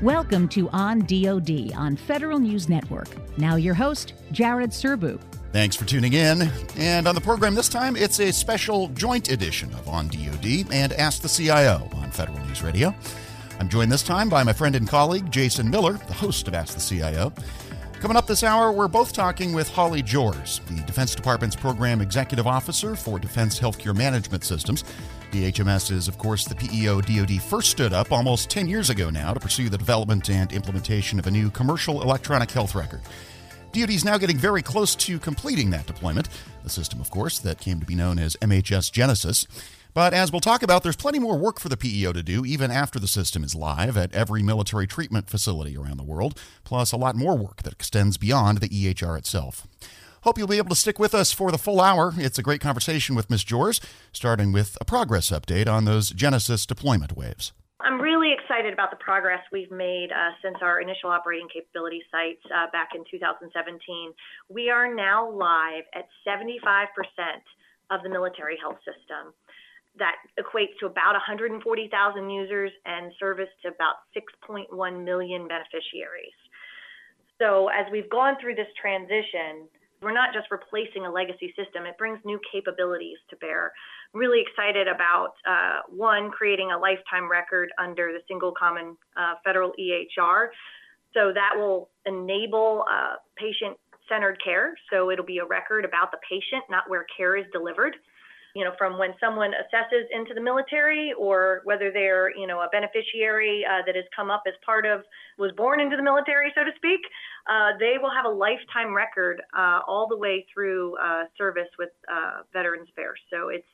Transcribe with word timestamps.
Welcome 0.00 0.48
to 0.50 0.70
On 0.70 1.00
DoD 1.00 1.72
on 1.74 1.96
Federal 1.96 2.38
News 2.38 2.68
Network. 2.68 3.08
Now, 3.36 3.56
your 3.56 3.74
host, 3.74 4.14
Jared 4.30 4.70
Serbu. 4.70 5.20
Thanks 5.52 5.74
for 5.74 5.84
tuning 5.86 6.12
in. 6.12 6.50
And 6.76 7.08
on 7.08 7.14
the 7.14 7.20
program 7.20 7.54
this 7.54 7.68
time, 7.68 7.96
it's 7.96 8.20
a 8.20 8.32
special 8.32 8.88
joint 8.88 9.30
edition 9.30 9.72
of 9.74 9.88
On 9.88 10.06
DoD 10.08 10.72
and 10.72 10.92
Ask 10.92 11.22
the 11.22 11.28
CIO 11.28 11.88
on 11.96 12.10
Federal 12.12 12.38
News 12.46 12.62
Radio. 12.62 12.94
I'm 13.58 13.68
joined 13.68 13.90
this 13.90 14.04
time 14.04 14.28
by 14.28 14.44
my 14.44 14.52
friend 14.52 14.76
and 14.76 14.86
colleague, 14.86 15.32
Jason 15.32 15.68
Miller, 15.68 15.94
the 15.94 16.14
host 16.14 16.46
of 16.46 16.54
Ask 16.54 16.74
the 16.74 16.80
CIO. 16.80 17.32
Coming 18.00 18.16
up 18.16 18.28
this 18.28 18.44
hour, 18.44 18.70
we're 18.70 18.86
both 18.86 19.12
talking 19.12 19.52
with 19.52 19.68
Holly 19.68 20.02
Joers, 20.02 20.60
the 20.68 20.80
Defense 20.82 21.16
Department's 21.16 21.56
Program 21.56 22.00
Executive 22.00 22.46
Officer 22.46 22.94
for 22.94 23.18
Defense 23.18 23.58
Healthcare 23.58 23.94
Management 23.94 24.44
Systems. 24.44 24.84
DHMS 25.32 25.90
is, 25.90 26.06
of 26.06 26.16
course, 26.16 26.44
the 26.44 26.54
PEO 26.54 27.00
DoD 27.00 27.42
first 27.42 27.72
stood 27.72 27.92
up 27.92 28.12
almost 28.12 28.50
10 28.50 28.68
years 28.68 28.88
ago 28.88 29.10
now 29.10 29.34
to 29.34 29.40
pursue 29.40 29.68
the 29.68 29.76
development 29.76 30.30
and 30.30 30.52
implementation 30.52 31.18
of 31.18 31.26
a 31.26 31.30
new 31.30 31.50
commercial 31.50 32.00
electronic 32.00 32.52
health 32.52 32.76
record. 32.76 33.00
DoD 33.72 33.90
is 33.90 34.04
now 34.04 34.16
getting 34.16 34.38
very 34.38 34.62
close 34.62 34.94
to 34.94 35.18
completing 35.18 35.70
that 35.70 35.88
deployment, 35.88 36.28
the 36.62 36.70
system, 36.70 37.00
of 37.00 37.10
course, 37.10 37.40
that 37.40 37.58
came 37.58 37.80
to 37.80 37.86
be 37.86 37.96
known 37.96 38.20
as 38.20 38.36
MHS 38.36 38.92
Genesis. 38.92 39.44
But 39.94 40.14
as 40.14 40.30
we'll 40.30 40.40
talk 40.40 40.62
about, 40.62 40.82
there's 40.82 40.96
plenty 40.96 41.18
more 41.18 41.36
work 41.36 41.58
for 41.58 41.68
the 41.68 41.76
PEO 41.76 42.12
to 42.12 42.22
do 42.22 42.44
even 42.44 42.70
after 42.70 42.98
the 42.98 43.08
system 43.08 43.42
is 43.42 43.54
live 43.54 43.96
at 43.96 44.14
every 44.14 44.42
military 44.42 44.86
treatment 44.86 45.28
facility 45.28 45.76
around 45.76 45.96
the 45.96 46.04
world, 46.04 46.38
plus 46.64 46.92
a 46.92 46.96
lot 46.96 47.16
more 47.16 47.36
work 47.36 47.62
that 47.62 47.72
extends 47.72 48.16
beyond 48.16 48.58
the 48.58 48.68
EHR 48.68 49.18
itself. 49.18 49.66
Hope 50.22 50.36
you'll 50.36 50.48
be 50.48 50.58
able 50.58 50.70
to 50.70 50.74
stick 50.74 50.98
with 50.98 51.14
us 51.14 51.32
for 51.32 51.50
the 51.50 51.58
full 51.58 51.80
hour. 51.80 52.12
It's 52.16 52.38
a 52.38 52.42
great 52.42 52.60
conversation 52.60 53.14
with 53.14 53.30
Ms. 53.30 53.44
Joers, 53.44 53.80
starting 54.12 54.52
with 54.52 54.76
a 54.80 54.84
progress 54.84 55.30
update 55.30 55.68
on 55.68 55.84
those 55.84 56.10
Genesis 56.10 56.66
deployment 56.66 57.16
waves. 57.16 57.52
I'm 57.80 58.00
really 58.00 58.34
excited 58.34 58.72
about 58.72 58.90
the 58.90 58.96
progress 58.96 59.38
we've 59.52 59.70
made 59.70 60.10
uh, 60.10 60.34
since 60.42 60.56
our 60.62 60.80
initial 60.80 61.10
operating 61.10 61.46
capability 61.48 62.02
sites 62.10 62.42
uh, 62.50 62.66
back 62.72 62.90
in 62.94 63.04
2017. 63.08 64.12
We 64.48 64.68
are 64.68 64.92
now 64.92 65.30
live 65.30 65.84
at 65.94 66.08
75% 66.26 66.58
of 67.90 68.02
the 68.02 68.08
military 68.08 68.58
health 68.60 68.78
system 68.82 69.32
that 69.98 70.16
equates 70.38 70.78
to 70.80 70.86
about 70.86 71.12
140,000 71.12 72.30
users 72.30 72.72
and 72.86 73.12
service 73.18 73.48
to 73.62 73.68
about 73.68 73.96
6.1 74.16 75.04
million 75.04 75.48
beneficiaries. 75.48 76.36
So 77.38 77.68
as 77.68 77.86
we've 77.92 78.10
gone 78.10 78.36
through 78.40 78.56
this 78.56 78.68
transition, 78.80 79.68
we're 80.02 80.12
not 80.12 80.32
just 80.32 80.50
replacing 80.50 81.06
a 81.06 81.10
legacy 81.10 81.52
system, 81.56 81.84
it 81.86 81.98
brings 81.98 82.18
new 82.24 82.38
capabilities 82.52 83.18
to 83.30 83.36
bear. 83.36 83.72
Really 84.14 84.40
excited 84.40 84.86
about 84.86 85.34
uh, 85.46 85.80
one, 85.88 86.30
creating 86.30 86.70
a 86.70 86.78
lifetime 86.78 87.30
record 87.30 87.70
under 87.78 88.12
the 88.12 88.20
single 88.28 88.52
common 88.52 88.96
uh, 89.16 89.34
federal 89.44 89.72
EHR. 89.78 90.48
So 91.14 91.32
that 91.32 91.52
will 91.56 91.90
enable 92.06 92.84
uh, 92.90 93.16
patient 93.36 93.76
centered 94.08 94.38
care. 94.42 94.74
So 94.90 95.10
it'll 95.10 95.24
be 95.24 95.38
a 95.38 95.46
record 95.46 95.84
about 95.84 96.10
the 96.10 96.18
patient, 96.28 96.64
not 96.70 96.84
where 96.88 97.04
care 97.16 97.36
is 97.36 97.44
delivered 97.52 97.96
you 98.54 98.64
know, 98.64 98.72
from 98.78 98.98
when 98.98 99.14
someone 99.20 99.52
assesses 99.52 100.04
into 100.12 100.34
the 100.34 100.40
military 100.40 101.12
or 101.18 101.60
whether 101.64 101.90
they're, 101.90 102.34
you 102.36 102.46
know, 102.46 102.60
a 102.60 102.68
beneficiary 102.70 103.64
uh, 103.64 103.82
that 103.86 103.94
has 103.94 104.04
come 104.14 104.30
up 104.30 104.42
as 104.46 104.54
part 104.64 104.86
of, 104.86 105.02
was 105.38 105.52
born 105.56 105.80
into 105.80 105.96
the 105.96 106.02
military, 106.02 106.52
so 106.54 106.64
to 106.64 106.70
speak, 106.76 107.00
uh, 107.50 107.76
they 107.78 107.96
will 108.00 108.10
have 108.10 108.24
a 108.24 108.34
lifetime 108.34 108.94
record 108.94 109.42
uh, 109.56 109.80
all 109.86 110.06
the 110.08 110.16
way 110.16 110.46
through 110.52 110.96
uh, 110.96 111.24
service 111.36 111.68
with 111.78 111.90
uh, 112.10 112.42
Veterans 112.52 112.88
Affairs. 112.90 113.20
So 113.30 113.48
it's 113.48 113.66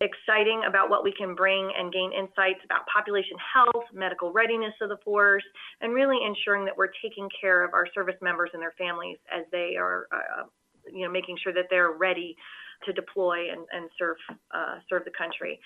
exciting 0.00 0.62
about 0.66 0.90
what 0.90 1.04
we 1.04 1.12
can 1.12 1.34
bring 1.34 1.70
and 1.78 1.92
gain 1.92 2.10
insights 2.12 2.58
about 2.64 2.80
population 2.92 3.36
health, 3.38 3.84
medical 3.92 4.32
readiness 4.32 4.74
of 4.80 4.88
the 4.88 4.98
force, 5.04 5.44
and 5.80 5.94
really 5.94 6.18
ensuring 6.26 6.64
that 6.64 6.76
we're 6.76 6.90
taking 7.02 7.28
care 7.40 7.64
of 7.64 7.74
our 7.74 7.86
service 7.94 8.16
members 8.20 8.50
and 8.52 8.60
their 8.60 8.74
families 8.76 9.18
as 9.32 9.44
they 9.52 9.76
are, 9.78 10.08
uh, 10.12 10.44
you 10.92 11.04
know, 11.04 11.10
making 11.10 11.36
sure 11.42 11.52
that 11.52 11.66
they're 11.70 11.92
ready 11.92 12.36
to 12.84 12.92
deploy 12.92 13.50
and, 13.50 13.66
and 13.72 13.90
serve 13.98 14.16
uh, 14.54 14.78
serve 14.88 15.04
the 15.04 15.14
country. 15.16 15.60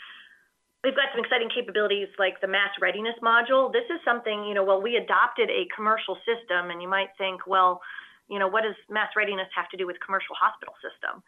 We've 0.84 0.94
got 0.94 1.10
some 1.14 1.24
exciting 1.24 1.50
capabilities 1.50 2.08
like 2.18 2.40
the 2.40 2.46
mass 2.46 2.70
readiness 2.80 3.16
module. 3.22 3.72
This 3.72 3.88
is 3.90 3.98
something, 4.04 4.44
you 4.44 4.54
know, 4.54 4.62
well, 4.62 4.80
we 4.80 4.96
adopted 4.96 5.50
a 5.50 5.66
commercial 5.74 6.16
system, 6.22 6.70
and 6.70 6.80
you 6.80 6.86
might 6.86 7.10
think, 7.18 7.46
well, 7.46 7.80
you 8.28 8.38
know, 8.38 8.46
what 8.46 8.62
does 8.62 8.76
mass 8.88 9.10
readiness 9.16 9.48
have 9.56 9.68
to 9.70 9.76
do 9.76 9.86
with 9.86 9.96
commercial 10.04 10.36
hospital 10.38 10.74
system? 10.78 11.22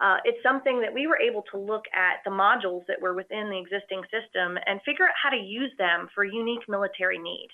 Uh, 0.00 0.18
it's 0.24 0.38
something 0.42 0.80
that 0.80 0.94
we 0.94 1.06
were 1.06 1.18
able 1.18 1.42
to 1.50 1.58
look 1.58 1.84
at 1.92 2.22
the 2.24 2.30
modules 2.30 2.86
that 2.86 3.00
were 3.00 3.14
within 3.14 3.50
the 3.50 3.58
existing 3.58 4.02
system 4.10 4.56
and 4.66 4.80
figure 4.82 5.04
out 5.04 5.14
how 5.20 5.30
to 5.30 5.36
use 5.36 5.72
them 5.78 6.08
for 6.14 6.24
unique 6.24 6.62
military 6.68 7.18
need. 7.18 7.48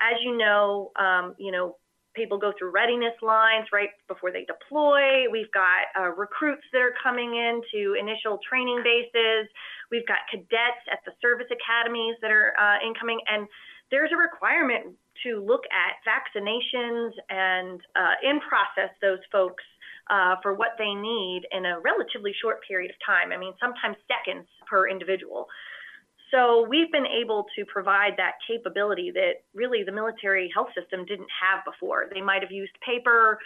As 0.00 0.20
you 0.22 0.36
know, 0.36 0.92
um, 0.96 1.34
you 1.38 1.52
know, 1.52 1.76
people 2.14 2.38
go 2.38 2.52
through 2.58 2.70
readiness 2.70 3.14
lines 3.22 3.66
right 3.72 3.90
before 4.08 4.32
they 4.32 4.44
deploy. 4.44 5.30
We've 5.30 5.50
got 5.52 5.90
uh, 5.98 6.10
recruits 6.10 6.64
that 6.72 6.82
are 6.82 6.94
coming 7.02 7.34
in 7.34 7.60
to 7.72 7.94
initial 7.98 8.38
training 8.46 8.82
bases. 8.82 9.48
We've 9.90 10.06
got 10.06 10.26
cadets 10.30 10.82
at 10.90 11.00
the 11.06 11.12
service 11.22 11.46
academies 11.50 12.16
that 12.22 12.30
are 12.30 12.52
uh, 12.58 12.78
incoming. 12.86 13.20
And 13.28 13.46
there's 13.90 14.10
a 14.12 14.18
requirement 14.18 14.94
to 15.26 15.44
look 15.44 15.62
at 15.70 15.98
vaccinations 16.06 17.12
and 17.28 17.80
uh, 17.94 18.14
in 18.22 18.40
process 18.40 18.90
those 19.02 19.20
folks 19.30 19.64
uh, 20.08 20.36
for 20.42 20.54
what 20.54 20.74
they 20.78 20.92
need 20.94 21.42
in 21.52 21.66
a 21.66 21.78
relatively 21.80 22.32
short 22.42 22.58
period 22.66 22.90
of 22.90 22.96
time. 23.06 23.32
I 23.32 23.36
mean, 23.36 23.52
sometimes 23.60 23.96
seconds 24.10 24.46
per 24.68 24.88
individual. 24.88 25.46
So 26.30 26.66
we've 26.68 26.90
been 26.92 27.06
able 27.06 27.46
to 27.56 27.64
provide 27.64 28.14
that 28.16 28.34
capability 28.46 29.10
that 29.12 29.42
really 29.54 29.82
the 29.84 29.92
military 29.92 30.50
health 30.54 30.68
system 30.78 31.04
didn't 31.04 31.28
have 31.30 31.64
before. 31.64 32.06
They 32.12 32.20
might 32.20 32.42
have 32.42 32.52
used 32.52 32.72
paper 32.86 33.38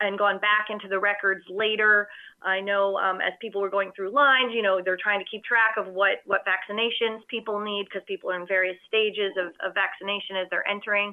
and 0.00 0.18
gone 0.18 0.38
back 0.38 0.66
into 0.68 0.88
the 0.88 0.98
records 0.98 1.44
later. 1.48 2.08
I 2.42 2.60
know 2.60 2.96
um, 2.98 3.20
as 3.20 3.32
people 3.40 3.60
were 3.60 3.70
going 3.70 3.92
through 3.94 4.10
lines, 4.10 4.52
you 4.52 4.62
know, 4.62 4.80
they're 4.84 4.98
trying 5.00 5.20
to 5.20 5.26
keep 5.30 5.44
track 5.44 5.78
of 5.78 5.86
what, 5.94 6.18
what 6.26 6.42
vaccinations 6.44 7.20
people 7.28 7.60
need 7.60 7.86
because 7.86 8.02
people 8.08 8.30
are 8.30 8.40
in 8.40 8.46
various 8.46 8.76
stages 8.88 9.32
of, 9.38 9.54
of 9.64 9.74
vaccination 9.74 10.36
as 10.36 10.48
they're 10.50 10.66
entering. 10.66 11.12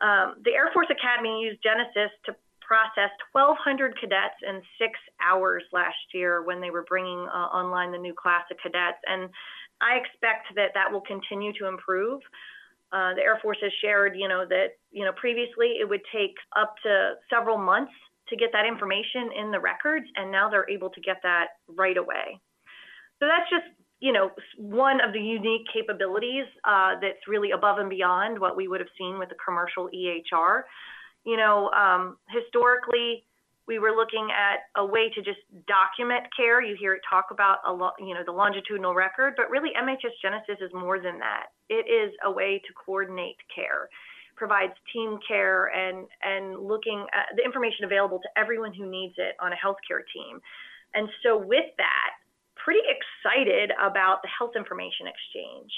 Um, 0.00 0.36
the 0.44 0.52
Air 0.52 0.70
Force 0.72 0.88
Academy 0.90 1.42
used 1.42 1.62
Genesis 1.62 2.14
to 2.26 2.36
process 2.62 3.10
1,200 3.32 3.98
cadets 3.98 4.38
in 4.46 4.62
six 4.78 4.98
hours 5.20 5.62
last 5.72 6.14
year 6.14 6.42
when 6.42 6.60
they 6.60 6.70
were 6.70 6.86
bringing 6.88 7.26
uh, 7.28 7.50
online 7.50 7.92
the 7.92 7.98
new 7.98 8.14
class 8.14 8.44
of 8.50 8.56
cadets. 8.62 8.98
And 9.06 9.28
I 9.82 9.98
expect 9.98 10.54
that 10.54 10.70
that 10.74 10.90
will 10.90 11.02
continue 11.02 11.52
to 11.58 11.66
improve. 11.66 12.20
Uh, 12.92 13.14
the 13.14 13.22
Air 13.22 13.38
Force 13.42 13.58
has 13.62 13.72
shared, 13.82 14.14
you 14.16 14.28
know, 14.28 14.44
that 14.48 14.78
you 14.90 15.04
know 15.04 15.12
previously 15.12 15.78
it 15.80 15.88
would 15.88 16.02
take 16.14 16.36
up 16.56 16.74
to 16.84 17.14
several 17.28 17.58
months 17.58 17.92
to 18.28 18.36
get 18.36 18.50
that 18.52 18.64
information 18.64 19.30
in 19.36 19.50
the 19.50 19.58
records, 19.58 20.06
and 20.16 20.30
now 20.30 20.48
they're 20.48 20.68
able 20.70 20.90
to 20.90 21.00
get 21.00 21.16
that 21.22 21.58
right 21.68 21.96
away. 21.96 22.40
So 23.18 23.26
that's 23.26 23.48
just 23.50 23.74
you 24.00 24.12
know 24.12 24.30
one 24.56 25.00
of 25.00 25.12
the 25.12 25.20
unique 25.20 25.66
capabilities 25.72 26.44
uh, 26.64 26.94
that's 27.00 27.26
really 27.26 27.50
above 27.50 27.78
and 27.78 27.90
beyond 27.90 28.38
what 28.38 28.56
we 28.56 28.68
would 28.68 28.80
have 28.80 28.92
seen 28.98 29.18
with 29.18 29.30
the 29.30 29.36
commercial 29.44 29.88
EHR. 29.88 30.62
You 31.24 31.36
know, 31.36 31.70
um, 31.70 32.18
historically 32.28 33.24
we 33.66 33.78
were 33.78 33.92
looking 33.92 34.28
at 34.34 34.66
a 34.80 34.84
way 34.84 35.10
to 35.14 35.22
just 35.22 35.38
document 35.66 36.26
care. 36.36 36.62
You 36.62 36.76
hear 36.78 36.94
it 36.94 37.02
talk 37.08 37.26
about 37.30 37.58
a 37.66 37.72
lot, 37.72 37.94
you 37.98 38.14
know, 38.14 38.22
the 38.26 38.32
longitudinal 38.32 38.94
record, 38.94 39.34
but 39.36 39.50
really 39.50 39.70
MHS 39.78 40.18
Genesis 40.20 40.58
is 40.60 40.70
more 40.74 40.98
than 40.98 41.18
that. 41.18 41.54
It 41.68 41.86
is 41.86 42.12
a 42.24 42.30
way 42.30 42.60
to 42.66 42.72
coordinate 42.74 43.36
care, 43.54 43.88
provides 44.36 44.72
team 44.92 45.18
care 45.26 45.66
and 45.70 46.06
and 46.22 46.58
looking 46.58 47.06
at 47.14 47.36
the 47.36 47.44
information 47.44 47.84
available 47.84 48.18
to 48.18 48.28
everyone 48.36 48.74
who 48.74 48.90
needs 48.90 49.14
it 49.16 49.36
on 49.40 49.52
a 49.52 49.56
healthcare 49.56 50.02
team. 50.12 50.40
And 50.94 51.08
so 51.22 51.38
with 51.38 51.70
that, 51.78 52.10
pretty 52.56 52.82
excited 52.90 53.70
about 53.78 54.22
the 54.22 54.28
health 54.28 54.52
information 54.56 55.06
exchange. 55.06 55.72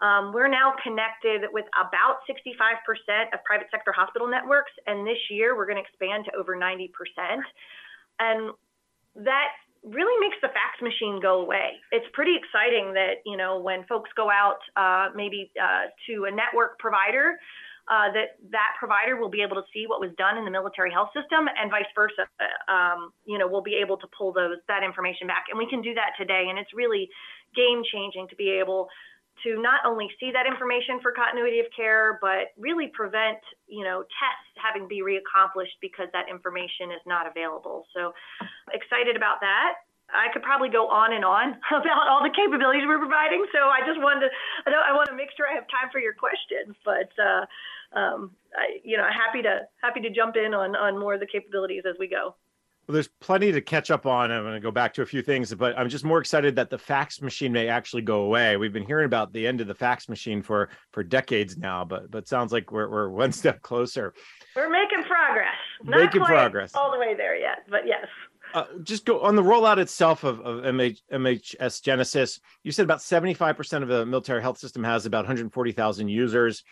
Um, 0.00 0.32
we're 0.32 0.48
now 0.48 0.72
connected 0.82 1.48
with 1.52 1.66
about 1.76 2.24
65% 2.24 2.40
of 3.32 3.44
private 3.44 3.68
sector 3.70 3.92
hospital 3.92 4.28
networks, 4.28 4.72
and 4.86 5.06
this 5.06 5.18
year 5.30 5.56
we're 5.56 5.66
going 5.66 5.76
to 5.76 5.84
expand 5.84 6.24
to 6.24 6.36
over 6.36 6.56
90%. 6.56 6.88
And 8.18 8.52
that 9.16 9.52
really 9.84 10.16
makes 10.20 10.36
the 10.40 10.48
fax 10.48 10.80
machine 10.80 11.20
go 11.20 11.40
away. 11.40 11.80
It's 11.92 12.06
pretty 12.12 12.36
exciting 12.36 12.92
that, 12.94 13.24
you 13.24 13.36
know, 13.36 13.60
when 13.60 13.84
folks 13.84 14.10
go 14.16 14.30
out 14.30 14.60
uh, 14.76 15.12
maybe 15.14 15.50
uh, 15.60 15.88
to 16.08 16.24
a 16.24 16.30
network 16.30 16.78
provider, 16.78 17.36
uh, 17.88 18.06
that 18.12 18.38
that 18.52 18.78
provider 18.78 19.16
will 19.16 19.28
be 19.28 19.42
able 19.42 19.56
to 19.56 19.66
see 19.74 19.84
what 19.88 19.98
was 19.98 20.14
done 20.16 20.38
in 20.38 20.44
the 20.44 20.50
military 20.50 20.92
health 20.92 21.10
system 21.10 21.48
and 21.50 21.72
vice 21.72 21.90
versa. 21.96 22.22
Um, 22.68 23.10
you 23.26 23.36
know, 23.36 23.48
we'll 23.48 23.66
be 23.66 23.80
able 23.82 23.96
to 23.98 24.06
pull 24.16 24.32
those 24.32 24.62
that 24.68 24.84
information 24.84 25.26
back, 25.26 25.50
and 25.50 25.58
we 25.58 25.66
can 25.66 25.82
do 25.82 25.92
that 25.94 26.14
today. 26.16 26.46
And 26.48 26.58
it's 26.58 26.70
really 26.72 27.10
game 27.56 27.82
changing 27.82 28.28
to 28.28 28.36
be 28.36 28.50
able 28.62 28.88
to 29.44 29.60
not 29.60 29.80
only 29.84 30.08
see 30.18 30.30
that 30.32 30.46
information 30.46 31.00
for 31.00 31.12
continuity 31.12 31.60
of 31.60 31.66
care, 31.74 32.18
but 32.20 32.52
really 32.58 32.88
prevent, 32.92 33.38
you 33.68 33.84
know, 33.84 34.02
tests 34.16 34.52
having 34.56 34.82
to 34.82 34.88
be 34.88 35.02
reaccomplished 35.02 35.78
because 35.80 36.08
that 36.12 36.28
information 36.28 36.90
is 36.92 37.02
not 37.06 37.26
available. 37.26 37.86
So 37.94 38.12
excited 38.72 39.16
about 39.16 39.40
that. 39.40 39.80
I 40.12 40.26
could 40.32 40.42
probably 40.42 40.68
go 40.68 40.88
on 40.88 41.14
and 41.14 41.24
on 41.24 41.54
about 41.70 42.08
all 42.10 42.22
the 42.22 42.34
capabilities 42.34 42.82
we're 42.86 42.98
providing. 42.98 43.46
So 43.52 43.70
I 43.70 43.80
just 43.86 44.00
wanted 44.02 44.28
to, 44.28 44.30
I, 44.66 44.90
I 44.90 44.92
want 44.92 45.08
to 45.08 45.16
make 45.16 45.30
sure 45.36 45.46
I 45.46 45.54
have 45.54 45.68
time 45.70 45.88
for 45.92 46.00
your 46.00 46.14
questions. 46.14 46.74
But 46.84 47.10
uh, 47.16 47.46
um, 47.96 48.34
I, 48.54 48.82
you 48.82 48.96
know, 48.96 49.06
happy 49.06 49.42
to 49.42 49.66
happy 49.82 50.00
to 50.00 50.10
jump 50.10 50.36
in 50.36 50.54
on 50.54 50.76
on 50.76 50.98
more 50.98 51.14
of 51.14 51.20
the 51.20 51.30
capabilities 51.30 51.82
as 51.88 51.96
we 51.98 52.08
go. 52.08 52.34
Well, 52.90 52.94
there's 52.94 53.08
plenty 53.20 53.52
to 53.52 53.60
catch 53.60 53.92
up 53.92 54.04
on. 54.04 54.32
I'm 54.32 54.42
going 54.42 54.54
to 54.54 54.58
go 54.58 54.72
back 54.72 54.92
to 54.94 55.02
a 55.02 55.06
few 55.06 55.22
things, 55.22 55.54
but 55.54 55.78
I'm 55.78 55.88
just 55.88 56.04
more 56.04 56.18
excited 56.18 56.56
that 56.56 56.70
the 56.70 56.76
fax 56.76 57.22
machine 57.22 57.52
may 57.52 57.68
actually 57.68 58.02
go 58.02 58.22
away. 58.22 58.56
We've 58.56 58.72
been 58.72 58.84
hearing 58.84 59.04
about 59.04 59.32
the 59.32 59.46
end 59.46 59.60
of 59.60 59.68
the 59.68 59.76
fax 59.76 60.08
machine 60.08 60.42
for 60.42 60.70
for 60.90 61.04
decades 61.04 61.56
now, 61.56 61.84
but 61.84 62.10
but 62.10 62.26
sounds 62.26 62.50
like 62.50 62.72
we're 62.72 62.90
we're 62.90 63.08
one 63.08 63.30
step 63.40 63.62
closer. 63.62 64.12
We're 64.56 64.68
making 64.68 65.04
progress. 65.04 65.54
Not 65.84 66.00
making 66.00 66.22
progress. 66.22 66.74
All 66.74 66.90
the 66.90 66.98
way 66.98 67.14
there 67.14 67.36
yet, 67.36 67.58
but 67.68 67.86
yes. 67.86 68.06
Uh, 68.54 68.64
just 68.82 69.04
go 69.04 69.20
on 69.20 69.36
the 69.36 69.42
rollout 69.42 69.78
itself 69.78 70.24
of, 70.24 70.40
of 70.40 70.64
MH, 70.64 70.98
MHS 71.12 71.82
Genesis. 71.82 72.40
You 72.64 72.72
said 72.72 72.82
about 72.82 72.98
75% 72.98 73.82
of 73.82 73.88
the 73.88 74.04
military 74.04 74.42
health 74.42 74.58
system 74.58 74.82
has 74.82 75.06
about 75.06 75.18
140,000 75.18 76.08
users 76.08 76.64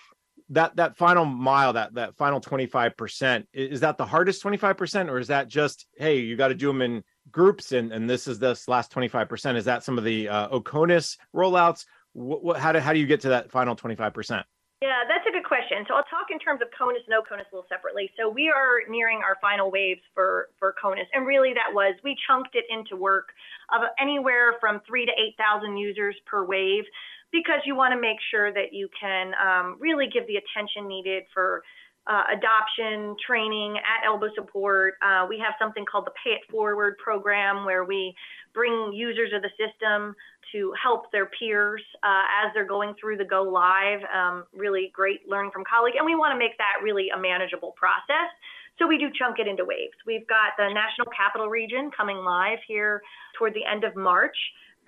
that 0.50 0.74
that 0.76 0.96
final 0.96 1.24
mile 1.24 1.72
that 1.72 1.94
that 1.94 2.16
final 2.16 2.40
25% 2.40 3.44
is 3.52 3.80
that 3.80 3.98
the 3.98 4.06
hardest 4.06 4.42
25% 4.42 5.10
or 5.10 5.18
is 5.18 5.28
that 5.28 5.48
just 5.48 5.86
hey 5.96 6.18
you 6.18 6.36
got 6.36 6.48
to 6.48 6.54
do 6.54 6.66
them 6.68 6.82
in 6.82 7.02
groups 7.30 7.72
and 7.72 7.92
and 7.92 8.08
this 8.08 8.26
is 8.26 8.38
this 8.38 8.68
last 8.68 8.92
25% 8.92 9.56
is 9.56 9.64
that 9.64 9.84
some 9.84 9.98
of 9.98 10.04
the 10.04 10.28
uh, 10.28 10.48
oconus 10.48 11.16
rollouts 11.34 11.84
what, 12.12 12.42
what, 12.42 12.56
how 12.58 12.72
do 12.72 12.78
how 12.78 12.92
do 12.92 12.98
you 12.98 13.06
get 13.06 13.20
to 13.20 13.28
that 13.28 13.50
final 13.50 13.76
25% 13.76 14.42
yeah, 14.80 15.02
that's 15.10 15.26
a 15.26 15.32
good 15.32 15.42
question. 15.42 15.82
So 15.88 15.94
I'll 15.94 16.06
talk 16.06 16.30
in 16.30 16.38
terms 16.38 16.62
of 16.62 16.68
CONUS 16.70 17.02
and 17.10 17.18
OCONUS 17.18 17.50
a 17.50 17.54
little 17.54 17.66
separately. 17.68 18.12
So 18.14 18.30
we 18.30 18.46
are 18.48 18.86
nearing 18.88 19.18
our 19.26 19.36
final 19.40 19.72
waves 19.72 20.02
for, 20.14 20.50
for 20.56 20.72
CONUS. 20.80 21.06
And 21.14 21.26
really 21.26 21.52
that 21.54 21.74
was, 21.74 21.94
we 22.04 22.14
chunked 22.28 22.54
it 22.54 22.62
into 22.70 22.94
work 22.94 23.34
of 23.74 23.82
anywhere 23.98 24.54
from 24.60 24.80
three 24.86 25.04
to 25.04 25.10
8,000 25.34 25.76
users 25.76 26.14
per 26.26 26.44
wave 26.44 26.84
because 27.32 27.60
you 27.64 27.76
want 27.76 27.92
to 27.92 28.00
make 28.00 28.18
sure 28.30 28.52
that 28.52 28.72
you 28.72 28.88
can 28.98 29.32
um, 29.36 29.76
really 29.78 30.06
give 30.12 30.26
the 30.26 30.36
attention 30.36 30.88
needed 30.88 31.24
for 31.32 31.62
uh, 32.08 32.24
adoption, 32.32 33.14
training, 33.24 33.76
at 33.76 34.06
elbow 34.06 34.28
support. 34.34 34.94
Uh, 35.04 35.26
we 35.28 35.38
have 35.38 35.52
something 35.60 35.84
called 35.84 36.06
the 36.06 36.16
Pay 36.24 36.30
It 36.30 36.50
Forward 36.50 36.96
program 36.96 37.66
where 37.66 37.84
we 37.84 38.14
bring 38.54 38.92
users 38.94 39.30
of 39.34 39.42
the 39.42 39.50
system 39.60 40.16
to 40.52 40.72
help 40.82 41.12
their 41.12 41.26
peers 41.38 41.82
uh, 42.02 42.24
as 42.42 42.50
they're 42.54 42.66
going 42.66 42.94
through 42.98 43.18
the 43.18 43.24
go 43.24 43.42
live. 43.42 44.00
Um, 44.08 44.44
really 44.54 44.90
great 44.94 45.28
learning 45.28 45.50
from 45.52 45.64
colleagues. 45.68 45.96
And 45.98 46.06
we 46.06 46.14
want 46.14 46.32
to 46.32 46.38
make 46.38 46.56
that 46.56 46.80
really 46.82 47.08
a 47.14 47.20
manageable 47.20 47.74
process. 47.76 48.32
So 48.78 48.86
we 48.86 48.96
do 48.96 49.10
chunk 49.18 49.38
it 49.38 49.46
into 49.46 49.66
waves. 49.66 49.94
We've 50.06 50.26
got 50.28 50.56
the 50.56 50.72
National 50.72 51.12
Capital 51.12 51.48
Region 51.48 51.90
coming 51.94 52.16
live 52.18 52.58
here 52.66 53.02
toward 53.36 53.52
the 53.52 53.66
end 53.70 53.84
of 53.84 53.94
March 53.96 54.36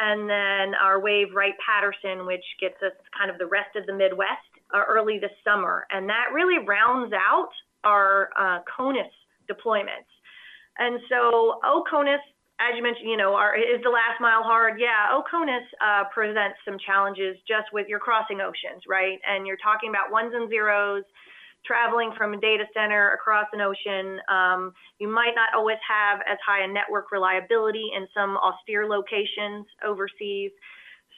and 0.01 0.29
then 0.29 0.75
our 0.75 0.99
wave 1.01 1.29
Wright 1.35 1.55
Patterson, 1.65 2.25
which 2.27 2.45
gets 2.59 2.81
us 2.83 2.97
kind 3.17 3.31
of 3.31 3.39
the 3.39 3.47
rest 3.47 3.77
of 3.77 3.85
the 3.87 3.93
Midwest 3.93 4.49
uh, 4.75 4.83
early 4.89 5.19
this 5.19 5.37
summer. 5.45 5.87
And 5.91 6.09
that 6.09 6.33
really 6.33 6.65
rounds 6.65 7.13
out 7.13 7.51
our 7.85 8.31
uh, 8.39 8.61
CONUS 8.65 9.13
deployments. 9.49 10.09
And 10.79 11.01
so 11.09 11.61
OCONUS, 11.65 12.25
as 12.61 12.77
you 12.77 12.83
mentioned, 12.83 13.11
you 13.11 13.17
know, 13.17 13.35
our, 13.35 13.57
is 13.57 13.83
the 13.83 13.91
last 13.91 14.21
mile 14.21 14.43
hard? 14.43 14.81
Yeah, 14.81 15.13
OCONUS 15.13 15.67
uh, 15.85 16.05
presents 16.13 16.57
some 16.65 16.79
challenges 16.85 17.37
just 17.47 17.69
with 17.73 17.87
your 17.87 17.99
crossing 17.99 18.41
oceans, 18.41 18.85
right? 18.89 19.19
And 19.29 19.47
you're 19.47 19.61
talking 19.63 19.91
about 19.91 20.11
ones 20.11 20.33
and 20.35 20.49
zeros 20.49 21.05
traveling 21.65 22.13
from 22.17 22.35
a 22.35 22.41
data 22.41 22.65
center 22.75 23.13
across 23.13 23.47
an 23.53 23.61
ocean. 23.61 24.21
Um, 24.29 24.73
you 24.99 25.09
might 25.09 25.35
not 25.35 25.51
always 25.57 25.79
have 25.87 26.21
as 26.31 26.39
high 26.47 26.65
a 26.65 26.69
network 26.69 27.13
reliability 27.13 27.91
in 27.97 28.07
some 28.15 28.37
austere 28.37 28.87
locations 28.87 29.67
overseas. 29.85 30.51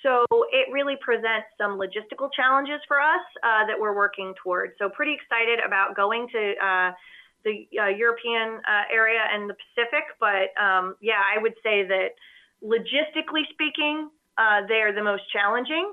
So 0.03 0.27
it 0.50 0.67
really 0.73 0.97
presents 1.00 1.47
some 1.56 1.79
logistical 1.79 2.29
challenges 2.35 2.81
for 2.89 3.00
us 3.00 3.23
uh, 3.44 3.67
that 3.67 3.79
we're 3.79 3.94
working 3.94 4.35
towards. 4.43 4.75
So 4.79 4.89
pretty 4.89 5.15
excited 5.15 5.61
about 5.65 5.94
going 5.94 6.27
to 6.33 6.55
uh, 6.59 6.91
the 7.44 7.67
uh, 7.79 7.89
European 7.89 8.59
uh, 8.67 8.91
area 8.93 9.21
and 9.33 9.49
the 9.49 9.55
Pacific. 9.55 10.03
But 10.19 10.50
um, 10.61 10.97
yeah, 11.00 11.23
I 11.23 11.41
would 11.41 11.55
say 11.62 11.87
that 11.87 12.19
logistically 12.62 13.47
speaking, 13.53 14.11
uh, 14.39 14.67
they're 14.67 14.93
the 14.93 15.05
most 15.05 15.23
challenging. 15.33 15.93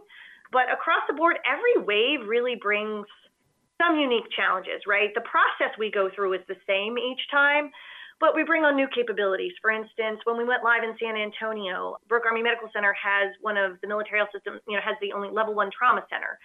But 0.52 0.72
across 0.74 1.06
the 1.08 1.14
board, 1.14 1.38
every 1.46 1.86
wave 1.86 2.28
really 2.28 2.56
brings 2.56 3.06
some 3.80 3.98
unique 3.98 4.28
challenges, 4.36 4.84
right? 4.86 5.10
The 5.16 5.22
process 5.22 5.74
we 5.80 5.90
go 5.90 6.10
through 6.14 6.34
is 6.34 6.42
the 6.48 6.60
same 6.68 6.98
each 6.98 7.22
time, 7.32 7.72
but 8.20 8.36
we 8.36 8.44
bring 8.44 8.66
on 8.66 8.76
new 8.76 8.88
capabilities. 8.94 9.54
For 9.62 9.72
instance, 9.72 10.20
when 10.26 10.38
we 10.38 10.44
went 10.44 10.64
live 10.64 10.84
in 10.84 10.94
San 11.00 11.16
Antonio, 11.16 11.98
Brooke 12.08 12.26
Army 12.26 12.44
Medical 12.44 12.70
Center 12.74 12.94
has 12.94 13.32
one 13.42 13.56
of 13.56 13.80
the 13.82 13.88
military 13.88 14.20
health 14.20 14.30
systems, 14.36 14.60
you 14.68 14.76
know, 14.76 14.84
has 14.84 14.96
the 15.02 15.14
only 15.14 15.30
level 15.32 15.56
one 15.56 15.72
trauma 15.72 16.04
center. 16.12 16.38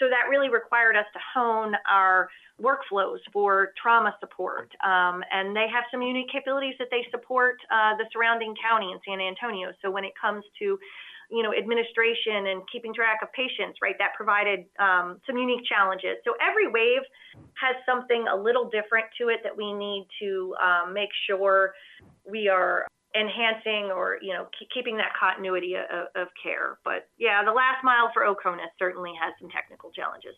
So 0.00 0.08
that 0.08 0.30
really 0.30 0.48
required 0.48 0.96
us 0.96 1.04
to 1.12 1.20
hone 1.34 1.74
our 1.88 2.28
workflows 2.60 3.18
for 3.32 3.72
trauma 3.80 4.14
support. 4.20 4.72
Um, 4.84 5.22
and 5.30 5.54
they 5.54 5.66
have 5.72 5.84
some 5.90 6.02
unique 6.02 6.30
capabilities 6.32 6.74
that 6.78 6.88
they 6.90 7.06
support 7.10 7.56
uh, 7.70 7.96
the 7.96 8.04
surrounding 8.12 8.54
county 8.56 8.92
in 8.92 8.98
San 9.06 9.20
Antonio. 9.20 9.72
So 9.82 9.90
when 9.90 10.04
it 10.04 10.12
comes 10.20 10.44
to 10.58 10.78
you 11.30 11.42
know, 11.42 11.52
administration 11.52 12.48
and 12.48 12.62
keeping 12.72 12.94
track 12.94 13.20
of 13.22 13.28
patients, 13.32 13.78
right? 13.82 13.94
That 13.98 14.16
provided 14.16 14.64
um, 14.78 15.20
some 15.26 15.36
unique 15.36 15.64
challenges. 15.68 16.16
So 16.24 16.32
every 16.40 16.68
wave 16.68 17.04
has 17.60 17.76
something 17.84 18.24
a 18.32 18.36
little 18.36 18.70
different 18.70 19.06
to 19.20 19.28
it 19.28 19.40
that 19.44 19.56
we 19.56 19.72
need 19.72 20.08
to 20.20 20.54
um, 20.56 20.94
make 20.94 21.10
sure 21.26 21.74
we 22.24 22.48
are 22.48 22.86
enhancing 23.16 23.90
or 23.90 24.18
you 24.20 24.34
know 24.34 24.48
keeping 24.72 24.96
that 24.98 25.12
continuity 25.18 25.74
of, 25.74 26.08
of, 26.14 26.28
care. 26.42 26.78
But 26.84 27.08
yeah, 27.18 27.44
the 27.44 27.52
last 27.52 27.82
mile 27.82 28.10
for 28.12 28.22
OCONUS 28.22 28.72
certainly 28.78 29.12
has 29.20 29.34
some 29.40 29.50
technical 29.50 29.90
challenges. 29.90 30.34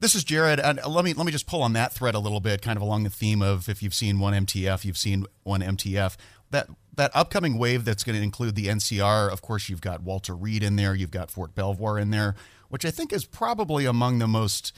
This 0.00 0.14
is 0.14 0.24
Jared, 0.24 0.58
and 0.58 0.80
let 0.86 1.04
me 1.04 1.14
let 1.14 1.26
me 1.26 1.32
just 1.32 1.46
pull 1.46 1.62
on 1.62 1.72
that 1.74 1.92
thread 1.92 2.14
a 2.14 2.18
little 2.18 2.40
bit, 2.40 2.62
kind 2.62 2.76
of 2.76 2.82
along 2.82 3.04
the 3.04 3.10
theme 3.10 3.42
of 3.42 3.68
if 3.68 3.82
you've 3.82 3.94
seen 3.94 4.18
one 4.18 4.34
MTF, 4.34 4.84
you've 4.84 4.98
seen 4.98 5.26
one 5.44 5.60
MTF 5.60 6.16
that 6.50 6.68
that 6.94 7.10
upcoming 7.14 7.58
wave 7.58 7.84
that's 7.84 8.04
going 8.04 8.16
to 8.16 8.22
include 8.22 8.54
the 8.54 8.66
NCR. 8.66 9.30
Of 9.30 9.42
course, 9.42 9.68
you've 9.68 9.80
got 9.80 10.02
Walter 10.02 10.34
Reed 10.34 10.62
in 10.62 10.76
there, 10.76 10.94
you've 10.94 11.10
got 11.10 11.30
Fort 11.30 11.54
Belvoir 11.54 11.98
in 11.98 12.10
there, 12.10 12.34
which 12.68 12.84
I 12.84 12.90
think 12.90 13.12
is 13.12 13.24
probably 13.24 13.86
among 13.86 14.18
the 14.18 14.28
most 14.28 14.72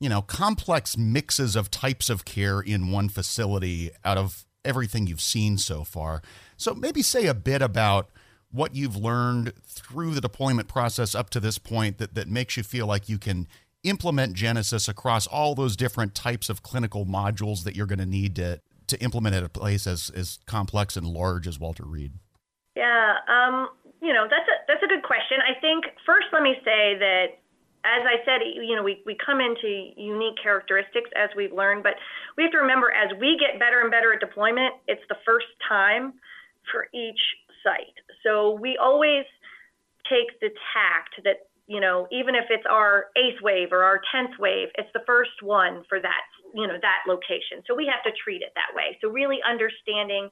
you 0.00 0.08
know 0.08 0.22
complex 0.22 0.96
mixes 0.96 1.54
of 1.54 1.70
types 1.70 2.10
of 2.10 2.24
care 2.24 2.60
in 2.60 2.90
one 2.90 3.08
facility 3.08 3.90
out 4.04 4.18
of 4.18 4.44
everything 4.64 5.06
you've 5.06 5.20
seen 5.20 5.58
so 5.58 5.84
far. 5.84 6.22
So 6.56 6.74
maybe 6.74 7.02
say 7.02 7.26
a 7.26 7.34
bit 7.34 7.62
about 7.62 8.10
what 8.50 8.74
you've 8.74 8.96
learned 8.96 9.52
through 9.64 10.14
the 10.14 10.20
deployment 10.20 10.68
process 10.68 11.14
up 11.14 11.30
to 11.30 11.40
this 11.40 11.58
point 11.58 11.98
that, 11.98 12.14
that 12.14 12.28
makes 12.28 12.56
you 12.56 12.62
feel 12.62 12.86
like 12.86 13.08
you 13.08 13.18
can 13.18 13.46
implement 13.82 14.34
Genesis 14.34 14.88
across 14.88 15.26
all 15.26 15.54
those 15.54 15.76
different 15.76 16.14
types 16.14 16.50
of 16.50 16.62
clinical 16.62 17.06
modules 17.06 17.64
that 17.64 17.76
you're 17.76 17.86
going 17.86 18.00
to 18.00 18.06
need 18.06 18.36
to, 18.36 18.60
to 18.90 19.02
implement 19.02 19.34
at 19.34 19.42
a 19.42 19.48
place 19.48 19.86
as 19.86 20.10
as 20.14 20.38
complex 20.46 20.96
and 20.96 21.06
large 21.06 21.46
as 21.46 21.58
Walter 21.58 21.84
Reed? 21.84 22.12
Yeah, 22.76 23.16
um, 23.28 23.68
you 24.02 24.12
know 24.12 24.26
that's 24.30 24.48
a 24.48 24.56
that's 24.68 24.82
a 24.82 24.88
good 24.88 25.02
question. 25.02 25.38
I 25.42 25.58
think 25.60 25.84
first 26.06 26.26
let 26.32 26.42
me 26.42 26.54
say 26.64 26.96
that 26.98 27.40
as 27.84 28.04
I 28.04 28.20
said, 28.24 28.44
you 28.44 28.76
know, 28.76 28.82
we, 28.82 29.00
we 29.06 29.16
come 29.16 29.40
into 29.40 29.92
unique 29.96 30.36
characteristics 30.42 31.08
as 31.16 31.30
we've 31.36 31.52
learned, 31.52 31.82
but 31.82 31.94
we 32.36 32.42
have 32.44 32.52
to 32.52 32.58
remember 32.58 32.92
as 32.92 33.08
we 33.18 33.40
get 33.40 33.58
better 33.58 33.80
and 33.80 33.90
better 33.90 34.12
at 34.12 34.20
deployment, 34.20 34.74
it's 34.86 35.02
the 35.08 35.16
first 35.24 35.48
time 35.66 36.12
for 36.70 36.88
each 36.92 37.20
site. 37.64 37.96
So 38.22 38.52
we 38.52 38.76
always 38.76 39.24
take 40.04 40.38
the 40.40 40.50
tact 40.76 41.24
that, 41.24 41.48
you 41.66 41.80
know, 41.80 42.06
even 42.12 42.34
if 42.34 42.44
it's 42.50 42.66
our 42.68 43.06
eighth 43.16 43.40
wave 43.40 43.72
or 43.72 43.84
our 43.84 44.00
10th 44.14 44.38
wave, 44.38 44.68
it's 44.76 44.92
the 44.92 45.04
first 45.06 45.40
one 45.42 45.84
for 45.88 46.00
that 46.00 46.24
you 46.54 46.66
know 46.66 46.78
that 46.80 47.06
location. 47.06 47.62
So 47.66 47.74
we 47.74 47.86
have 47.86 48.02
to 48.04 48.12
treat 48.22 48.42
it 48.42 48.52
that 48.54 48.74
way. 48.74 48.98
So 49.00 49.08
really 49.08 49.38
understanding 49.46 50.28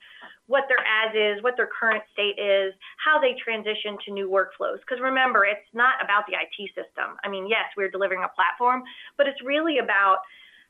what 0.46 0.64
their 0.68 0.80
as 0.82 1.14
is 1.14 1.42
what 1.42 1.56
their 1.56 1.68
current 1.68 2.02
state 2.12 2.40
is 2.40 2.74
how 3.02 3.20
they 3.20 3.36
transition 3.42 3.98
to 4.06 4.12
new 4.12 4.28
workflows. 4.28 4.80
Because 4.80 5.00
remember 5.00 5.44
it's 5.44 5.68
not 5.74 6.00
about 6.02 6.24
the 6.26 6.34
IT 6.34 6.56
system. 6.74 7.16
I 7.24 7.28
mean 7.28 7.46
yes 7.48 7.66
we're 7.76 7.90
delivering 7.90 8.24
a 8.24 8.32
platform 8.34 8.82
but 9.16 9.26
it's 9.26 9.40
really 9.44 9.78
about 9.78 10.18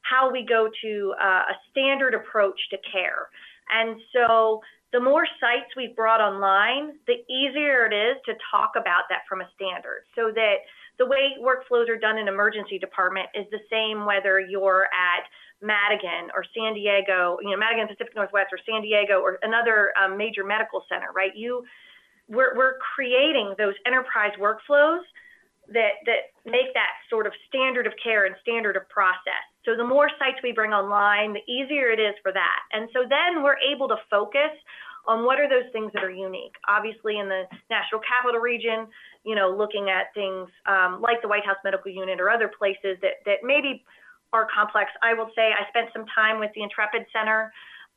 how 0.02 0.30
we 0.30 0.46
go 0.46 0.70
to 0.82 1.14
uh, 1.20 1.52
a 1.52 1.54
standard 1.70 2.14
approach 2.14 2.58
to 2.70 2.78
care. 2.90 3.28
And 3.68 4.00
so 4.14 4.62
the 4.92 5.00
more 5.00 5.26
sites 5.40 5.68
we've 5.76 5.94
brought 5.94 6.20
online 6.20 6.96
the 7.06 7.20
easier 7.28 7.86
it 7.86 7.94
is 7.94 8.16
to 8.26 8.32
talk 8.50 8.72
about 8.76 9.04
that 9.10 9.28
from 9.28 9.40
a 9.40 9.48
standard 9.54 10.04
so 10.14 10.32
that 10.34 10.64
the 10.98 11.06
way 11.06 11.36
workflows 11.40 11.88
are 11.88 11.98
done 11.98 12.18
in 12.18 12.28
emergency 12.28 12.78
department 12.78 13.28
is 13.34 13.46
the 13.50 13.60
same 13.70 14.04
whether 14.04 14.40
you're 14.40 14.84
at 14.84 15.24
Madigan 15.62 16.30
or 16.34 16.44
San 16.56 16.74
Diego, 16.74 17.38
you 17.42 17.50
know, 17.50 17.56
Madigan 17.56 17.88
Pacific 17.88 18.14
Northwest 18.14 18.48
or 18.52 18.58
San 18.68 18.82
Diego 18.82 19.20
or 19.20 19.38
another 19.42 19.92
um, 19.98 20.16
major 20.16 20.44
medical 20.44 20.84
center, 20.88 21.10
right? 21.14 21.34
You, 21.34 21.64
we're, 22.28 22.56
we're 22.56 22.78
creating 22.94 23.54
those 23.58 23.74
enterprise 23.86 24.32
workflows 24.38 25.02
that 25.68 26.00
that 26.06 26.32
make 26.46 26.72
that 26.72 26.96
sort 27.10 27.26
of 27.26 27.32
standard 27.46 27.86
of 27.86 27.92
care 28.02 28.24
and 28.24 28.34
standard 28.40 28.76
of 28.76 28.88
process. 28.88 29.44
So 29.64 29.76
the 29.76 29.84
more 29.84 30.08
sites 30.18 30.40
we 30.42 30.52
bring 30.52 30.72
online, 30.72 31.34
the 31.34 31.44
easier 31.44 31.90
it 31.90 32.00
is 32.00 32.14
for 32.22 32.32
that. 32.32 32.60
And 32.72 32.88
so 32.92 33.04
then 33.04 33.42
we're 33.42 33.60
able 33.60 33.88
to 33.88 33.96
focus 34.10 34.52
on 35.08 35.24
what 35.24 35.40
are 35.40 35.48
those 35.48 35.72
things 35.72 35.90
that 35.94 36.04
are 36.04 36.12
unique. 36.12 36.52
Obviously, 36.68 37.18
in 37.18 37.28
the 37.28 37.48
National 37.72 38.00
Capital 38.04 38.40
Region, 38.40 38.86
you 39.24 39.34
know, 39.34 39.48
looking 39.48 39.88
at 39.88 40.12
things 40.12 40.46
um, 40.68 41.00
like 41.00 41.22
the 41.22 41.28
White 41.28 41.44
House 41.44 41.56
Medical 41.64 41.90
Unit 41.90 42.20
or 42.20 42.28
other 42.28 42.52
places 42.52 43.00
that, 43.00 43.24
that 43.24 43.40
maybe 43.42 43.82
are 44.32 44.46
complex. 44.54 44.92
I 45.02 45.14
will 45.14 45.32
say 45.34 45.56
I 45.56 45.64
spent 45.72 45.88
some 45.96 46.04
time 46.14 46.38
with 46.38 46.50
the 46.54 46.62
Intrepid 46.62 47.08
Center 47.10 47.50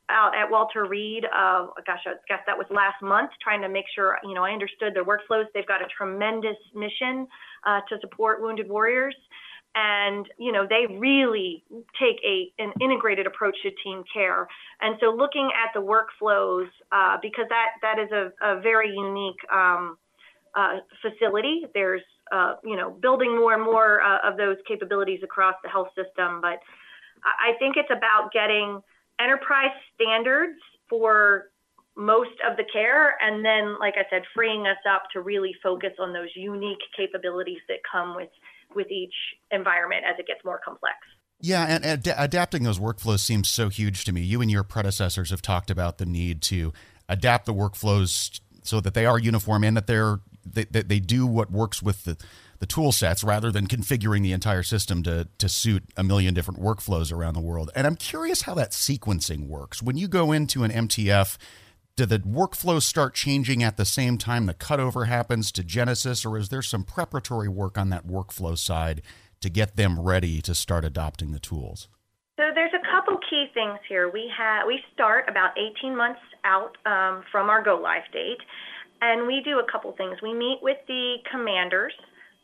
out 0.08 0.32
at 0.34 0.50
Walter 0.50 0.86
Reed. 0.88 1.24
Uh, 1.28 1.68
gosh, 1.86 2.00
I 2.08 2.16
guess 2.26 2.40
that 2.46 2.56
was 2.56 2.66
last 2.70 3.00
month, 3.02 3.30
trying 3.42 3.60
to 3.60 3.68
make 3.68 3.84
sure 3.94 4.18
you 4.24 4.34
know 4.34 4.42
I 4.42 4.50
understood 4.50 4.96
their 4.96 5.04
workflows. 5.04 5.44
They've 5.54 5.68
got 5.68 5.82
a 5.82 5.88
tremendous 5.96 6.56
mission 6.74 7.28
uh, 7.66 7.80
to 7.88 8.00
support 8.00 8.40
wounded 8.40 8.68
warriors, 8.68 9.14
and 9.74 10.26
you 10.38 10.52
know 10.52 10.66
they 10.68 10.86
really 10.94 11.64
take 11.98 12.20
a 12.24 12.52
an 12.58 12.72
integrated 12.80 13.26
approach 13.26 13.56
to 13.62 13.70
team 13.82 14.04
care. 14.12 14.46
And 14.80 14.96
so, 15.00 15.06
looking 15.06 15.50
at 15.52 15.72
the 15.74 15.80
workflows 15.80 16.68
uh, 16.90 17.18
because 17.22 17.46
that 17.48 17.70
that 17.82 17.98
is 17.98 18.10
a, 18.12 18.32
a 18.42 18.60
very 18.60 18.90
unique 18.90 19.40
um, 19.52 19.96
uh, 20.54 20.78
facility. 21.00 21.66
There's 21.74 22.02
uh, 22.30 22.56
you 22.64 22.76
know 22.76 22.90
building 22.90 23.36
more 23.36 23.54
and 23.54 23.62
more 23.62 24.00
uh, 24.02 24.28
of 24.28 24.36
those 24.36 24.56
capabilities 24.68 25.20
across 25.22 25.54
the 25.62 25.68
health 25.68 25.88
system, 25.96 26.40
but 26.40 26.60
I 27.24 27.56
think 27.58 27.76
it's 27.76 27.90
about 27.90 28.32
getting 28.32 28.82
enterprise 29.20 29.70
standards 29.94 30.58
for 30.88 31.52
most 31.94 32.32
of 32.48 32.56
the 32.56 32.64
care 32.72 33.16
and 33.20 33.44
then 33.44 33.78
like 33.78 33.94
i 33.98 34.04
said 34.08 34.22
freeing 34.34 34.66
us 34.66 34.78
up 34.90 35.02
to 35.12 35.20
really 35.20 35.54
focus 35.62 35.92
on 35.98 36.12
those 36.12 36.30
unique 36.34 36.80
capabilities 36.96 37.60
that 37.68 37.78
come 37.90 38.16
with 38.16 38.30
with 38.74 38.90
each 38.90 39.14
environment 39.50 40.04
as 40.08 40.18
it 40.18 40.26
gets 40.26 40.44
more 40.44 40.60
complex 40.64 40.96
yeah 41.40 41.64
and 41.64 41.84
ad- 41.84 42.14
adapting 42.16 42.62
those 42.62 42.78
workflows 42.78 43.20
seems 43.20 43.48
so 43.48 43.68
huge 43.68 44.04
to 44.04 44.12
me 44.12 44.20
you 44.20 44.40
and 44.40 44.50
your 44.50 44.64
predecessors 44.64 45.30
have 45.30 45.42
talked 45.42 45.70
about 45.70 45.98
the 45.98 46.06
need 46.06 46.42
to 46.42 46.72
adapt 47.08 47.46
the 47.46 47.54
workflows 47.54 48.40
so 48.62 48.80
that 48.80 48.94
they 48.94 49.06
are 49.06 49.18
uniform 49.18 49.64
and 49.64 49.76
that 49.76 49.86
they're 49.86 50.20
they, 50.44 50.64
they 50.64 50.98
do 50.98 51.24
what 51.26 51.52
works 51.52 51.82
with 51.82 52.04
the 52.04 52.16
the 52.62 52.66
tool 52.66 52.92
sets 52.92 53.24
rather 53.24 53.50
than 53.50 53.66
configuring 53.66 54.22
the 54.22 54.30
entire 54.30 54.62
system 54.62 55.02
to, 55.02 55.26
to 55.38 55.48
suit 55.48 55.82
a 55.96 56.04
million 56.04 56.32
different 56.32 56.60
workflows 56.60 57.12
around 57.12 57.34
the 57.34 57.40
world. 57.40 57.72
And 57.74 57.88
I'm 57.88 57.96
curious 57.96 58.42
how 58.42 58.54
that 58.54 58.70
sequencing 58.70 59.48
works. 59.48 59.82
When 59.82 59.96
you 59.96 60.06
go 60.06 60.30
into 60.30 60.62
an 60.62 60.70
MTF, 60.70 61.38
do 61.96 62.06
the 62.06 62.18
workflows 62.20 62.82
start 62.82 63.14
changing 63.14 63.62
at 63.62 63.76
the 63.76 63.84
same 63.84 64.16
time 64.16 64.46
the 64.46 64.54
cutover 64.54 65.06
happens 65.06 65.52
to 65.52 65.62
Genesis, 65.62 66.24
or 66.24 66.38
is 66.38 66.48
there 66.48 66.62
some 66.62 66.84
preparatory 66.84 67.48
work 67.48 67.76
on 67.76 67.90
that 67.90 68.06
workflow 68.06 68.56
side 68.56 69.02
to 69.40 69.50
get 69.50 69.76
them 69.76 70.00
ready 70.00 70.40
to 70.40 70.54
start 70.54 70.84
adopting 70.84 71.32
the 71.32 71.38
tools? 71.38 71.88
So 72.38 72.44
there's 72.54 72.72
a 72.72 72.90
couple 72.90 73.18
key 73.28 73.46
things 73.52 73.78
here. 73.88 74.10
We 74.10 74.30
have 74.36 74.66
we 74.66 74.80
start 74.94 75.28
about 75.28 75.50
18 75.58 75.96
months 75.96 76.20
out 76.44 76.76
um, 76.86 77.24
from 77.30 77.50
our 77.50 77.62
go 77.62 77.76
live 77.76 78.10
date, 78.12 78.40
and 79.02 79.26
we 79.26 79.42
do 79.44 79.58
a 79.58 79.70
couple 79.70 79.92
things. 79.92 80.16
We 80.22 80.32
meet 80.32 80.60
with 80.62 80.78
the 80.88 81.16
commanders 81.30 81.92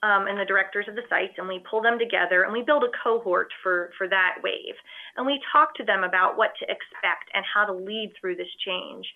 um, 0.03 0.29
and 0.29 0.39
the 0.39 0.45
directors 0.45 0.87
of 0.89 0.95
the 0.95 1.03
sites, 1.09 1.35
and 1.39 1.49
we 1.49 1.63
pull 1.69 1.83
them 1.83 1.99
together 1.99 2.43
and 2.45 2.53
we 2.53 2.63
build 2.63 2.85
a 2.85 2.93
cohort 3.03 3.49
for, 3.63 3.91
for 3.99 4.07
that 4.09 4.39
wave. 4.43 4.77
And 5.17 5.27
we 5.27 5.41
talk 5.51 5.75
to 5.77 5.85
them 5.85 6.05
about 6.05 6.37
what 6.37 6.53
to 6.61 6.65
expect 6.71 7.31
and 7.35 7.45
how 7.45 7.67
to 7.67 7.73
lead 7.73 8.13
through 8.21 8.37
this 8.37 8.53
change. 8.65 9.07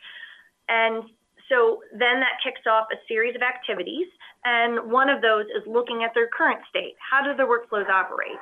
And 0.73 1.05
so 1.53 1.85
then 1.93 2.25
that 2.25 2.41
kicks 2.41 2.65
off 2.65 2.89
a 2.89 2.97
series 3.05 3.37
of 3.37 3.43
activities, 3.45 4.09
and 4.45 4.91
one 4.91 5.13
of 5.13 5.21
those 5.21 5.45
is 5.53 5.61
looking 5.69 6.03
at 6.03 6.17
their 6.17 6.29
current 6.33 6.65
state. 6.71 6.97
How 6.97 7.21
do 7.21 7.37
their 7.37 7.47
workflows 7.47 7.93
operate? 7.93 8.41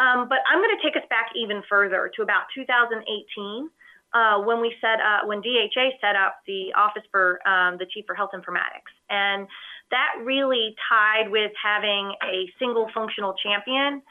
Um, 0.00 0.24
but 0.28 0.40
I'm 0.48 0.64
going 0.64 0.72
to 0.72 0.80
take 0.80 0.96
us 0.96 1.04
back 1.10 1.28
even 1.36 1.62
further 1.68 2.10
to 2.16 2.22
about 2.22 2.48
2018. 2.56 3.68
Uh, 4.12 4.42
when 4.42 4.60
we 4.60 4.74
set 4.80 4.98
up, 4.98 5.28
when 5.28 5.38
DHA 5.38 6.00
set 6.00 6.16
up 6.16 6.42
the 6.46 6.74
Office 6.74 7.06
for 7.12 7.38
um, 7.46 7.78
the 7.78 7.86
Chief 7.86 8.04
for 8.06 8.14
Health 8.16 8.30
Informatics, 8.34 8.90
and 9.08 9.46
that 9.92 10.18
really 10.24 10.74
tied 10.88 11.30
with 11.30 11.52
having 11.54 12.14
a 12.24 12.50
single 12.58 12.90
functional 12.94 13.34
champion. 13.38 14.02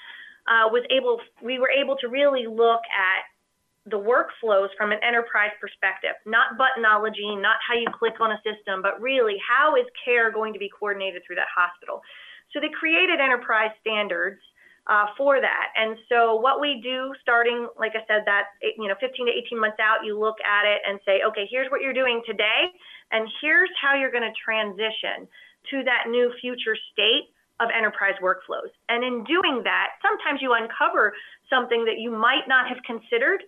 Uh, 0.47 0.65
was 0.71 0.81
able, 0.89 1.19
we 1.43 1.59
were 1.59 1.69
able 1.69 1.95
to 1.97 2.07
really 2.07 2.47
look 2.47 2.81
at 2.89 3.21
the 3.89 3.97
workflows 3.97 4.69
from 4.77 4.91
an 4.91 4.99
enterprise 5.03 5.51
perspective, 5.59 6.13
not 6.25 6.57
buttonology, 6.57 7.39
not 7.39 7.57
how 7.65 7.75
you 7.75 7.87
click 7.91 8.19
on 8.19 8.31
a 8.31 8.39
system, 8.45 8.81
but 8.81 9.01
really 9.01 9.37
how 9.41 9.75
is 9.75 9.85
care 10.05 10.31
going 10.31 10.53
to 10.53 10.59
be 10.59 10.69
coordinated 10.69 11.21
through 11.25 11.35
that 11.37 11.49
hospital. 11.49 12.01
So 12.53 12.59
they 12.59 12.69
created 12.69 13.19
enterprise 13.19 13.71
standards 13.81 14.41
uh, 14.87 15.05
for 15.17 15.39
that. 15.39 15.67
And 15.77 15.97
so 16.09 16.35
what 16.35 16.59
we 16.59 16.81
do 16.81 17.13
starting, 17.21 17.69
like 17.77 17.93
I 17.93 18.01
said, 18.09 18.25
that 18.25 18.57
you 18.61 18.87
know, 18.87 18.97
15 18.99 19.27
to 19.27 19.31
18 19.45 19.59
months 19.59 19.77
out, 19.77 20.03
you 20.03 20.17
look 20.17 20.37
at 20.41 20.65
it 20.65 20.81
and 20.87 20.99
say, 21.05 21.21
okay, 21.29 21.45
here's 21.49 21.69
what 21.69 21.81
you're 21.81 21.93
doing 21.93 22.21
today, 22.25 22.73
and 23.11 23.29
here's 23.41 23.69
how 23.79 23.93
you're 23.93 24.11
going 24.11 24.25
to 24.25 24.33
transition 24.33 25.29
to 25.69 25.83
that 25.85 26.09
new 26.09 26.33
future 26.41 26.77
state 26.91 27.29
of 27.59 27.69
enterprise 27.75 28.15
workflows. 28.23 28.71
And 28.87 29.03
in 29.03 29.23
doing 29.25 29.61
that, 29.63 29.99
sometimes 30.01 30.41
you 30.41 30.55
uncover 30.55 31.13
something 31.49 31.85
that 31.85 31.99
you 31.99 32.09
might 32.09 32.47
not 32.47 32.67
have 32.67 32.77
considered 32.87 33.43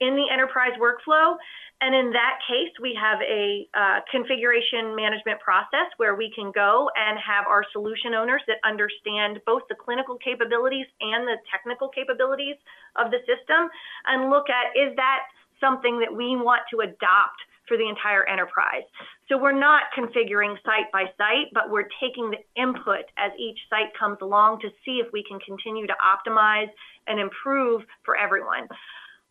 in 0.00 0.14
the 0.14 0.26
enterprise 0.32 0.72
workflow. 0.80 1.36
And 1.80 1.94
in 1.94 2.10
that 2.10 2.42
case, 2.48 2.74
we 2.82 2.98
have 2.98 3.22
a 3.22 3.68
uh, 3.70 4.00
configuration 4.10 4.96
management 4.96 5.38
process 5.40 5.86
where 5.96 6.16
we 6.16 6.32
can 6.34 6.50
go 6.50 6.90
and 6.98 7.18
have 7.22 7.46
our 7.46 7.62
solution 7.72 8.14
owners 8.14 8.42
that 8.48 8.58
understand 8.66 9.38
both 9.46 9.62
the 9.68 9.76
clinical 9.76 10.18
capabilities 10.18 10.86
and 11.00 11.22
the 11.26 11.38
technical 11.50 11.88
capabilities 11.88 12.56
of 12.96 13.12
the 13.12 13.18
system 13.30 13.70
and 14.06 14.28
look 14.28 14.50
at 14.50 14.74
is 14.74 14.94
that 14.96 15.30
something 15.60 16.00
that 16.00 16.10
we 16.10 16.34
want 16.34 16.62
to 16.70 16.80
adopt 16.80 17.38
for 17.68 17.76
the 17.76 17.86
entire 17.86 18.24
enterprise. 18.24 18.82
So 19.28 19.36
we're 19.38 19.52
not 19.52 19.82
configuring 19.96 20.56
site 20.64 20.90
by 20.90 21.04
site, 21.18 21.52
but 21.52 21.70
we're 21.70 21.88
taking 22.00 22.32
the 22.32 22.40
input 22.60 23.04
as 23.18 23.30
each 23.38 23.58
site 23.68 23.92
comes 23.98 24.18
along 24.22 24.60
to 24.60 24.68
see 24.84 25.02
if 25.04 25.12
we 25.12 25.22
can 25.22 25.38
continue 25.40 25.86
to 25.86 25.94
optimize 26.00 26.70
and 27.06 27.20
improve 27.20 27.82
for 28.04 28.16
everyone. 28.16 28.66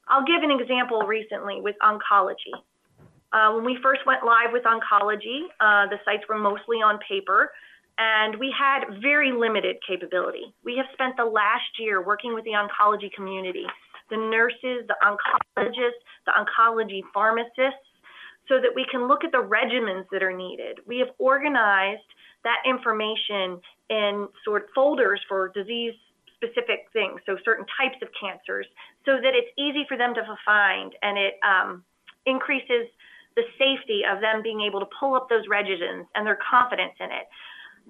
I'll 0.09 0.25
give 0.25 0.43
an 0.43 0.51
example 0.51 1.01
recently 1.01 1.61
with 1.61 1.75
oncology. 1.83 2.55
Uh, 3.33 3.53
when 3.55 3.65
we 3.65 3.77
first 3.83 4.01
went 4.05 4.23
live 4.23 4.53
with 4.53 4.63
oncology, 4.63 5.43
uh, 5.59 5.87
the 5.89 5.99
sites 6.05 6.23
were 6.29 6.37
mostly 6.37 6.77
on 6.77 6.97
paper 7.07 7.51
and 7.97 8.35
we 8.39 8.53
had 8.57 9.01
very 9.01 9.31
limited 9.31 9.77
capability. 9.87 10.53
We 10.63 10.77
have 10.77 10.85
spent 10.93 11.17
the 11.17 11.25
last 11.25 11.79
year 11.79 12.03
working 12.03 12.33
with 12.33 12.45
the 12.45 12.51
oncology 12.51 13.11
community, 13.11 13.65
the 14.09 14.17
nurses, 14.17 14.87
the 14.87 14.95
oncologists, 15.03 16.01
the 16.25 16.31
oncology 16.31 17.01
pharmacists, 17.13 17.89
so 18.47 18.61
that 18.61 18.71
we 18.75 18.85
can 18.89 19.07
look 19.07 19.23
at 19.23 19.31
the 19.31 19.43
regimens 19.43 20.05
that 20.11 20.23
are 20.23 20.35
needed. 20.35 20.79
We 20.85 20.99
have 20.99 21.09
organized 21.17 22.07
that 22.43 22.57
information 22.65 23.59
in 23.89 24.27
sort 24.45 24.63
of 24.63 24.69
folders 24.73 25.19
for 25.27 25.49
disease 25.49 25.93
specific 26.37 26.85
things, 26.93 27.19
so 27.25 27.35
certain 27.43 27.65
types 27.81 27.97
of 28.01 28.09
cancers, 28.19 28.67
so 29.07 29.15
that 29.15 29.31
it's 29.31 29.47
easy 29.57 29.85
for 29.87 29.97
them 29.97 30.13
to 30.13 30.21
find 30.43 30.91
and 31.01 31.17
it 31.17 31.39
um, 31.47 31.83
increases 32.25 32.91
the 33.39 33.43
safety 33.55 34.03
of 34.03 34.19
them 34.19 34.43
being 34.43 34.59
able 34.59 34.81
to 34.81 34.89
pull 34.99 35.15
up 35.15 35.29
those 35.29 35.47
regimens 35.47 36.05
and 36.13 36.27
their 36.27 36.37
confidence 36.43 36.93
in 36.99 37.07
it. 37.07 37.31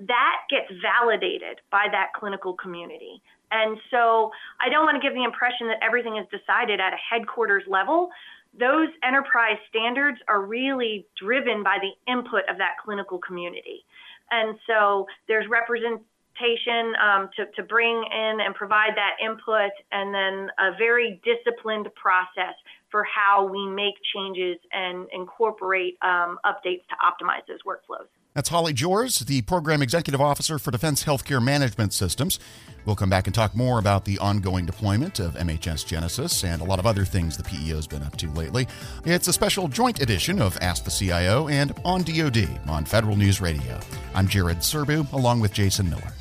That 0.06 0.46
gets 0.52 0.70
validated 0.80 1.58
by 1.72 1.88
that 1.92 2.14
clinical 2.14 2.54
community. 2.54 3.20
And 3.50 3.80
so 3.90 4.30
I 4.62 4.70
don't 4.70 4.86
want 4.86 5.02
to 5.02 5.02
give 5.02 5.18
the 5.18 5.24
impression 5.24 5.66
that 5.74 5.82
everything 5.82 6.22
is 6.22 6.28
decided 6.30 6.80
at 6.80 6.94
a 6.94 7.02
headquarters 7.02 7.64
level 7.66 8.10
those 8.58 8.88
enterprise 9.04 9.58
standards 9.70 10.18
are 10.28 10.42
really 10.42 11.06
driven 11.16 11.64
by 11.64 11.78
the 11.80 12.12
input 12.12 12.42
of 12.50 12.58
that 12.58 12.76
clinical 12.84 13.20
community. 13.20 13.86
And 14.32 14.58
so 14.66 15.06
there's 15.28 15.48
um, 17.02 17.30
to, 17.36 17.46
to 17.56 17.64
bring 17.64 17.96
in 18.12 18.40
and 18.42 18.54
provide 18.56 18.92
that 18.96 19.16
input, 19.24 19.72
and 19.92 20.14
then 20.14 20.50
a 20.60 20.78
very 20.78 21.22
disciplined 21.24 21.88
process 21.96 22.56
for 22.90 23.04
how 23.04 23.46
we 23.46 23.68
make 23.68 23.96
changes 24.16 24.58
and 24.72 25.08
incorporate 25.14 25.98
um, 26.02 26.40
updates 26.46 26.86
to 26.88 26.96
optimize 27.04 27.46
those 27.48 27.60
workflows. 27.66 28.08
That's 28.38 28.50
Holly 28.50 28.72
Joers, 28.72 29.18
the 29.22 29.42
Program 29.42 29.82
Executive 29.82 30.22
Officer 30.22 30.60
for 30.60 30.70
Defense 30.70 31.04
Healthcare 31.04 31.44
Management 31.44 31.92
Systems. 31.92 32.40
We'll 32.86 32.96
come 32.96 33.10
back 33.10 33.26
and 33.26 33.34
talk 33.34 33.56
more 33.56 33.80
about 33.80 34.06
the 34.06 34.20
ongoing 34.20 34.64
deployment 34.64 35.20
of 35.20 35.34
MHS 35.34 35.88
Genesis 35.88 36.44
and 36.44 36.62
a 36.62 36.64
lot 36.64 36.78
of 36.78 36.86
other 36.86 37.04
things 37.04 37.36
the 37.36 37.42
PEO's 37.42 37.88
been 37.88 38.04
up 38.04 38.16
to 38.18 38.30
lately. 38.34 38.68
It's 39.06 39.28
a 39.28 39.34
special 39.34 39.68
joint 39.68 40.04
edition 40.04 40.40
of 40.40 40.56
Ask 40.62 40.84
the 40.84 40.92
CIO 40.92 41.48
and 41.48 41.74
on 41.84 42.04
DoD 42.04 42.48
on 42.68 42.86
Federal 42.86 43.16
News 43.16 43.42
Radio. 43.42 43.80
I'm 44.14 44.28
Jared 44.28 44.58
Serbu 44.58 45.12
along 45.14 45.40
with 45.40 45.52
Jason 45.52 45.90
Miller. 45.90 46.14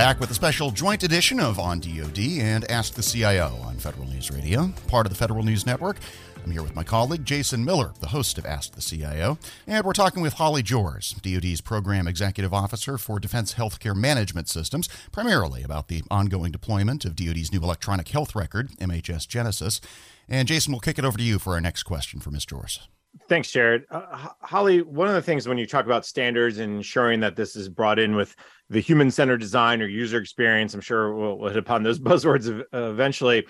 Back 0.00 0.18
with 0.18 0.30
a 0.30 0.34
special 0.34 0.70
joint 0.70 1.02
edition 1.02 1.38
of 1.38 1.58
On 1.58 1.78
DoD 1.78 2.18
and 2.40 2.64
Ask 2.70 2.94
the 2.94 3.02
CIO 3.02 3.54
on 3.62 3.76
Federal 3.76 4.06
News 4.06 4.30
Radio, 4.30 4.72
part 4.88 5.04
of 5.04 5.12
the 5.12 5.18
Federal 5.18 5.42
News 5.42 5.66
Network. 5.66 5.98
I'm 6.42 6.50
here 6.50 6.62
with 6.62 6.74
my 6.74 6.82
colleague 6.82 7.26
Jason 7.26 7.66
Miller, 7.66 7.92
the 8.00 8.08
host 8.08 8.38
of 8.38 8.46
Ask 8.46 8.72
the 8.72 8.80
CIO, 8.80 9.36
and 9.66 9.84
we're 9.84 9.92
talking 9.92 10.22
with 10.22 10.32
Holly 10.32 10.62
Joers, 10.62 11.14
DoD's 11.20 11.60
Program 11.60 12.08
Executive 12.08 12.54
Officer 12.54 12.96
for 12.96 13.20
Defense 13.20 13.52
Healthcare 13.52 13.94
Management 13.94 14.48
Systems, 14.48 14.88
primarily 15.12 15.62
about 15.62 15.88
the 15.88 16.02
ongoing 16.10 16.50
deployment 16.50 17.04
of 17.04 17.14
DoD's 17.14 17.52
new 17.52 17.60
electronic 17.60 18.08
health 18.08 18.34
record, 18.34 18.70
MHS 18.78 19.28
Genesis. 19.28 19.82
And 20.30 20.48
Jason, 20.48 20.72
we'll 20.72 20.80
kick 20.80 20.98
it 20.98 21.04
over 21.04 21.18
to 21.18 21.24
you 21.24 21.38
for 21.38 21.52
our 21.52 21.60
next 21.60 21.82
question 21.82 22.20
for 22.20 22.30
Ms. 22.30 22.46
Joers. 22.46 22.88
Thanks, 23.28 23.50
Jared. 23.50 23.84
Uh, 23.90 24.28
Holly, 24.40 24.82
one 24.82 25.08
of 25.08 25.14
the 25.14 25.22
things 25.22 25.48
when 25.48 25.58
you 25.58 25.66
talk 25.66 25.84
about 25.84 26.06
standards 26.06 26.58
and 26.58 26.76
ensuring 26.76 27.20
that 27.20 27.36
this 27.36 27.56
is 27.56 27.68
brought 27.68 27.98
in 27.98 28.14
with 28.14 28.34
the 28.68 28.80
human 28.80 29.10
centered 29.10 29.40
design 29.40 29.82
or 29.82 29.86
user 29.86 30.18
experience, 30.18 30.74
I'm 30.74 30.80
sure 30.80 31.14
we'll, 31.14 31.38
we'll 31.38 31.48
hit 31.48 31.58
upon 31.58 31.82
those 31.82 31.98
buzzwords 32.00 32.64
eventually. 32.72 33.46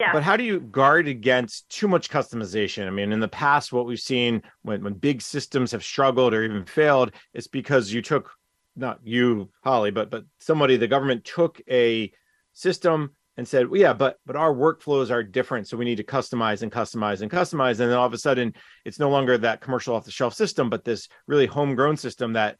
Yeah. 0.00 0.12
But 0.12 0.22
how 0.22 0.36
do 0.36 0.44
you 0.44 0.60
guard 0.60 1.06
against 1.06 1.68
too 1.70 1.86
much 1.86 2.10
customization? 2.10 2.86
I 2.86 2.90
mean, 2.90 3.12
in 3.12 3.20
the 3.20 3.28
past, 3.28 3.72
what 3.72 3.86
we've 3.86 4.00
seen 4.00 4.42
when, 4.62 4.82
when 4.82 4.94
big 4.94 5.22
systems 5.22 5.70
have 5.72 5.84
struggled 5.84 6.34
or 6.34 6.42
even 6.42 6.64
failed, 6.64 7.12
it's 7.32 7.46
because 7.46 7.92
you 7.92 8.02
took 8.02 8.32
not 8.76 8.98
you, 9.04 9.50
Holly, 9.62 9.92
but 9.92 10.10
but 10.10 10.24
somebody, 10.40 10.76
the 10.76 10.88
government 10.88 11.24
took 11.24 11.60
a 11.70 12.12
system 12.52 13.14
and 13.36 13.46
said, 13.46 13.68
well, 13.68 13.80
yeah, 13.80 13.92
but 13.92 14.18
but 14.26 14.36
our 14.36 14.54
workflows 14.54 15.10
are 15.10 15.22
different, 15.22 15.68
so 15.68 15.76
we 15.76 15.84
need 15.84 15.96
to 15.96 16.04
customize 16.04 16.62
and 16.62 16.70
customize 16.70 17.20
and 17.20 17.30
customize, 17.30 17.80
and 17.80 17.90
then 17.90 17.94
all 17.94 18.06
of 18.06 18.12
a 18.12 18.18
sudden, 18.18 18.54
it's 18.84 18.98
no 18.98 19.10
longer 19.10 19.36
that 19.38 19.60
commercial 19.60 19.94
off 19.94 20.04
the 20.04 20.10
shelf 20.10 20.34
system, 20.34 20.70
but 20.70 20.84
this 20.84 21.08
really 21.26 21.46
homegrown 21.46 21.96
system 21.96 22.34
that 22.34 22.58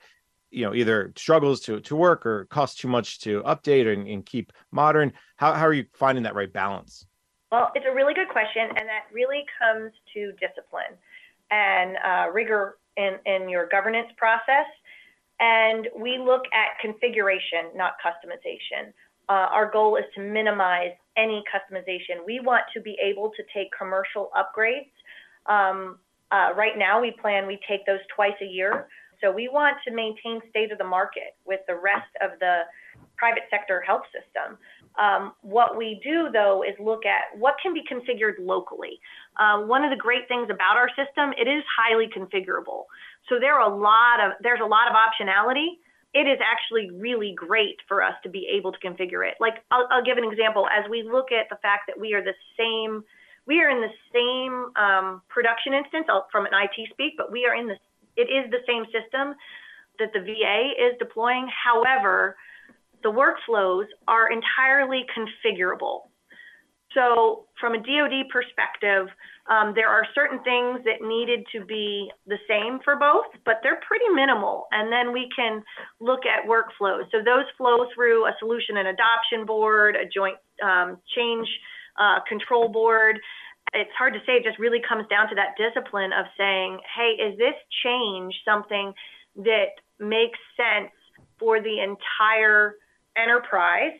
you 0.50 0.64
know 0.64 0.74
either 0.74 1.12
struggles 1.16 1.60
to 1.60 1.80
to 1.80 1.96
work 1.96 2.26
or 2.26 2.46
costs 2.46 2.80
too 2.80 2.88
much 2.88 3.20
to 3.20 3.42
update 3.42 3.92
and, 3.92 4.06
and 4.08 4.26
keep 4.26 4.52
modern. 4.72 5.12
How 5.36 5.52
how 5.52 5.66
are 5.66 5.72
you 5.72 5.86
finding 5.94 6.24
that 6.24 6.34
right 6.34 6.52
balance? 6.52 7.06
Well, 7.52 7.70
it's 7.74 7.86
a 7.88 7.94
really 7.94 8.14
good 8.14 8.30
question, 8.30 8.64
and 8.68 8.88
that 8.88 9.06
really 9.12 9.44
comes 9.60 9.92
to 10.14 10.32
discipline 10.40 10.98
and 11.50 11.96
uh, 12.04 12.32
rigor 12.32 12.78
in, 12.96 13.18
in 13.26 13.48
your 13.48 13.68
governance 13.68 14.08
process. 14.16 14.66
And 15.40 15.88
we 15.98 16.18
look 16.18 16.42
at 16.52 16.78
configuration, 16.80 17.74
not 17.74 17.94
customization. 18.04 18.92
Uh, 19.28 19.48
our 19.50 19.70
goal 19.70 19.96
is 19.96 20.04
to 20.14 20.20
minimize 20.20 20.92
any 21.16 21.42
customization. 21.52 22.24
We 22.26 22.40
want 22.40 22.62
to 22.74 22.80
be 22.80 22.96
able 23.02 23.30
to 23.36 23.42
take 23.54 23.68
commercial 23.76 24.30
upgrades. 24.36 24.90
Um, 25.46 25.98
uh, 26.30 26.52
right 26.56 26.76
now, 26.76 27.00
we 27.00 27.12
plan 27.12 27.46
we 27.46 27.58
take 27.68 27.86
those 27.86 28.00
twice 28.14 28.34
a 28.42 28.46
year. 28.46 28.88
So 29.20 29.30
we 29.30 29.48
want 29.48 29.76
to 29.86 29.94
maintain 29.94 30.40
state 30.50 30.72
of 30.72 30.78
the 30.78 30.84
market 30.84 31.36
with 31.46 31.60
the 31.66 31.74
rest 31.74 32.10
of 32.20 32.38
the 32.40 32.62
private 33.16 33.44
sector 33.50 33.80
health 33.80 34.02
system. 34.12 34.58
Um, 35.00 35.32
what 35.42 35.76
we 35.76 36.00
do 36.04 36.28
though 36.32 36.62
is 36.62 36.74
look 36.78 37.06
at 37.06 37.36
what 37.38 37.54
can 37.62 37.72
be 37.74 37.82
configured 37.82 38.34
locally. 38.38 39.00
Uh, 39.38 39.60
one 39.62 39.84
of 39.84 39.90
the 39.90 39.96
great 39.96 40.28
things 40.28 40.48
about 40.50 40.76
our 40.76 40.88
system, 40.90 41.32
it 41.38 41.48
is 41.48 41.64
highly 41.76 42.06
configurable. 42.06 42.84
So 43.28 43.40
there 43.40 43.54
are 43.54 43.70
a 43.70 43.74
lot 43.74 44.20
of 44.20 44.32
there's 44.42 44.60
a 44.62 44.66
lot 44.66 44.88
of 44.88 44.94
optionality. 44.94 45.78
It 46.14 46.26
is 46.28 46.38
actually 46.40 46.90
really 46.90 47.34
great 47.36 47.76
for 47.88 48.02
us 48.02 48.14
to 48.22 48.28
be 48.28 48.48
able 48.56 48.72
to 48.72 48.78
configure 48.78 49.26
it. 49.26 49.34
Like 49.40 49.54
I'll, 49.70 49.86
I'll 49.90 50.04
give 50.04 50.16
an 50.16 50.24
example. 50.24 50.66
As 50.70 50.88
we 50.88 51.02
look 51.02 51.32
at 51.32 51.48
the 51.50 51.56
fact 51.60 51.84
that 51.88 51.98
we 51.98 52.14
are 52.14 52.22
the 52.22 52.34
same, 52.56 53.02
we 53.46 53.60
are 53.60 53.68
in 53.68 53.82
the 53.82 53.94
same 54.14 54.72
um, 54.76 55.22
production 55.28 55.74
instance 55.74 56.06
from 56.30 56.46
an 56.46 56.52
IT 56.54 56.88
speak, 56.90 57.14
but 57.18 57.32
we 57.32 57.46
are 57.46 57.54
in 57.54 57.66
the 57.66 57.76
it 58.16 58.30
is 58.30 58.50
the 58.50 58.62
same 58.66 58.84
system 58.94 59.34
that 59.98 60.12
the 60.12 60.20
VA 60.20 60.70
is 60.78 60.96
deploying. 60.98 61.48
However, 61.50 62.36
the 63.02 63.10
workflows 63.10 63.86
are 64.08 64.30
entirely 64.30 65.04
configurable. 65.10 66.08
So, 66.94 67.46
from 67.60 67.74
a 67.74 67.78
DoD 67.78 68.30
perspective, 68.32 69.08
um, 69.50 69.72
there 69.74 69.88
are 69.88 70.06
certain 70.14 70.38
things 70.42 70.80
that 70.84 71.06
needed 71.06 71.44
to 71.52 71.64
be 71.64 72.10
the 72.26 72.38
same 72.48 72.80
for 72.82 72.96
both, 72.96 73.26
but 73.44 73.60
they're 73.62 73.80
pretty 73.86 74.08
minimal. 74.08 74.66
And 74.72 74.90
then 74.90 75.12
we 75.12 75.28
can 75.36 75.62
look 76.00 76.20
at 76.24 76.48
workflows. 76.48 77.04
So, 77.12 77.18
those 77.18 77.44
flow 77.58 77.86
through 77.94 78.26
a 78.26 78.32
solution 78.38 78.78
and 78.78 78.88
adoption 78.88 79.44
board, 79.44 79.96
a 79.96 80.08
joint 80.08 80.36
um, 80.62 80.98
change 81.14 81.46
uh, 82.00 82.20
control 82.26 82.68
board. 82.68 83.20
It's 83.74 83.90
hard 83.98 84.14
to 84.14 84.20
say. 84.20 84.34
It 84.34 84.44
just 84.44 84.58
really 84.58 84.80
comes 84.86 85.06
down 85.08 85.28
to 85.28 85.34
that 85.34 85.56
discipline 85.60 86.12
of 86.12 86.26
saying, 86.38 86.78
hey, 86.96 87.16
is 87.20 87.36
this 87.36 87.54
change 87.84 88.32
something 88.44 88.94
that 89.36 89.76
makes 89.98 90.38
sense 90.56 90.92
for 91.38 91.60
the 91.60 91.80
entire 91.80 92.76
enterprise, 93.16 93.98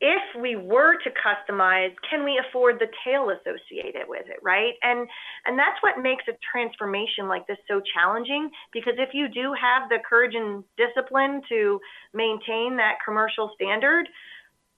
if 0.00 0.22
we 0.40 0.56
were 0.56 0.96
to 1.02 1.10
customize, 1.10 1.94
can 2.08 2.22
we 2.22 2.38
afford 2.48 2.78
the 2.78 2.88
tail 3.04 3.30
associated 3.30 4.04
with 4.06 4.26
it, 4.28 4.36
right? 4.42 4.74
And 4.82 5.08
and 5.46 5.58
that's 5.58 5.80
what 5.80 6.02
makes 6.02 6.24
a 6.28 6.36
transformation 6.52 7.28
like 7.28 7.46
this 7.46 7.56
so 7.66 7.80
challenging 7.94 8.50
because 8.72 8.94
if 8.98 9.10
you 9.14 9.28
do 9.28 9.54
have 9.54 9.88
the 9.88 9.98
courage 10.06 10.34
and 10.34 10.64
discipline 10.76 11.40
to 11.48 11.80
maintain 12.12 12.76
that 12.76 12.98
commercial 13.04 13.50
standard, 13.54 14.06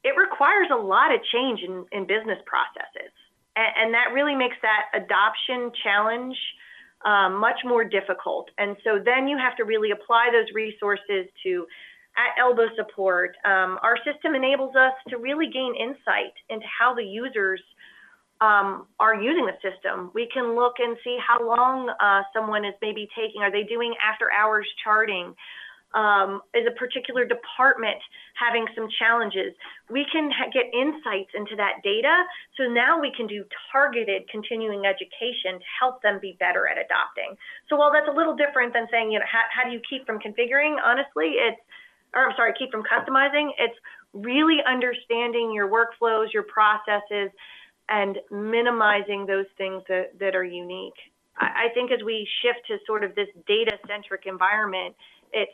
it 0.05 0.15
requires 0.17 0.69
a 0.73 0.79
lot 0.79 1.13
of 1.13 1.21
change 1.33 1.61
in, 1.67 1.85
in 1.91 2.07
business 2.07 2.39
processes. 2.47 3.11
And, 3.57 3.73
and 3.77 3.95
that 3.95 4.15
really 4.15 4.37
makes 4.37 4.57
that 4.63 4.87
adoption 4.95 5.73
challenge 5.83 6.37
um, 7.05 7.39
much 7.39 7.59
more 7.65 7.85
difficult. 7.85 8.51
And 8.59 8.77
so 8.85 8.99
then 9.05 9.29
you 9.29 9.39
have 9.39 9.57
to 9.57 9.65
really 9.65 9.91
apply 9.91 10.31
those 10.33 10.47
resources 10.55 11.27
to 11.43 11.67
at 12.19 12.35
elbow 12.43 12.67
support. 12.77 13.37
Um, 13.45 13.79
our 13.87 13.97
system 14.05 14.35
enables 14.35 14.75
us 14.75 14.93
to 15.09 15.19
really 15.19 15.49
gain 15.49 15.75
insight 15.79 16.35
into 16.51 16.67
how 16.67 16.95
the 16.95 17.05
users 17.05 17.63
um, 18.41 18.87
are 19.01 19.15
using 19.15 19.47
the 19.47 19.59
system. 19.63 20.11
We 20.15 20.29
can 20.33 20.55
look 20.55 20.75
and 20.79 20.97
see 21.03 21.19
how 21.19 21.39
long 21.47 21.91
uh, 22.01 22.23
someone 22.35 22.65
is 22.65 22.75
maybe 22.83 23.09
taking. 23.17 23.43
Are 23.43 23.51
they 23.51 23.63
doing 23.63 23.95
after 24.03 24.31
hours 24.31 24.67
charting? 24.83 25.35
Um, 25.95 26.43
is 26.53 26.69
a 26.69 26.77
particular 26.77 27.25
department 27.25 27.97
having 28.37 28.69
some 28.77 28.93
challenges? 29.01 29.57
We 29.89 30.05
can 30.13 30.31
ha- 30.31 30.53
get 30.53 30.69
insights 30.69 31.33
into 31.33 31.57
that 31.57 31.81
data. 31.83 32.13
So 32.61 32.69
now 32.69 33.01
we 33.01 33.11
can 33.17 33.27
do 33.27 33.43
targeted 33.73 34.29
continuing 34.29 34.85
education 34.85 35.57
to 35.59 35.69
help 35.81 36.03
them 36.03 36.21
be 36.21 36.37
better 36.39 36.69
at 36.69 36.77
adopting. 36.77 37.35
So 37.71 37.81
while 37.81 37.91
that's 37.91 38.07
a 38.07 38.13
little 38.13 38.37
different 38.37 38.77
than 38.77 38.87
saying, 38.93 39.11
you 39.11 39.19
know, 39.19 39.25
how, 39.27 39.49
how 39.49 39.65
do 39.65 39.73
you 39.73 39.81
keep 39.89 40.05
from 40.05 40.21
configuring? 40.21 40.77
Honestly, 40.77 41.41
it's 41.41 41.59
or 42.15 42.27
I'm 42.27 42.37
sorry, 42.37 42.55
keep 42.59 42.71
from 42.71 42.83
customizing. 42.83 43.51
It's 43.59 43.79
really 44.13 44.59
understanding 44.67 45.53
your 45.53 45.69
workflows, 45.69 46.33
your 46.33 46.45
processes, 46.45 47.31
and 47.89 48.19
minimizing 48.31 49.27
those 49.27 49.47
things 49.57 49.83
that, 49.89 50.19
that 50.19 50.35
are 50.35 50.45
unique. 50.45 50.99
I, 51.39 51.67
I 51.67 51.75
think 51.75 51.91
as 51.91 52.01
we 52.05 52.29
shift 52.43 52.67
to 52.69 52.79
sort 52.87 53.05
of 53.05 53.15
this 53.15 53.29
data 53.47 53.79
centric 53.87 54.23
environment, 54.27 54.95
it's 55.33 55.53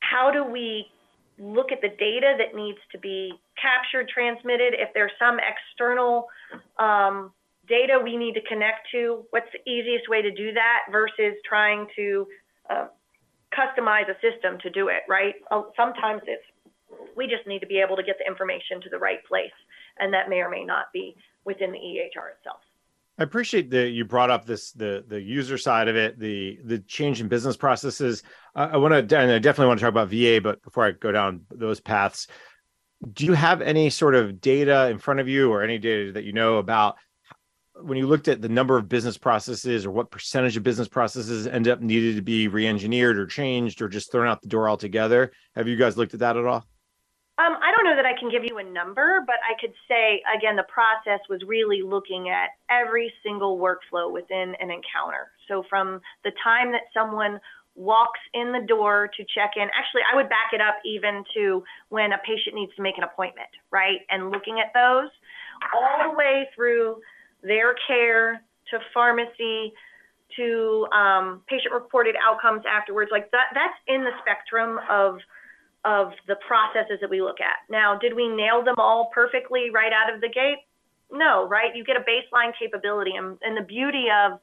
how 0.00 0.30
do 0.30 0.44
we 0.44 0.86
look 1.38 1.72
at 1.72 1.80
the 1.80 1.88
data 1.88 2.36
that 2.38 2.56
needs 2.56 2.78
to 2.92 2.98
be 2.98 3.32
captured, 3.60 4.08
transmitted? 4.08 4.74
If 4.74 4.90
there's 4.94 5.12
some 5.18 5.38
external 5.38 6.26
um, 6.78 7.32
data 7.68 8.00
we 8.02 8.16
need 8.16 8.34
to 8.34 8.42
connect 8.42 8.88
to, 8.92 9.24
what's 9.30 9.50
the 9.52 9.70
easiest 9.70 10.08
way 10.08 10.22
to 10.22 10.30
do 10.30 10.52
that 10.52 10.86
versus 10.90 11.34
trying 11.48 11.86
to 11.96 12.26
uh, 12.70 12.86
customize 13.54 14.08
a 14.08 14.14
system 14.20 14.58
to 14.62 14.70
do 14.70 14.88
it, 14.88 15.02
right? 15.08 15.34
Oh, 15.50 15.72
sometimes 15.76 16.22
it's 16.26 16.44
we 17.16 17.26
just 17.26 17.46
need 17.46 17.60
to 17.60 17.66
be 17.66 17.78
able 17.78 17.96
to 17.96 18.02
get 18.02 18.16
the 18.18 18.26
information 18.26 18.80
to 18.82 18.88
the 18.88 18.98
right 18.98 19.24
place, 19.26 19.54
and 19.98 20.12
that 20.14 20.28
may 20.28 20.40
or 20.40 20.50
may 20.50 20.64
not 20.64 20.86
be 20.92 21.16
within 21.44 21.72
the 21.72 21.78
EHR 21.78 22.36
itself. 22.38 22.60
I 23.18 23.22
appreciate 23.22 23.70
that 23.70 23.90
you 23.90 24.04
brought 24.04 24.30
up 24.30 24.44
this 24.44 24.72
the 24.72 25.04
the 25.06 25.20
user 25.20 25.56
side 25.56 25.88
of 25.88 25.96
it, 25.96 26.18
the 26.18 26.58
the 26.64 26.78
change 26.80 27.20
in 27.20 27.28
business 27.28 27.56
processes. 27.56 28.22
Uh, 28.54 28.68
I 28.72 28.76
want 28.76 29.08
to, 29.08 29.18
and 29.18 29.32
I 29.32 29.38
definitely 29.38 29.68
want 29.68 29.80
to 29.80 29.84
talk 29.84 29.90
about 29.90 30.08
VA, 30.08 30.40
but 30.42 30.62
before 30.62 30.84
I 30.84 30.90
go 30.92 31.12
down 31.12 31.42
those 31.50 31.80
paths, 31.80 32.28
do 33.12 33.24
you 33.24 33.32
have 33.32 33.62
any 33.62 33.88
sort 33.88 34.14
of 34.14 34.40
data 34.40 34.88
in 34.88 34.98
front 34.98 35.20
of 35.20 35.28
you, 35.28 35.50
or 35.50 35.62
any 35.62 35.78
data 35.78 36.12
that 36.12 36.24
you 36.24 36.32
know 36.32 36.58
about 36.58 36.96
when 37.82 37.98
you 37.98 38.06
looked 38.06 38.28
at 38.28 38.40
the 38.40 38.48
number 38.48 38.76
of 38.76 38.88
business 38.88 39.18
processes 39.18 39.84
or 39.84 39.90
what 39.90 40.10
percentage 40.10 40.56
of 40.56 40.62
business 40.62 40.88
processes 40.88 41.46
end 41.46 41.68
up 41.68 41.80
needed 41.80 42.16
to 42.16 42.22
be 42.22 42.48
re-engineered 42.48 43.18
or 43.18 43.26
changed 43.26 43.82
or 43.82 43.88
just 43.88 44.10
thrown 44.10 44.26
out 44.26 44.40
the 44.42 44.48
door 44.48 44.68
altogether 44.68 45.30
have 45.54 45.68
you 45.68 45.76
guys 45.76 45.96
looked 45.96 46.14
at 46.14 46.20
that 46.20 46.36
at 46.36 46.44
all 46.44 46.64
um, 47.38 47.52
I 47.60 47.70
don't 47.70 47.84
know 47.84 47.96
that 47.96 48.06
I 48.06 48.18
can 48.18 48.30
give 48.30 48.44
you 48.44 48.56
a 48.56 48.64
number, 48.64 49.22
but 49.26 49.36
I 49.44 49.60
could 49.60 49.74
say, 49.86 50.22
again, 50.34 50.56
the 50.56 50.64
process 50.72 51.20
was 51.28 51.42
really 51.46 51.82
looking 51.84 52.30
at 52.30 52.56
every 52.70 53.12
single 53.22 53.58
workflow 53.58 54.10
within 54.10 54.56
an 54.58 54.70
encounter. 54.70 55.32
So 55.46 55.62
from 55.68 56.00
the 56.24 56.32
time 56.42 56.72
that 56.72 56.88
someone 56.94 57.38
walks 57.74 58.20
in 58.32 58.52
the 58.52 58.64
door 58.66 59.10
to 59.18 59.22
check 59.34 59.52
in, 59.56 59.68
actually, 59.76 60.00
I 60.10 60.16
would 60.16 60.30
back 60.30 60.54
it 60.54 60.62
up 60.62 60.76
even 60.86 61.24
to 61.34 61.62
when 61.90 62.12
a 62.12 62.18
patient 62.24 62.54
needs 62.54 62.74
to 62.76 62.82
make 62.82 62.96
an 62.96 63.04
appointment, 63.04 63.50
right? 63.70 64.00
And 64.08 64.30
looking 64.30 64.58
at 64.58 64.72
those 64.72 65.10
all 65.76 66.10
the 66.10 66.16
way 66.16 66.48
through 66.56 66.96
their 67.46 67.74
care 67.86 68.42
to 68.70 68.78
pharmacy 68.92 69.72
to 70.36 70.86
um, 70.92 71.42
patient 71.48 71.72
reported 71.72 72.14
outcomes 72.18 72.62
afterwards 72.68 73.10
like 73.12 73.30
that 73.30 73.54
that's 73.54 73.78
in 73.86 74.04
the 74.04 74.10
spectrum 74.20 74.78
of 74.90 75.18
of 75.84 76.10
the 76.26 76.34
processes 76.48 76.98
that 77.00 77.08
we 77.08 77.22
look 77.22 77.38
at. 77.38 77.62
Now, 77.70 77.96
did 77.96 78.12
we 78.12 78.26
nail 78.26 78.64
them 78.64 78.74
all 78.76 79.08
perfectly 79.14 79.70
right 79.72 79.92
out 79.92 80.12
of 80.12 80.20
the 80.20 80.28
gate? 80.28 80.66
No, 81.12 81.46
right? 81.46 81.70
You 81.76 81.84
get 81.84 81.96
a 81.96 82.02
baseline 82.02 82.50
capability, 82.58 83.12
and, 83.14 83.38
and 83.42 83.56
the 83.56 83.62
beauty 83.62 84.06
of 84.10 84.40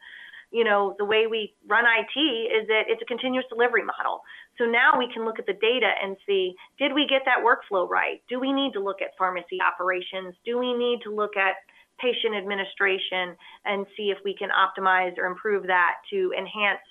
you 0.52 0.64
know 0.64 0.96
the 0.98 1.06
way 1.06 1.28
we 1.28 1.54
run 1.68 1.84
IT 1.84 2.18
is 2.18 2.68
that 2.68 2.84
it's 2.88 3.02
a 3.02 3.06
continuous 3.06 3.46
delivery 3.50 3.84
model. 3.84 4.22
So 4.58 4.66
now 4.66 4.98
we 4.98 5.12
can 5.12 5.26
look 5.26 5.40
at 5.40 5.46
the 5.46 5.60
data 5.60 5.92
and 6.02 6.16
see 6.26 6.54
did 6.80 6.94
we 6.94 7.08
get 7.10 7.24
that 7.26 7.44
workflow 7.44 7.90
right? 7.90 8.22
Do 8.30 8.40
we 8.40 8.54
need 8.54 8.72
to 8.74 8.80
look 8.80 9.02
at 9.02 9.18
pharmacy 9.18 9.60
operations? 9.60 10.36
Do 10.46 10.58
we 10.58 10.74
need 10.74 11.02
to 11.04 11.14
look 11.14 11.36
at 11.36 11.56
patient 12.04 12.36
administration 12.36 13.40
and 13.64 13.88
see 13.96 14.12
if 14.12 14.20
we 14.28 14.36
can 14.36 14.50
optimize 14.52 15.16
or 15.18 15.26
improve 15.26 15.64
that 15.68 16.04
to 16.12 16.34
enhance 16.38 16.84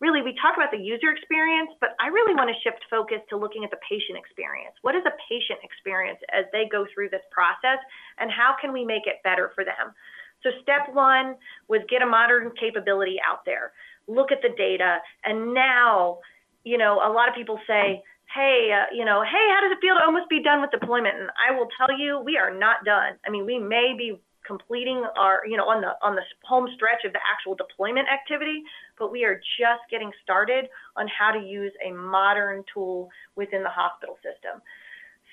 really 0.00 0.24
we 0.24 0.32
talk 0.40 0.56
about 0.56 0.72
the 0.72 0.80
user 0.80 1.12
experience, 1.12 1.70
but 1.78 1.92
I 2.00 2.08
really 2.08 2.34
want 2.34 2.48
to 2.48 2.56
shift 2.64 2.80
focus 2.88 3.20
to 3.28 3.36
looking 3.36 3.64
at 3.64 3.70
the 3.70 3.80
patient 3.84 4.16
experience. 4.16 4.72
What 4.80 4.96
is 4.96 5.04
a 5.04 5.14
patient 5.28 5.60
experience 5.62 6.18
as 6.32 6.48
they 6.52 6.64
go 6.72 6.88
through 6.92 7.12
this 7.12 7.24
process 7.30 7.78
and 8.18 8.32
how 8.32 8.56
can 8.58 8.72
we 8.72 8.84
make 8.84 9.04
it 9.04 9.20
better 9.22 9.52
for 9.54 9.62
them? 9.62 9.92
So 10.42 10.48
step 10.64 10.88
one 10.96 11.36
was 11.68 11.84
get 11.92 12.00
a 12.00 12.08
modern 12.08 12.50
capability 12.56 13.20
out 13.20 13.44
there, 13.44 13.76
look 14.08 14.32
at 14.32 14.40
the 14.40 14.56
data, 14.56 15.04
and 15.24 15.52
now, 15.52 16.24
you 16.64 16.78
know, 16.80 16.96
a 17.04 17.12
lot 17.12 17.28
of 17.28 17.36
people 17.36 17.60
say, 17.68 18.00
hey, 18.32 18.72
uh, 18.72 18.88
you 18.96 19.04
know, 19.04 19.20
hey, 19.20 19.46
how 19.52 19.60
does 19.60 19.76
it 19.76 19.84
feel 19.84 20.00
to 20.00 20.04
almost 20.04 20.30
be 20.30 20.42
done 20.42 20.62
with 20.62 20.70
deployment? 20.70 21.12
And 21.20 21.28
I 21.36 21.52
will 21.52 21.68
tell 21.76 21.92
you, 21.92 22.22
we 22.24 22.38
are 22.38 22.56
not 22.56 22.86
done. 22.86 23.20
I 23.26 23.28
mean, 23.28 23.44
we 23.44 23.58
may 23.58 23.92
be 23.98 24.16
completing 24.50 24.98
our, 25.16 25.46
you 25.46 25.56
know, 25.56 25.68
on 25.74 25.78
the 25.80 25.92
on 26.02 26.16
the 26.18 26.26
home 26.42 26.66
stretch 26.74 27.02
of 27.06 27.12
the 27.12 27.22
actual 27.22 27.54
deployment 27.54 28.08
activity, 28.10 28.58
but 28.98 29.12
we 29.14 29.22
are 29.22 29.36
just 29.62 29.82
getting 29.90 30.10
started 30.24 30.66
on 30.96 31.06
how 31.06 31.30
to 31.30 31.38
use 31.38 31.72
a 31.86 31.92
modern 31.92 32.64
tool 32.72 33.08
within 33.36 33.62
the 33.62 33.70
hospital 33.70 34.16
system. 34.26 34.58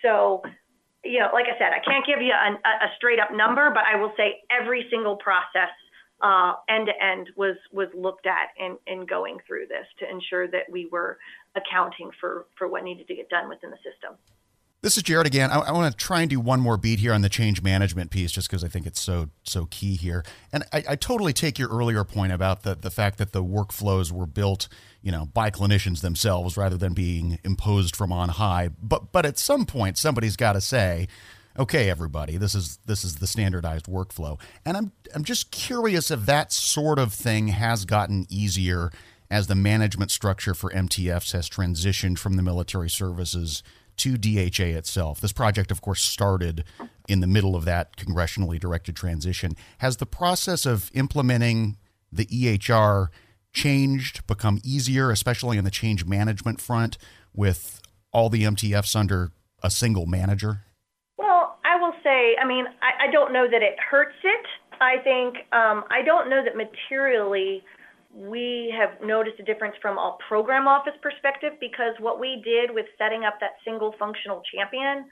So, 0.03 0.43
you 1.03 1.19
know, 1.19 1.29
like 1.33 1.49
I 1.49 1.57
said, 1.57 1.73
I 1.73 1.81
can't 1.81 2.05
give 2.05 2.21
you 2.21 2.29
a, 2.31 2.49
a 2.87 2.89
straight 2.97 3.19
up 3.19 3.33
number, 3.33 3.71
but 3.73 3.83
I 3.91 3.97
will 3.99 4.13
say 4.15 4.27
every 4.53 4.85
single 4.91 5.17
process 5.17 5.73
end 6.69 6.85
to 6.85 6.95
end 7.03 7.29
was 7.35 7.57
was 7.71 7.89
looked 7.95 8.27
at 8.27 8.53
in, 8.59 8.77
in 8.85 9.05
going 9.05 9.37
through 9.47 9.65
this 9.67 9.87
to 9.99 10.09
ensure 10.09 10.47
that 10.47 10.69
we 10.69 10.87
were 10.91 11.17
accounting 11.55 12.11
for 12.19 12.45
for 12.57 12.67
what 12.67 12.83
needed 12.83 13.07
to 13.07 13.15
get 13.15 13.29
done 13.29 13.49
within 13.49 13.71
the 13.71 13.77
system. 13.77 14.13
This 14.83 14.95
is 14.95 15.01
Jared 15.01 15.25
again. 15.25 15.49
I, 15.49 15.59
I 15.59 15.71
want 15.71 15.91
to 15.91 15.97
try 15.97 16.21
and 16.21 16.29
do 16.29 16.39
one 16.39 16.59
more 16.59 16.77
beat 16.77 16.99
here 16.99 17.11
on 17.11 17.21
the 17.21 17.29
change 17.29 17.63
management 17.63 18.11
piece, 18.11 18.31
just 18.31 18.47
because 18.47 18.63
I 18.63 18.67
think 18.67 18.85
it's 18.85 19.01
so 19.01 19.29
so 19.43 19.65
key 19.71 19.95
here. 19.95 20.23
And 20.53 20.63
I, 20.71 20.83
I, 20.89 20.95
totally 20.95 21.33
take 21.33 21.57
your 21.57 21.69
earlier 21.69 22.03
point 22.03 22.31
about 22.31 22.61
the 22.61 22.75
the 22.75 22.91
fact 22.91 23.17
that 23.17 23.31
the 23.31 23.43
workflows 23.43 24.11
were 24.11 24.27
built, 24.27 24.67
you 25.01 25.11
know, 25.11 25.25
by 25.25 25.49
clinicians 25.49 26.01
themselves 26.01 26.57
rather 26.57 26.77
than 26.77 26.93
being 26.93 27.39
imposed 27.43 27.95
from 27.95 28.11
on 28.11 28.29
high. 28.29 28.69
But 28.81 29.11
but 29.11 29.25
at 29.25 29.39
some 29.39 29.65
point, 29.65 29.97
somebody's 29.97 30.35
got 30.35 30.53
to 30.53 30.61
say, 30.61 31.07
okay, 31.57 31.89
everybody, 31.89 32.37
this 32.37 32.53
is 32.53 32.77
this 32.85 33.03
is 33.03 33.15
the 33.15 33.25
standardized 33.25 33.87
workflow. 33.87 34.39
And 34.63 34.77
I'm 34.77 34.91
I'm 35.15 35.23
just 35.23 35.49
curious 35.49 36.11
if 36.11 36.27
that 36.27 36.53
sort 36.53 36.99
of 36.99 37.13
thing 37.13 37.47
has 37.47 37.83
gotten 37.85 38.27
easier 38.29 38.91
as 39.31 39.47
the 39.47 39.55
management 39.55 40.11
structure 40.11 40.53
for 40.53 40.69
MTFs 40.69 41.31
has 41.31 41.49
transitioned 41.49 42.19
from 42.19 42.35
the 42.35 42.43
military 42.43 42.91
services 42.91 43.63
to 43.97 44.17
DHA 44.17 44.77
itself. 44.77 45.19
This 45.19 45.33
project, 45.33 45.71
of 45.71 45.81
course, 45.81 46.01
started 46.01 46.63
in 47.07 47.19
the 47.19 47.27
middle 47.27 47.55
of 47.55 47.65
that 47.65 47.97
congressionally 47.97 48.59
directed 48.59 48.95
transition. 48.95 49.55
Has 49.79 49.97
the 49.97 50.05
process 50.05 50.65
of 50.65 50.91
implementing 50.93 51.77
the 52.11 52.25
EHR 52.25 53.07
changed, 53.53 54.25
become 54.27 54.59
easier, 54.63 55.09
especially 55.11 55.57
on 55.57 55.63
the 55.63 55.71
change 55.71 56.05
management 56.05 56.61
front 56.61 56.97
with 57.33 57.81
all 58.11 58.29
the 58.29 58.43
MTFs 58.43 58.95
under 58.95 59.31
a 59.63 59.69
single 59.69 60.05
manager? 60.05 60.61
Well, 61.17 61.57
I 61.65 61.79
will 61.79 61.93
say, 62.03 62.35
I 62.41 62.47
mean, 62.47 62.65
I, 62.81 63.07
I 63.07 63.11
don't 63.11 63.33
know 63.33 63.47
that 63.49 63.61
it 63.61 63.75
hurts 63.79 64.17
it. 64.23 64.45
I 64.79 64.97
think 65.03 65.37
um, 65.53 65.83
I 65.89 66.03
don't 66.05 66.29
know 66.29 66.43
that 66.43 66.55
materially 66.55 67.63
we 68.13 68.73
have 68.77 69.01
noticed 69.05 69.39
a 69.39 69.43
difference 69.43 69.75
from 69.81 69.97
a 69.97 70.17
program 70.27 70.67
office 70.67 70.95
perspective 71.01 71.53
because 71.59 71.93
what 71.99 72.19
we 72.19 72.41
did 72.43 72.73
with 72.73 72.85
setting 72.97 73.23
up 73.23 73.39
that 73.39 73.57
single 73.65 73.93
functional 73.99 74.41
champion 74.53 75.05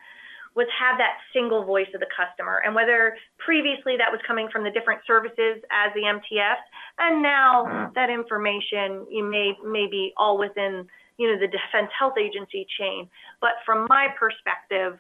was 0.56 0.68
have 0.72 0.98
that 0.98 1.20
single 1.34 1.66
voice 1.66 1.88
of 1.94 2.00
the 2.00 2.08
customer. 2.16 2.64
And 2.66 2.74
whether 2.74 3.18
previously 3.38 3.98
that 3.98 4.08
was 4.10 4.22
coming 4.26 4.48
from 4.52 4.64
the 4.64 4.72
different 4.72 5.02
services 5.06 5.60
as 5.70 5.92
the 5.94 6.08
MTF, 6.08 6.60
and 6.98 7.22
now 7.22 7.92
that 7.94 8.10
information 8.10 9.06
you 9.12 9.24
may, 9.24 9.54
may 9.64 9.88
be 9.92 10.14
all 10.18 10.40
within 10.40 10.88
you 11.18 11.32
know 11.32 11.40
the 11.40 11.48
Defense 11.48 11.92
Health 11.98 12.16
Agency 12.18 12.66
chain. 12.80 13.08
But 13.42 13.60
from 13.66 13.88
my 13.90 14.08
perspective, 14.18 15.00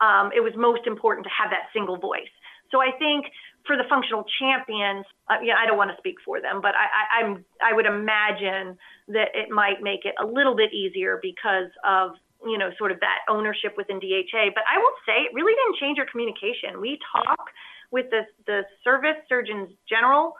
um, 0.00 0.30
it 0.34 0.40
was 0.40 0.52
most 0.56 0.86
important 0.86 1.24
to 1.26 1.30
have 1.30 1.50
that 1.50 1.70
single 1.72 1.96
voice. 1.96 2.30
So 2.70 2.80
I 2.80 2.90
think 2.98 3.26
for 3.66 3.76
the 3.76 3.84
functional 3.88 4.24
champions, 4.38 5.04
uh, 5.28 5.36
yeah, 5.42 5.54
I 5.58 5.66
don't 5.66 5.76
want 5.76 5.90
to 5.90 5.96
speak 5.98 6.16
for 6.24 6.40
them, 6.40 6.60
but 6.60 6.74
I, 6.74 6.86
I, 6.88 7.04
I'm 7.20 7.44
I 7.62 7.72
would 7.72 7.86
imagine 7.86 8.78
that 9.08 9.34
it 9.34 9.50
might 9.50 9.82
make 9.82 10.04
it 10.04 10.14
a 10.22 10.26
little 10.26 10.56
bit 10.56 10.72
easier 10.72 11.18
because 11.20 11.70
of 11.84 12.12
you 12.46 12.56
know 12.56 12.70
sort 12.78 12.92
of 12.92 13.00
that 13.00 13.20
ownership 13.28 13.74
within 13.76 14.00
DHA. 14.00 14.54
But 14.54 14.64
I 14.64 14.78
will 14.78 14.96
say 15.04 15.28
it 15.28 15.34
really 15.34 15.52
didn't 15.52 15.76
change 15.78 15.98
our 15.98 16.06
communication. 16.06 16.80
We 16.80 16.98
talk 17.12 17.50
with 17.90 18.10
the 18.10 18.22
the 18.46 18.62
service 18.82 19.20
surgeons 19.28 19.70
general 19.88 20.34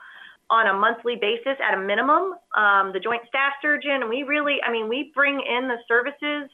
on 0.51 0.67
a 0.67 0.73
monthly 0.73 1.15
basis 1.15 1.55
at 1.63 1.73
a 1.73 1.79
minimum, 1.79 2.35
um, 2.57 2.91
the 2.91 2.99
joint 2.99 3.23
staff 3.27 3.53
surgeon, 3.61 4.03
and 4.03 4.09
we 4.09 4.23
really, 4.23 4.57
I 4.67 4.69
mean, 4.69 4.89
we 4.89 5.09
bring 5.15 5.39
in 5.39 5.69
the 5.69 5.77
services 5.87 6.51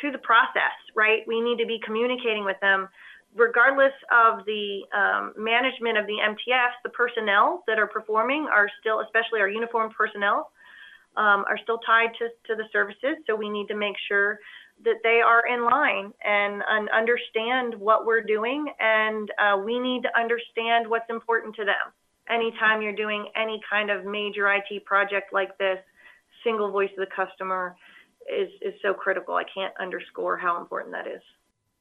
to 0.00 0.12
the 0.12 0.18
process, 0.18 0.78
right? 0.94 1.26
We 1.26 1.40
need 1.40 1.58
to 1.58 1.66
be 1.66 1.80
communicating 1.84 2.44
with 2.44 2.56
them 2.60 2.88
regardless 3.36 3.92
of 4.10 4.44
the 4.46 4.80
um, 4.96 5.34
management 5.36 5.98
of 5.98 6.06
the 6.06 6.16
MTFs, 6.24 6.80
the 6.82 6.90
personnel 6.90 7.62
that 7.66 7.78
are 7.78 7.86
performing 7.86 8.48
are 8.50 8.68
still, 8.80 9.00
especially 9.00 9.40
our 9.40 9.48
uniformed 9.48 9.94
personnel, 9.96 10.50
um, 11.16 11.44
are 11.48 11.58
still 11.62 11.78
tied 11.78 12.10
to, 12.18 12.28
to 12.48 12.56
the 12.56 12.64
services. 12.72 13.16
So 13.26 13.36
we 13.36 13.48
need 13.48 13.68
to 13.68 13.76
make 13.76 13.96
sure 14.08 14.40
that 14.84 14.96
they 15.02 15.20
are 15.24 15.46
in 15.46 15.64
line 15.64 16.12
and, 16.24 16.62
and 16.68 16.88
understand 16.90 17.74
what 17.78 18.04
we're 18.04 18.22
doing, 18.22 18.66
and 18.78 19.30
uh, 19.38 19.56
we 19.58 19.78
need 19.78 20.02
to 20.02 20.18
understand 20.18 20.88
what's 20.88 21.08
important 21.08 21.54
to 21.56 21.64
them. 21.64 21.92
Anytime 22.28 22.82
you're 22.82 22.96
doing 22.96 23.28
any 23.36 23.60
kind 23.70 23.90
of 23.90 24.04
major 24.04 24.52
IT 24.52 24.84
project 24.84 25.32
like 25.32 25.56
this, 25.58 25.78
single 26.44 26.70
voice 26.70 26.90
of 26.98 27.08
the 27.08 27.14
customer 27.14 27.76
is, 28.28 28.50
is 28.60 28.74
so 28.82 28.92
critical. 28.92 29.34
I 29.34 29.44
can't 29.52 29.72
underscore 29.80 30.36
how 30.36 30.60
important 30.60 30.92
that 30.92 31.06
is 31.06 31.22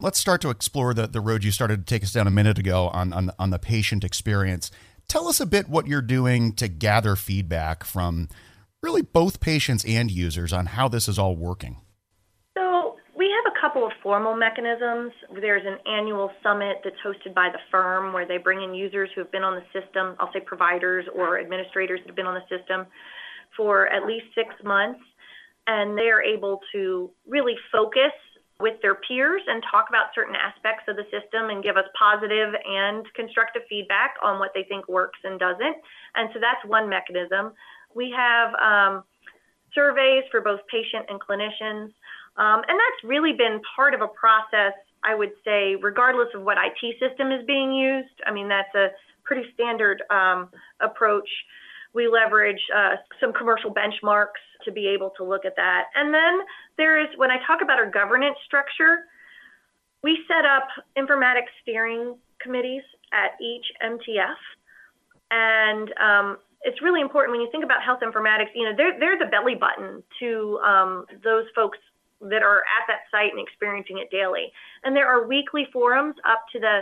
let's 0.06 0.20
start 0.20 0.40
to 0.40 0.52
explore 0.52 0.94
the, 0.94 1.08
the 1.08 1.20
road 1.20 1.44
you 1.44 1.50
started 1.50 1.80
to 1.80 1.92
take 1.92 2.04
us 2.04 2.14
down 2.14 2.28
a 2.28 2.32
minute 2.32 2.60
ago 2.60 2.90
on, 2.90 3.12
on, 3.12 3.32
on 3.40 3.50
the 3.50 3.58
patient 3.58 4.04
experience. 4.04 4.70
Tell 5.08 5.28
us 5.28 5.40
a 5.40 5.48
bit 5.48 5.68
what 5.68 5.88
you're 5.88 6.04
doing 6.04 6.54
to 6.54 6.68
gather 6.68 7.16
feedback 7.16 7.84
from 7.84 8.30
really 8.84 9.02
both 9.02 9.40
patients 9.40 9.84
and 9.84 10.12
users 10.12 10.54
on 10.54 10.68
how 10.68 10.88
this 10.88 11.08
is 11.08 11.18
all 11.18 11.36
working. 11.36 11.82
So, 12.56 12.98
we 13.18 13.34
have 13.34 13.52
a 13.52 13.60
couple 13.60 13.84
of 13.84 13.94
formal 14.04 14.36
mechanisms. 14.36 15.12
There's 15.42 15.66
an 15.66 15.80
annual 15.92 16.30
summit 16.44 16.82
that's 16.84 16.98
hosted 17.04 17.34
by 17.34 17.50
the 17.52 17.60
firm 17.72 18.14
where 18.14 18.28
they 18.28 18.38
bring 18.38 18.62
in 18.62 18.76
users 18.76 19.10
who 19.16 19.22
have 19.22 19.32
been 19.32 19.44
on 19.44 19.56
the 19.56 19.82
system, 19.82 20.16
I'll 20.20 20.32
say 20.34 20.42
providers 20.46 21.06
or 21.16 21.40
administrators 21.40 22.02
that 22.02 22.10
have 22.10 22.16
been 22.16 22.28
on 22.28 22.36
the 22.36 22.58
system 22.58 22.86
for 23.58 23.88
at 23.88 24.06
least 24.06 24.26
six 24.36 24.50
months. 24.64 25.00
And 25.66 25.98
they 25.98 26.10
are 26.10 26.22
able 26.22 26.60
to 26.74 27.10
really 27.26 27.56
focus 27.72 28.14
with 28.60 28.82
their 28.82 28.96
peers 28.96 29.42
and 29.48 29.62
talk 29.70 29.88
about 29.90 30.16
certain 30.16 30.36
aspects 30.36 30.84
of 30.88 30.96
the 30.96 31.04
system 31.12 31.50
and 31.50 31.62
give 31.62 31.76
us 31.76 31.84
positive 31.98 32.56
and 32.66 33.06
constructive 33.14 33.64
feedback 33.68 34.16
on 34.24 34.40
what 34.40 34.52
they 34.56 34.64
think 34.64 34.88
works 34.88 35.20
and 35.24 35.40
doesn't. 35.40 35.76
And 36.16 36.30
so 36.34 36.40
that's 36.40 36.64
one 36.66 36.88
mechanism. 36.88 37.52
We 37.94 38.14
have 38.16 38.56
um, 38.56 39.04
surveys 39.74 40.24
for 40.32 40.40
both 40.40 40.62
patient 40.72 41.06
and 41.10 41.20
clinicians. 41.20 41.92
Um, 42.38 42.64
and 42.68 42.80
that's 42.80 43.02
really 43.04 43.34
been 43.34 43.62
part 43.76 43.94
of 43.94 44.02
a 44.02 44.08
process, 44.08 44.74
I 45.04 45.16
would 45.16 45.32
say, 45.44 45.76
regardless 45.76 46.30
of 46.34 46.44
what 46.44 46.58
IT 46.58 46.96
system 47.00 47.32
is 47.32 47.46
being 47.46 47.74
used. 47.74 48.16
I 48.26 48.32
mean, 48.32 48.48
that's 48.48 48.74
a 48.74 48.88
pretty 49.24 49.44
standard 49.54 50.02
um, 50.10 50.50
approach. 50.80 51.28
We 51.96 52.10
leverage 52.10 52.60
uh, 52.76 52.96
some 53.22 53.32
commercial 53.32 53.74
benchmarks 53.74 54.44
to 54.66 54.72
be 54.72 54.88
able 54.88 55.12
to 55.18 55.24
look 55.24 55.46
at 55.46 55.56
that. 55.56 55.86
And 55.96 56.14
then 56.14 56.42
there 56.78 57.00
is, 57.00 57.08
when 57.16 57.32
I 57.32 57.38
talk 57.48 57.62
about 57.64 57.80
our 57.80 57.90
governance 57.90 58.36
structure, 58.46 59.06
we 60.04 60.20
set 60.28 60.46
up 60.46 60.68
informatics 60.98 61.50
steering 61.64 62.16
committees 62.42 62.84
at 63.14 63.40
each 63.42 63.66
MTF. 63.82 64.36
And 65.32 65.90
um, 65.98 66.38
it's 66.62 66.82
really 66.82 67.02
important 67.02 67.32
when 67.32 67.42
you 67.42 67.50
think 67.52 67.64
about 67.64 67.82
health 67.82 68.02
informatics, 68.04 68.52
you 68.54 68.66
know, 68.66 68.76
they're, 68.76 69.00
they're 69.00 69.18
the 69.18 69.32
belly 69.32 69.56
button 69.56 70.04
to 70.20 70.60
um, 70.66 71.06
those 71.24 71.46
folks 71.56 71.78
that 72.22 72.44
are 72.44 72.60
at 72.60 72.86
that 72.88 73.08
site 73.10 73.32
and 73.32 73.40
experiencing 73.40 74.00
it 74.00 74.12
daily. 74.12 74.52
And 74.84 74.96
there 74.96 75.08
are 75.08 75.28
weekly 75.28 75.68
forums 75.72 76.16
up 76.28 76.46
to 76.54 76.60
the, 76.60 76.82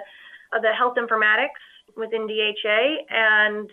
uh, 0.56 0.60
the 0.60 0.74
health 0.74 0.96
informatics 0.98 1.62
within 1.96 2.28
DHA, 2.28 3.06
and 3.10 3.70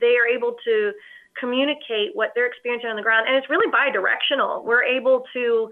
they 0.00 0.16
are 0.16 0.26
able 0.26 0.56
to 0.64 0.92
communicate 1.38 2.10
what 2.14 2.32
they're 2.34 2.46
experiencing 2.46 2.88
on 2.88 2.96
the 2.96 3.02
ground. 3.02 3.26
And 3.28 3.36
it's 3.36 3.48
really 3.50 3.70
bi 3.70 3.90
directional. 3.90 4.64
We're 4.64 4.84
able 4.84 5.24
to 5.34 5.70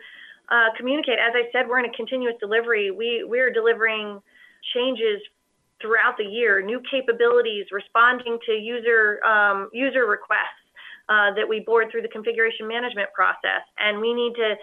uh, 0.51 0.69
communicate. 0.77 1.19
As 1.19 1.33
I 1.35 1.49
said, 1.53 1.69
we're 1.69 1.79
in 1.79 1.87
a 1.87 1.97
continuous 1.97 2.35
delivery. 2.41 2.91
We 2.91 3.25
we're 3.27 3.51
delivering 3.51 4.21
changes 4.75 5.21
throughout 5.81 6.17
the 6.17 6.25
year, 6.25 6.63
new 6.63 6.81
capabilities, 6.91 7.67
responding 7.73 8.39
to 8.47 8.53
user 8.53 9.25
um, 9.25 9.71
user 9.73 10.07
requests 10.07 10.65
uh, 11.09 11.33
that 11.35 11.49
we 11.49 11.61
board 11.61 11.89
through 11.91 12.03
the 12.03 12.09
configuration 12.09 12.69
management 12.69 13.09
process, 13.15 13.65
and 13.79 14.01
we 14.01 14.13
need 14.13 14.35
to 14.35 14.55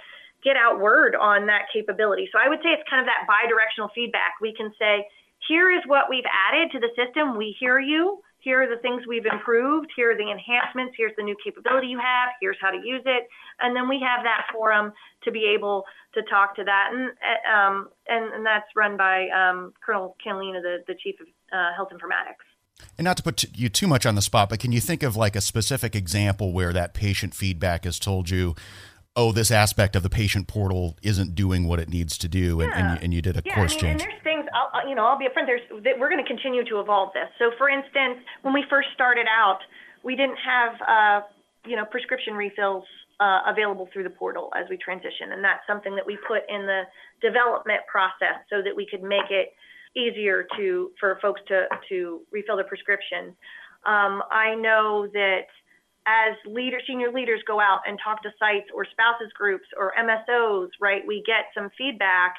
get 0.43 0.55
out 0.57 0.79
word 0.79 1.15
on 1.15 1.45
that 1.45 1.63
capability. 1.71 2.27
So 2.31 2.39
I 2.43 2.49
would 2.49 2.59
say 2.63 2.69
it's 2.69 2.87
kind 2.89 2.99
of 2.99 3.05
that 3.05 3.27
bi-directional 3.27 3.91
feedback. 3.93 4.41
We 4.41 4.53
can 4.53 4.73
say, 4.79 5.05
here 5.47 5.69
is 5.69 5.81
what 5.85 6.09
we've 6.09 6.25
added 6.25 6.71
to 6.71 6.79
the 6.79 6.89
system. 6.97 7.37
We 7.37 7.55
hear 7.59 7.79
you 7.79 8.21
here 8.41 8.61
are 8.63 8.67
the 8.67 8.81
things 8.81 9.03
we've 9.07 9.25
improved, 9.25 9.91
here 9.95 10.11
are 10.11 10.17
the 10.17 10.29
enhancements, 10.29 10.95
here's 10.97 11.13
the 11.15 11.23
new 11.23 11.35
capability 11.43 11.87
you 11.87 11.99
have, 11.99 12.29
here's 12.41 12.57
how 12.59 12.71
to 12.71 12.77
use 12.77 13.03
it. 13.05 13.27
And 13.59 13.75
then 13.75 13.87
we 13.87 14.01
have 14.05 14.23
that 14.23 14.47
forum 14.51 14.93
to 15.23 15.31
be 15.31 15.45
able 15.55 15.85
to 16.13 16.21
talk 16.23 16.55
to 16.55 16.63
that. 16.63 16.89
And, 16.91 17.11
um, 17.45 17.89
and, 18.07 18.33
and, 18.33 18.45
that's 18.45 18.65
run 18.75 18.97
by 18.97 19.29
um, 19.29 19.73
Colonel 19.85 20.17
Canlina, 20.25 20.61
the, 20.61 20.83
the 20.87 20.95
Chief 20.95 21.15
of 21.21 21.27
uh, 21.53 21.75
Health 21.75 21.89
Informatics. 21.93 22.43
And 22.97 23.05
not 23.05 23.15
to 23.17 23.23
put 23.23 23.45
you 23.55 23.69
too 23.69 23.87
much 23.87 24.07
on 24.07 24.15
the 24.15 24.21
spot, 24.21 24.49
but 24.49 24.59
can 24.59 24.71
you 24.71 24.81
think 24.81 25.03
of 25.03 25.15
like 25.15 25.35
a 25.35 25.41
specific 25.41 25.95
example 25.95 26.51
where 26.51 26.73
that 26.73 26.95
patient 26.95 27.35
feedback 27.35 27.85
has 27.85 27.99
told 27.99 28.31
you, 28.31 28.55
oh, 29.15 29.31
this 29.31 29.51
aspect 29.51 29.95
of 29.95 30.03
the 30.03 30.09
patient 30.09 30.47
portal 30.47 30.97
isn't 31.03 31.35
doing 31.35 31.67
what 31.67 31.79
it 31.79 31.89
needs 31.89 32.17
to 32.17 32.27
do, 32.27 32.61
and, 32.61 32.73
and, 32.73 32.91
you, 32.91 33.03
and 33.03 33.13
you 33.13 33.21
did 33.21 33.37
a 33.37 33.41
yeah, 33.45 33.55
course 33.55 33.73
I 33.73 33.75
mean, 33.75 33.99
change. 33.99 34.11
I'll, 34.71 34.87
you 34.87 34.95
know, 34.95 35.05
I'll 35.05 35.17
be 35.19 35.25
upfront. 35.25 35.45
There's 35.45 35.61
that 35.83 35.99
we're 35.99 36.09
going 36.09 36.23
to 36.23 36.27
continue 36.27 36.63
to 36.65 36.79
evolve 36.79 37.13
this. 37.13 37.29
So, 37.39 37.51
for 37.57 37.69
instance, 37.69 38.23
when 38.41 38.53
we 38.53 38.63
first 38.69 38.89
started 38.93 39.27
out, 39.27 39.59
we 40.03 40.15
didn't 40.15 40.37
have, 40.37 40.73
uh, 40.81 41.27
you 41.65 41.75
know, 41.75 41.85
prescription 41.85 42.33
refills 42.33 42.83
uh, 43.19 43.41
available 43.47 43.87
through 43.93 44.03
the 44.03 44.09
portal 44.09 44.49
as 44.55 44.65
we 44.69 44.77
transition, 44.77 45.33
and 45.33 45.43
that's 45.43 45.61
something 45.67 45.95
that 45.95 46.05
we 46.05 46.17
put 46.27 46.41
in 46.49 46.65
the 46.65 46.83
development 47.21 47.81
process 47.91 48.41
so 48.49 48.61
that 48.63 48.75
we 48.75 48.87
could 48.89 49.03
make 49.03 49.29
it 49.29 49.53
easier 49.95 50.47
to 50.57 50.91
for 50.99 51.19
folks 51.21 51.41
to 51.47 51.65
to 51.89 52.21
refill 52.31 52.55
their 52.55 52.65
prescriptions. 52.65 53.35
Um, 53.85 54.23
I 54.31 54.55
know 54.55 55.07
that 55.13 55.47
as 56.07 56.33
leader, 56.45 56.79
senior 56.87 57.11
leaders 57.11 57.41
go 57.45 57.59
out 57.59 57.81
and 57.85 57.99
talk 58.03 58.23
to 58.23 58.29
sites 58.39 58.69
or 58.73 58.85
spouses 58.85 59.31
groups 59.37 59.65
or 59.77 59.93
MSOs, 59.99 60.69
right, 60.79 61.05
we 61.05 61.23
get 61.25 61.45
some 61.53 61.69
feedback 61.77 62.35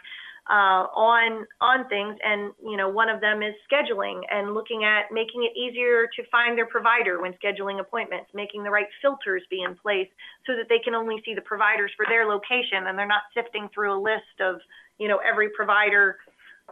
uh, 0.50 0.90
on 0.90 1.46
on 1.60 1.88
things, 1.88 2.18
and 2.24 2.52
you 2.64 2.76
know, 2.76 2.88
one 2.88 3.08
of 3.08 3.20
them 3.20 3.42
is 3.42 3.54
scheduling 3.70 4.22
and 4.30 4.54
looking 4.54 4.82
at 4.82 5.12
making 5.12 5.44
it 5.44 5.56
easier 5.56 6.08
to 6.16 6.22
find 6.30 6.58
their 6.58 6.66
provider 6.66 7.22
when 7.22 7.32
scheduling 7.34 7.78
appointments, 7.78 8.26
making 8.34 8.64
the 8.64 8.70
right 8.70 8.88
filters 9.00 9.42
be 9.50 9.62
in 9.62 9.76
place 9.76 10.08
so 10.46 10.54
that 10.56 10.66
they 10.68 10.80
can 10.82 10.94
only 10.94 11.22
see 11.24 11.34
the 11.34 11.42
providers 11.42 11.92
for 11.96 12.06
their 12.08 12.26
location, 12.26 12.88
and 12.88 12.98
they're 12.98 13.06
not 13.06 13.22
sifting 13.34 13.68
through 13.72 13.94
a 13.94 14.00
list 14.00 14.40
of 14.40 14.56
you 14.98 15.06
know 15.06 15.18
every 15.18 15.48
provider 15.50 16.18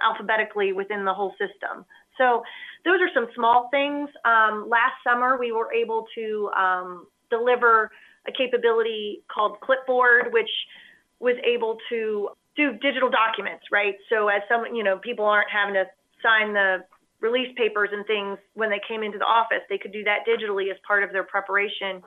alphabetically 0.02 0.72
within 0.72 1.04
the 1.04 1.14
whole 1.14 1.32
system. 1.32 1.84
So 2.18 2.42
those 2.84 3.00
are 3.00 3.10
some 3.14 3.28
small 3.34 3.68
things. 3.70 4.08
Um, 4.24 4.68
last 4.68 4.94
summer, 5.06 5.38
we 5.38 5.52
were 5.52 5.72
able 5.72 6.06
to 6.16 6.50
um, 6.58 7.06
deliver 7.30 7.90
a 8.26 8.32
capability 8.32 9.22
called 9.32 9.60
Clipboard, 9.60 10.32
which 10.32 10.50
was 11.20 11.36
able 11.44 11.78
to 11.90 12.30
do 12.56 12.72
digital 12.82 13.10
documents, 13.10 13.64
right? 13.70 13.94
So 14.08 14.28
as 14.28 14.42
some, 14.48 14.74
you 14.74 14.82
know, 14.82 14.98
people 14.98 15.24
aren't 15.24 15.50
having 15.50 15.74
to 15.74 15.84
sign 16.22 16.52
the 16.52 16.84
release 17.20 17.52
papers 17.56 17.90
and 17.92 18.04
things 18.06 18.38
when 18.54 18.70
they 18.70 18.80
came 18.86 19.02
into 19.02 19.18
the 19.18 19.28
office, 19.28 19.62
they 19.68 19.78
could 19.78 19.92
do 19.92 20.04
that 20.04 20.24
digitally 20.26 20.70
as 20.70 20.76
part 20.86 21.04
of 21.04 21.12
their 21.12 21.24
preparation 21.24 22.02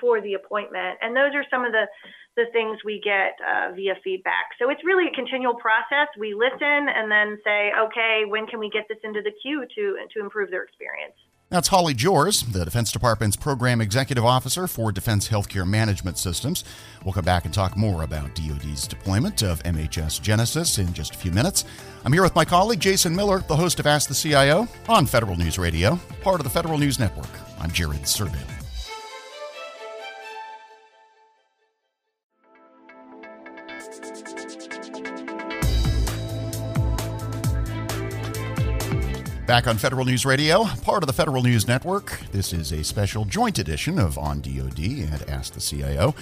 for 0.00 0.20
the 0.20 0.34
appointment. 0.34 0.98
And 1.02 1.14
those 1.14 1.34
are 1.34 1.44
some 1.50 1.64
of 1.64 1.72
the 1.72 1.86
the 2.34 2.46
things 2.50 2.78
we 2.82 2.98
get 3.04 3.36
uh, 3.44 3.74
via 3.76 3.92
feedback. 4.02 4.56
So 4.58 4.70
it's 4.70 4.80
really 4.86 5.04
a 5.06 5.14
continual 5.14 5.52
process. 5.54 6.08
We 6.18 6.32
listen 6.32 6.88
and 6.88 7.12
then 7.12 7.36
say, 7.44 7.72
okay, 7.76 8.22
when 8.26 8.46
can 8.46 8.58
we 8.58 8.70
get 8.70 8.88
this 8.88 8.96
into 9.04 9.20
the 9.20 9.32
queue 9.42 9.66
to 9.74 9.84
to 10.14 10.20
improve 10.20 10.50
their 10.50 10.64
experience? 10.64 11.14
That's 11.52 11.68
Holly 11.68 11.92
Joers, 11.92 12.40
the 12.44 12.64
Defense 12.64 12.90
Department's 12.90 13.36
Program 13.36 13.82
Executive 13.82 14.24
Officer 14.24 14.66
for 14.66 14.90
Defense 14.90 15.28
Healthcare 15.28 15.68
Management 15.68 16.16
Systems. 16.16 16.64
We'll 17.04 17.12
come 17.12 17.26
back 17.26 17.44
and 17.44 17.52
talk 17.52 17.76
more 17.76 18.04
about 18.04 18.34
DoD's 18.34 18.88
deployment 18.88 19.42
of 19.42 19.62
MHS 19.64 20.22
Genesis 20.22 20.78
in 20.78 20.94
just 20.94 21.14
a 21.14 21.18
few 21.18 21.30
minutes. 21.30 21.66
I'm 22.06 22.12
here 22.14 22.22
with 22.22 22.34
my 22.34 22.46
colleague 22.46 22.80
Jason 22.80 23.14
Miller, 23.14 23.40
the 23.40 23.56
host 23.56 23.78
of 23.80 23.86
Ask 23.86 24.08
the 24.08 24.14
CIO 24.14 24.66
on 24.88 25.04
Federal 25.04 25.36
News 25.36 25.58
Radio, 25.58 26.00
part 26.22 26.40
of 26.40 26.44
the 26.44 26.50
Federal 26.50 26.78
News 26.78 26.98
Network. 26.98 27.28
I'm 27.60 27.70
Jared 27.70 28.04
Serbu. 28.04 28.61
Back 39.52 39.66
on 39.66 39.76
Federal 39.76 40.06
News 40.06 40.24
Radio, 40.24 40.64
part 40.82 41.02
of 41.02 41.08
the 41.08 41.12
Federal 41.12 41.42
News 41.42 41.68
Network. 41.68 42.20
This 42.32 42.54
is 42.54 42.72
a 42.72 42.82
special 42.82 43.26
joint 43.26 43.58
edition 43.58 43.98
of 43.98 44.16
On 44.16 44.40
DoD 44.40 44.78
and 44.78 45.28
Ask 45.28 45.52
the 45.52 45.60
CIO. 45.60 46.14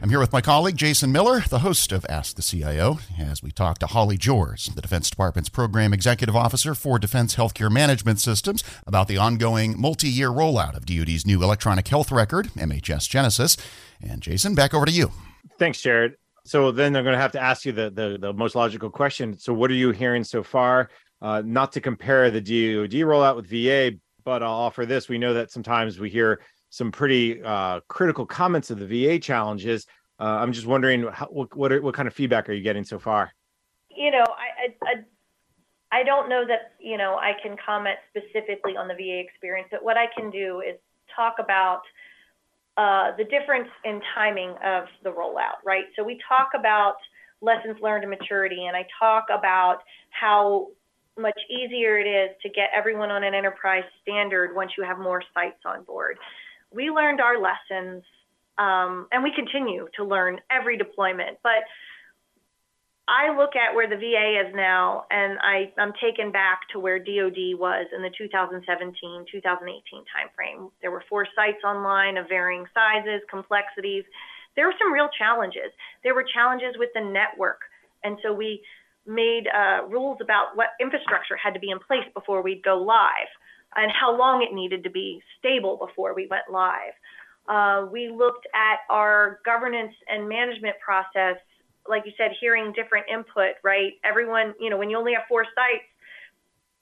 I'm 0.00 0.08
here 0.08 0.18
with 0.18 0.32
my 0.32 0.40
colleague 0.40 0.78
Jason 0.78 1.12
Miller, 1.12 1.40
the 1.40 1.58
host 1.58 1.92
of 1.92 2.06
Ask 2.08 2.36
the 2.36 2.42
CIO, 2.42 2.98
as 3.18 3.42
we 3.42 3.50
talk 3.50 3.76
to 3.80 3.86
Holly 3.86 4.16
Joers, 4.16 4.70
the 4.74 4.80
Defense 4.80 5.10
Department's 5.10 5.50
Program 5.50 5.92
Executive 5.92 6.34
Officer 6.34 6.74
for 6.74 6.98
Defense 6.98 7.36
Healthcare 7.36 7.70
Management 7.70 8.20
Systems, 8.20 8.64
about 8.86 9.06
the 9.06 9.18
ongoing 9.18 9.78
multi 9.78 10.08
year 10.08 10.30
rollout 10.30 10.74
of 10.74 10.86
DoD's 10.86 11.26
new 11.26 11.42
electronic 11.42 11.86
health 11.88 12.10
record, 12.10 12.46
MHS 12.54 13.06
Genesis. 13.06 13.58
And 14.00 14.22
Jason, 14.22 14.54
back 14.54 14.72
over 14.72 14.86
to 14.86 14.92
you. 14.92 15.12
Thanks, 15.58 15.82
Jared. 15.82 16.14
So 16.46 16.72
then 16.72 16.96
I'm 16.96 17.04
going 17.04 17.14
to 17.14 17.20
have 17.20 17.32
to 17.32 17.42
ask 17.42 17.66
you 17.66 17.72
the, 17.72 17.90
the, 17.90 18.16
the 18.18 18.32
most 18.32 18.54
logical 18.54 18.88
question. 18.88 19.38
So, 19.38 19.52
what 19.52 19.70
are 19.70 19.74
you 19.74 19.90
hearing 19.90 20.24
so 20.24 20.42
far? 20.42 20.88
Uh, 21.20 21.42
not 21.44 21.72
to 21.72 21.80
compare 21.80 22.30
the 22.30 22.40
DoD 22.40 23.00
rollout 23.02 23.36
with 23.36 23.46
VA, 23.46 23.98
but 24.24 24.42
I'll 24.42 24.52
offer 24.52 24.86
this. 24.86 25.08
We 25.08 25.18
know 25.18 25.34
that 25.34 25.50
sometimes 25.50 25.98
we 25.98 26.10
hear 26.10 26.40
some 26.70 26.92
pretty 26.92 27.42
uh, 27.42 27.80
critical 27.88 28.26
comments 28.26 28.70
of 28.70 28.78
the 28.78 28.86
VA 28.86 29.18
challenges. 29.18 29.86
Uh, 30.20 30.38
I'm 30.40 30.52
just 30.52 30.66
wondering 30.66 31.06
how, 31.08 31.26
what 31.26 31.56
what, 31.56 31.72
are, 31.72 31.80
what, 31.80 31.94
kind 31.94 32.08
of 32.08 32.14
feedback 32.14 32.48
are 32.48 32.52
you 32.52 32.62
getting 32.62 32.84
so 32.84 32.98
far? 32.98 33.32
You 33.90 34.10
know, 34.10 34.24
I, 34.28 34.74
I 34.84 36.00
I 36.00 36.02
don't 36.04 36.28
know 36.28 36.44
that 36.46 36.72
you 36.80 36.98
know 36.98 37.16
I 37.16 37.32
can 37.42 37.56
comment 37.64 37.96
specifically 38.10 38.76
on 38.76 38.88
the 38.88 38.94
VA 38.94 39.20
experience, 39.20 39.68
but 39.70 39.82
what 39.82 39.96
I 39.96 40.06
can 40.16 40.30
do 40.30 40.60
is 40.60 40.76
talk 41.14 41.36
about 41.38 41.82
uh, 42.76 43.16
the 43.16 43.24
difference 43.24 43.68
in 43.84 44.00
timing 44.14 44.50
of 44.64 44.84
the 45.02 45.10
rollout, 45.10 45.64
right? 45.64 45.84
So 45.96 46.04
we 46.04 46.20
talk 46.28 46.50
about 46.58 46.96
lessons 47.40 47.76
learned 47.80 48.04
and 48.04 48.10
maturity, 48.10 48.66
and 48.66 48.76
I 48.76 48.86
talk 48.98 49.26
about 49.30 49.78
how 50.10 50.68
much 51.18 51.38
easier 51.50 51.98
it 51.98 52.06
is 52.06 52.36
to 52.42 52.48
get 52.48 52.70
everyone 52.74 53.10
on 53.10 53.24
an 53.24 53.34
enterprise 53.34 53.84
standard 54.02 54.54
once 54.54 54.72
you 54.76 54.84
have 54.84 54.98
more 54.98 55.22
sites 55.34 55.60
on 55.64 55.84
board. 55.84 56.18
We 56.70 56.90
learned 56.90 57.20
our 57.20 57.40
lessons, 57.40 58.04
um, 58.58 59.06
and 59.12 59.22
we 59.22 59.32
continue 59.34 59.88
to 59.96 60.04
learn 60.04 60.40
every 60.50 60.76
deployment. 60.76 61.38
But 61.42 61.64
I 63.08 63.34
look 63.34 63.56
at 63.56 63.74
where 63.74 63.88
the 63.88 63.96
VA 63.96 64.46
is 64.46 64.54
now, 64.54 65.06
and 65.10 65.38
I, 65.40 65.72
I'm 65.80 65.94
taken 65.96 66.30
back 66.30 66.60
to 66.72 66.78
where 66.78 66.98
DoD 66.98 67.56
was 67.56 67.86
in 67.96 68.02
the 68.02 68.10
2017 68.16 69.24
2018 69.32 70.04
timeframe. 70.04 70.70
There 70.82 70.90
were 70.90 71.02
four 71.08 71.26
sites 71.34 71.64
online 71.64 72.18
of 72.18 72.28
varying 72.28 72.66
sizes, 72.74 73.22
complexities. 73.30 74.04
There 74.56 74.66
were 74.66 74.74
some 74.78 74.92
real 74.92 75.08
challenges. 75.16 75.72
There 76.04 76.14
were 76.14 76.24
challenges 76.34 76.76
with 76.76 76.90
the 76.94 77.00
network. 77.00 77.60
And 78.04 78.18
so 78.22 78.32
we 78.32 78.62
made 79.08 79.48
uh, 79.48 79.86
rules 79.88 80.18
about 80.20 80.54
what 80.54 80.68
infrastructure 80.80 81.36
had 81.42 81.54
to 81.54 81.60
be 81.60 81.70
in 81.70 81.78
place 81.78 82.04
before 82.14 82.42
we'd 82.42 82.62
go 82.62 82.76
live 82.76 83.28
and 83.74 83.90
how 83.90 84.16
long 84.16 84.42
it 84.42 84.54
needed 84.54 84.84
to 84.84 84.90
be 84.90 85.20
stable 85.38 85.76
before 85.76 86.14
we 86.14 86.26
went 86.30 86.44
live. 86.50 86.92
Uh, 87.48 87.86
we 87.90 88.10
looked 88.10 88.46
at 88.54 88.80
our 88.90 89.40
governance 89.44 89.94
and 90.08 90.28
management 90.28 90.76
process, 90.84 91.36
like 91.88 92.02
you 92.04 92.12
said, 92.18 92.32
hearing 92.40 92.72
different 92.72 93.06
input, 93.12 93.56
right? 93.64 93.92
Everyone, 94.04 94.54
you 94.60 94.68
know, 94.68 94.76
when 94.76 94.90
you 94.90 94.98
only 94.98 95.14
have 95.14 95.22
four 95.28 95.44
sites, 95.44 95.84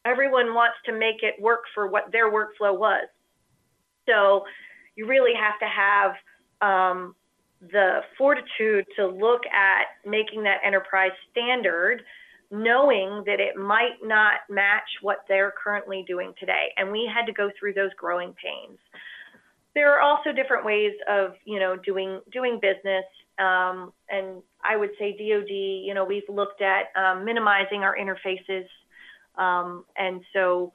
everyone 0.04 0.54
wants 0.54 0.76
to 0.86 0.92
make 0.92 1.22
it 1.22 1.40
work 1.40 1.62
for 1.74 1.88
what 1.88 2.10
their 2.10 2.32
workflow 2.32 2.76
was. 2.76 3.06
So 4.08 4.44
you 4.96 5.06
really 5.06 5.34
have 5.34 5.58
to 5.60 5.66
have 5.66 6.12
um, 6.60 7.14
the 7.60 8.00
fortitude 8.18 8.84
to 8.96 9.06
look 9.06 9.42
at 9.46 10.08
making 10.08 10.42
that 10.44 10.58
enterprise 10.64 11.12
standard, 11.30 12.02
knowing 12.50 13.22
that 13.26 13.40
it 13.40 13.56
might 13.56 13.96
not 14.02 14.40
match 14.48 14.88
what 15.02 15.24
they're 15.28 15.52
currently 15.62 16.04
doing 16.06 16.32
today. 16.38 16.72
And 16.76 16.92
we 16.92 17.10
had 17.12 17.26
to 17.26 17.32
go 17.32 17.50
through 17.58 17.74
those 17.74 17.90
growing 17.96 18.34
pains. 18.34 18.78
There 19.74 19.92
are 19.92 20.00
also 20.00 20.32
different 20.32 20.64
ways 20.64 20.92
of, 21.08 21.32
you 21.44 21.58
know, 21.58 21.76
doing 21.76 22.20
doing 22.32 22.60
business. 22.60 23.04
Um, 23.38 23.92
and 24.08 24.42
I 24.64 24.76
would 24.76 24.90
say 24.98 25.12
DoD, 25.12 25.50
you 25.50 25.92
know, 25.92 26.04
we've 26.04 26.28
looked 26.28 26.62
at 26.62 26.86
um, 26.96 27.24
minimizing 27.24 27.82
our 27.82 27.94
interfaces, 27.94 28.66
um, 29.36 29.84
and 29.98 30.22
so 30.32 30.72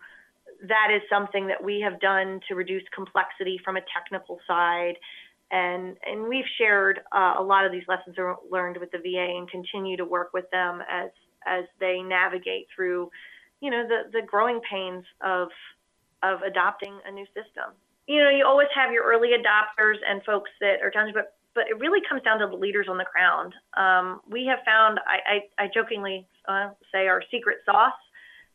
that 0.68 0.90
is 0.96 1.02
something 1.10 1.48
that 1.48 1.64
we 1.64 1.82
have 1.82 2.00
done 2.00 2.40
to 2.48 2.54
reduce 2.54 2.84
complexity 2.94 3.60
from 3.64 3.78
a 3.78 3.82
technical 3.92 4.40
side 4.48 4.94
and 5.52 5.98
and 6.06 6.28
we've 6.28 6.46
shared 6.58 7.02
uh, 7.12 7.36
a 7.38 7.44
lot 7.44 7.66
of 7.66 7.72
these 7.72 7.84
lessons 7.88 8.16
learned 8.50 8.78
with 8.78 8.92
the 8.92 8.98
VA 8.98 9.38
and 9.38 9.50
continue 9.50 9.98
to 9.98 10.06
work 10.06 10.32
with 10.34 10.50
them 10.52 10.82
as 10.90 11.10
as 11.46 11.66
they 11.80 12.02
navigate 12.02 12.68
through, 12.76 13.10
you 13.60 13.70
know, 13.70 13.88
the 13.88 14.10
the 14.12 14.26
growing 14.26 14.62
pains 14.70 15.04
of 15.22 15.50
of 16.24 16.42
adopting 16.42 16.94
a 17.06 17.12
new 17.12 17.26
system. 17.28 17.74
You 18.08 18.24
know, 18.24 18.30
you 18.30 18.46
always 18.46 18.68
have 18.76 18.92
your 18.92 19.04
early 19.04 19.30
adopters 19.30 19.96
and 20.08 20.24
folks 20.24 20.50
that 20.60 20.82
are 20.82 20.90
challenged, 20.90 21.16
but 21.16 21.36
but 21.54 21.66
it 21.70 21.78
really 21.80 22.00
comes 22.08 22.22
down 22.24 22.40
to 22.40 22.48
the 22.48 22.56
leaders 22.56 22.88
on 22.90 22.98
the 22.98 23.06
ground. 23.12 23.54
Um, 23.76 24.22
we 24.30 24.46
have 24.46 24.60
found, 24.66 25.00
I, 25.06 25.42
I, 25.60 25.66
I 25.66 25.68
jokingly 25.74 26.26
uh, 26.48 26.70
say, 26.94 27.08
our 27.08 27.22
secret 27.30 27.58
sauce 27.66 27.92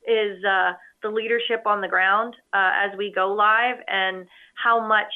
is 0.08 0.42
uh, 0.44 0.72
the 1.02 1.10
leadership 1.10 1.66
on 1.66 1.80
the 1.80 1.88
ground 1.88 2.34
uh, 2.54 2.70
as 2.84 2.96
we 2.96 3.12
go 3.12 3.34
live 3.34 3.76
and 3.86 4.26
how 4.54 4.86
much 4.86 5.12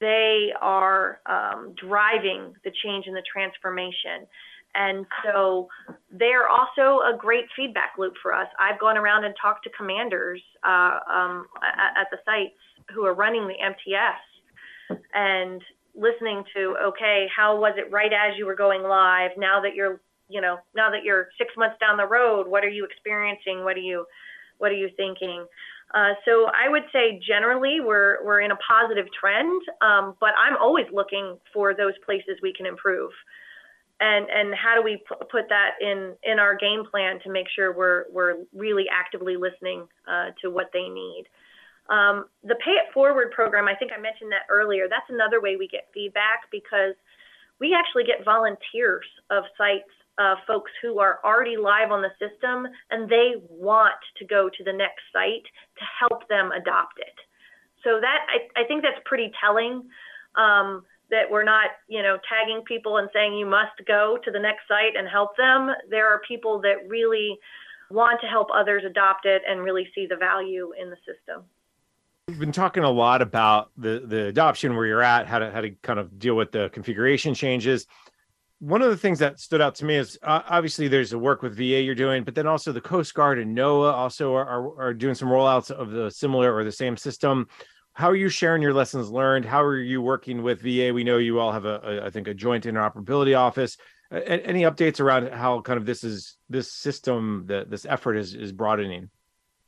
they 0.00 0.50
are 0.60 1.20
um, 1.26 1.74
driving 1.76 2.54
the 2.64 2.72
change 2.84 3.06
and 3.06 3.16
the 3.16 3.22
transformation. 3.30 4.26
And 4.74 5.06
so 5.24 5.68
they're 6.10 6.48
also 6.48 7.00
a 7.00 7.16
great 7.16 7.46
feedback 7.56 7.92
loop 7.98 8.12
for 8.22 8.34
us. 8.34 8.46
I've 8.60 8.78
gone 8.78 8.98
around 8.98 9.24
and 9.24 9.34
talked 9.40 9.64
to 9.64 9.70
commanders 9.70 10.42
uh, 10.62 10.98
um, 11.10 11.46
at, 11.96 12.08
the 12.10 12.18
sites 12.26 12.60
who 12.94 13.06
are 13.06 13.14
running 13.14 13.48
the 13.48 13.54
MTS 13.54 15.00
and 15.14 15.62
listening 15.94 16.44
to, 16.54 16.76
okay, 16.88 17.26
how 17.34 17.58
was 17.58 17.72
it 17.78 17.90
right 17.90 18.12
as 18.12 18.36
you 18.36 18.44
were 18.44 18.54
going 18.54 18.82
live? 18.82 19.30
Now 19.38 19.62
that 19.62 19.74
you're, 19.74 20.02
you 20.28 20.42
know, 20.42 20.58
now 20.74 20.90
that 20.90 21.04
you're 21.04 21.28
six 21.38 21.54
months 21.56 21.76
down 21.80 21.96
the 21.96 22.06
road, 22.06 22.46
what 22.46 22.62
are 22.62 22.68
you 22.68 22.84
experiencing? 22.84 23.64
What 23.64 23.76
are 23.76 23.80
you, 23.80 24.04
what 24.58 24.70
are 24.72 24.76
you 24.76 24.90
thinking? 24.94 25.46
Uh, 25.94 26.14
so 26.24 26.46
I 26.52 26.68
would 26.68 26.82
say 26.92 27.20
generally 27.26 27.78
we're 27.80 28.24
we're 28.24 28.40
in 28.40 28.50
a 28.50 28.56
positive 28.56 29.06
trend, 29.18 29.62
um, 29.80 30.16
but 30.20 30.30
I'm 30.36 30.56
always 30.56 30.86
looking 30.92 31.38
for 31.52 31.74
those 31.74 31.94
places 32.04 32.38
we 32.42 32.52
can 32.52 32.66
improve, 32.66 33.12
and 34.00 34.26
and 34.28 34.54
how 34.54 34.74
do 34.74 34.82
we 34.82 34.96
p- 34.96 35.26
put 35.30 35.48
that 35.48 35.78
in 35.80 36.14
in 36.24 36.38
our 36.38 36.56
game 36.56 36.84
plan 36.90 37.20
to 37.22 37.30
make 37.30 37.46
sure 37.54 37.72
we're 37.72 38.04
we're 38.10 38.38
really 38.52 38.86
actively 38.92 39.36
listening 39.36 39.86
uh, 40.08 40.30
to 40.42 40.50
what 40.50 40.70
they 40.72 40.88
need. 40.88 41.26
Um, 41.88 42.26
the 42.42 42.56
Pay 42.56 42.72
It 42.72 42.92
Forward 42.92 43.30
program, 43.30 43.68
I 43.68 43.76
think 43.76 43.92
I 43.96 44.00
mentioned 44.00 44.32
that 44.32 44.50
earlier. 44.50 44.88
That's 44.90 45.08
another 45.08 45.40
way 45.40 45.54
we 45.54 45.68
get 45.68 45.86
feedback 45.94 46.50
because 46.50 46.94
we 47.60 47.74
actually 47.74 48.02
get 48.02 48.24
volunteers 48.24 49.06
of 49.30 49.44
sites 49.56 49.88
uh, 50.18 50.36
folks 50.46 50.70
who 50.82 50.98
are 50.98 51.20
already 51.24 51.56
live 51.56 51.92
on 51.92 52.02
the 52.02 52.10
system 52.18 52.66
and 52.90 53.08
they 53.08 53.34
want 53.50 54.00
to 54.18 54.24
go 54.24 54.48
to 54.48 54.64
the 54.64 54.72
next 54.72 55.02
site 55.12 55.46
to 55.78 55.84
help 56.00 56.28
them 56.28 56.50
adopt 56.52 56.98
it. 56.98 57.14
So 57.84 58.00
that 58.00 58.26
I, 58.28 58.62
I 58.62 58.64
think 58.66 58.82
that's 58.82 59.00
pretty 59.04 59.30
telling 59.40 59.84
um, 60.34 60.84
that 61.10 61.30
we're 61.30 61.44
not, 61.44 61.70
you 61.88 62.02
know, 62.02 62.18
tagging 62.28 62.62
people 62.66 62.96
and 62.96 63.08
saying 63.12 63.34
you 63.34 63.46
must 63.46 63.80
go 63.86 64.18
to 64.24 64.30
the 64.30 64.40
next 64.40 64.66
site 64.66 64.96
and 64.96 65.08
help 65.08 65.36
them. 65.36 65.70
There 65.88 66.08
are 66.08 66.20
people 66.26 66.60
that 66.62 66.88
really 66.88 67.38
want 67.90 68.20
to 68.20 68.26
help 68.26 68.48
others 68.52 68.82
adopt 68.84 69.26
it 69.26 69.42
and 69.48 69.62
really 69.62 69.88
see 69.94 70.06
the 70.06 70.16
value 70.16 70.72
in 70.80 70.90
the 70.90 70.96
system. 70.96 71.44
We've 72.26 72.40
been 72.40 72.50
talking 72.50 72.82
a 72.82 72.90
lot 72.90 73.22
about 73.22 73.70
the 73.76 74.02
the 74.04 74.26
adoption 74.26 74.74
where 74.74 74.86
you're 74.86 75.02
at, 75.02 75.28
how 75.28 75.38
to 75.38 75.50
how 75.52 75.60
to 75.60 75.70
kind 75.82 76.00
of 76.00 76.18
deal 76.18 76.34
with 76.34 76.50
the 76.50 76.70
configuration 76.70 77.34
changes 77.34 77.86
one 78.58 78.80
of 78.80 78.90
the 78.90 78.96
things 78.96 79.18
that 79.18 79.38
stood 79.38 79.60
out 79.60 79.74
to 79.76 79.84
me 79.84 79.96
is 79.96 80.18
uh, 80.22 80.42
obviously 80.48 80.88
there's 80.88 81.12
a 81.12 81.18
work 81.18 81.42
with 81.42 81.56
VA 81.56 81.82
you're 81.82 81.94
doing, 81.94 82.24
but 82.24 82.34
then 82.34 82.46
also 82.46 82.72
the 82.72 82.80
Coast 82.80 83.12
Guard 83.14 83.38
and 83.38 83.56
NOAA 83.56 83.92
also 83.92 84.34
are, 84.34 84.46
are, 84.46 84.80
are, 84.80 84.94
doing 84.94 85.14
some 85.14 85.28
rollouts 85.28 85.70
of 85.70 85.90
the 85.90 86.10
similar 86.10 86.54
or 86.54 86.64
the 86.64 86.72
same 86.72 86.96
system. 86.96 87.48
How 87.92 88.08
are 88.08 88.16
you 88.16 88.28
sharing 88.28 88.62
your 88.62 88.72
lessons 88.72 89.10
learned? 89.10 89.44
How 89.44 89.62
are 89.62 89.78
you 89.78 90.00
working 90.00 90.42
with 90.42 90.62
VA? 90.62 90.92
We 90.92 91.04
know 91.04 91.18
you 91.18 91.38
all 91.38 91.52
have 91.52 91.66
a, 91.66 91.80
a 91.84 92.06
I 92.06 92.10
think 92.10 92.28
a 92.28 92.34
joint 92.34 92.64
interoperability 92.64 93.38
office. 93.38 93.76
Any 94.10 94.62
updates 94.62 95.00
around 95.00 95.32
how 95.32 95.60
kind 95.60 95.78
of 95.78 95.84
this 95.84 96.04
is 96.04 96.36
this 96.48 96.72
system, 96.72 97.44
that 97.48 97.70
this 97.70 97.84
effort 97.84 98.14
is 98.14 98.34
is 98.34 98.52
broadening? 98.52 99.10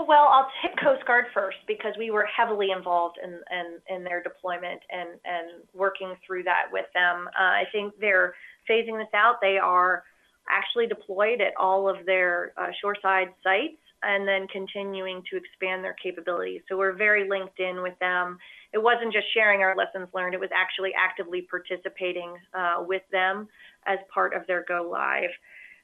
Well, 0.06 0.28
I'll 0.30 0.48
hit 0.62 0.72
Coast 0.78 1.04
Guard 1.06 1.24
first 1.34 1.56
because 1.66 1.94
we 1.98 2.10
were 2.10 2.24
heavily 2.24 2.70
involved 2.70 3.18
in 3.22 3.40
in, 3.50 3.96
in 3.96 4.04
their 4.04 4.22
deployment 4.22 4.80
and 4.90 5.08
and 5.24 5.64
working 5.74 6.14
through 6.24 6.44
that 6.44 6.66
with 6.70 6.86
them. 6.94 7.28
Uh, 7.28 7.42
I 7.42 7.64
think 7.72 7.94
they're 8.00 8.34
phasing 8.68 8.98
this 8.98 9.12
out. 9.14 9.36
They 9.40 9.58
are 9.58 10.04
actually 10.48 10.86
deployed 10.86 11.40
at 11.40 11.52
all 11.58 11.88
of 11.88 12.06
their 12.06 12.52
uh, 12.56 12.68
shoreside 12.80 13.28
sites 13.42 13.76
and 14.02 14.26
then 14.26 14.46
continuing 14.48 15.22
to 15.30 15.36
expand 15.36 15.82
their 15.82 15.96
capabilities. 16.02 16.62
So 16.68 16.76
we're 16.76 16.92
very 16.92 17.28
linked 17.28 17.58
in 17.58 17.82
with 17.82 17.98
them. 17.98 18.38
It 18.72 18.78
wasn't 18.78 19.12
just 19.12 19.26
sharing 19.34 19.60
our 19.60 19.74
lessons 19.74 20.08
learned, 20.14 20.34
it 20.34 20.40
was 20.40 20.50
actually 20.54 20.92
actively 20.94 21.42
participating 21.42 22.36
uh, 22.54 22.84
with 22.86 23.02
them 23.10 23.48
as 23.86 23.98
part 24.12 24.34
of 24.34 24.46
their 24.46 24.64
go 24.68 24.88
live. 24.90 25.30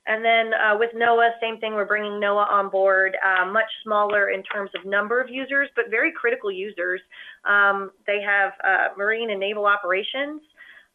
And 0.07 0.23
then 0.23 0.53
uh, 0.53 0.77
with 0.79 0.91
NOAA, 0.95 1.31
same 1.41 1.59
thing, 1.59 1.73
we're 1.73 1.87
bringing 1.87 2.13
NOAA 2.13 2.51
on 2.51 2.69
board, 2.69 3.17
uh, 3.25 3.47
much 3.47 3.71
smaller 3.83 4.29
in 4.31 4.43
terms 4.43 4.71
of 4.79 4.85
number 4.85 5.19
of 5.19 5.31
users, 5.31 5.71
but 5.75 5.87
very 5.91 6.13
critical 6.13 6.53
users. 6.53 7.01
Um, 7.47 7.91
they 8.07 8.21
have 8.21 8.53
uh, 8.63 8.89
marine 8.99 9.31
and 9.31 9.41
naval 9.41 9.65
operations. 9.65 10.43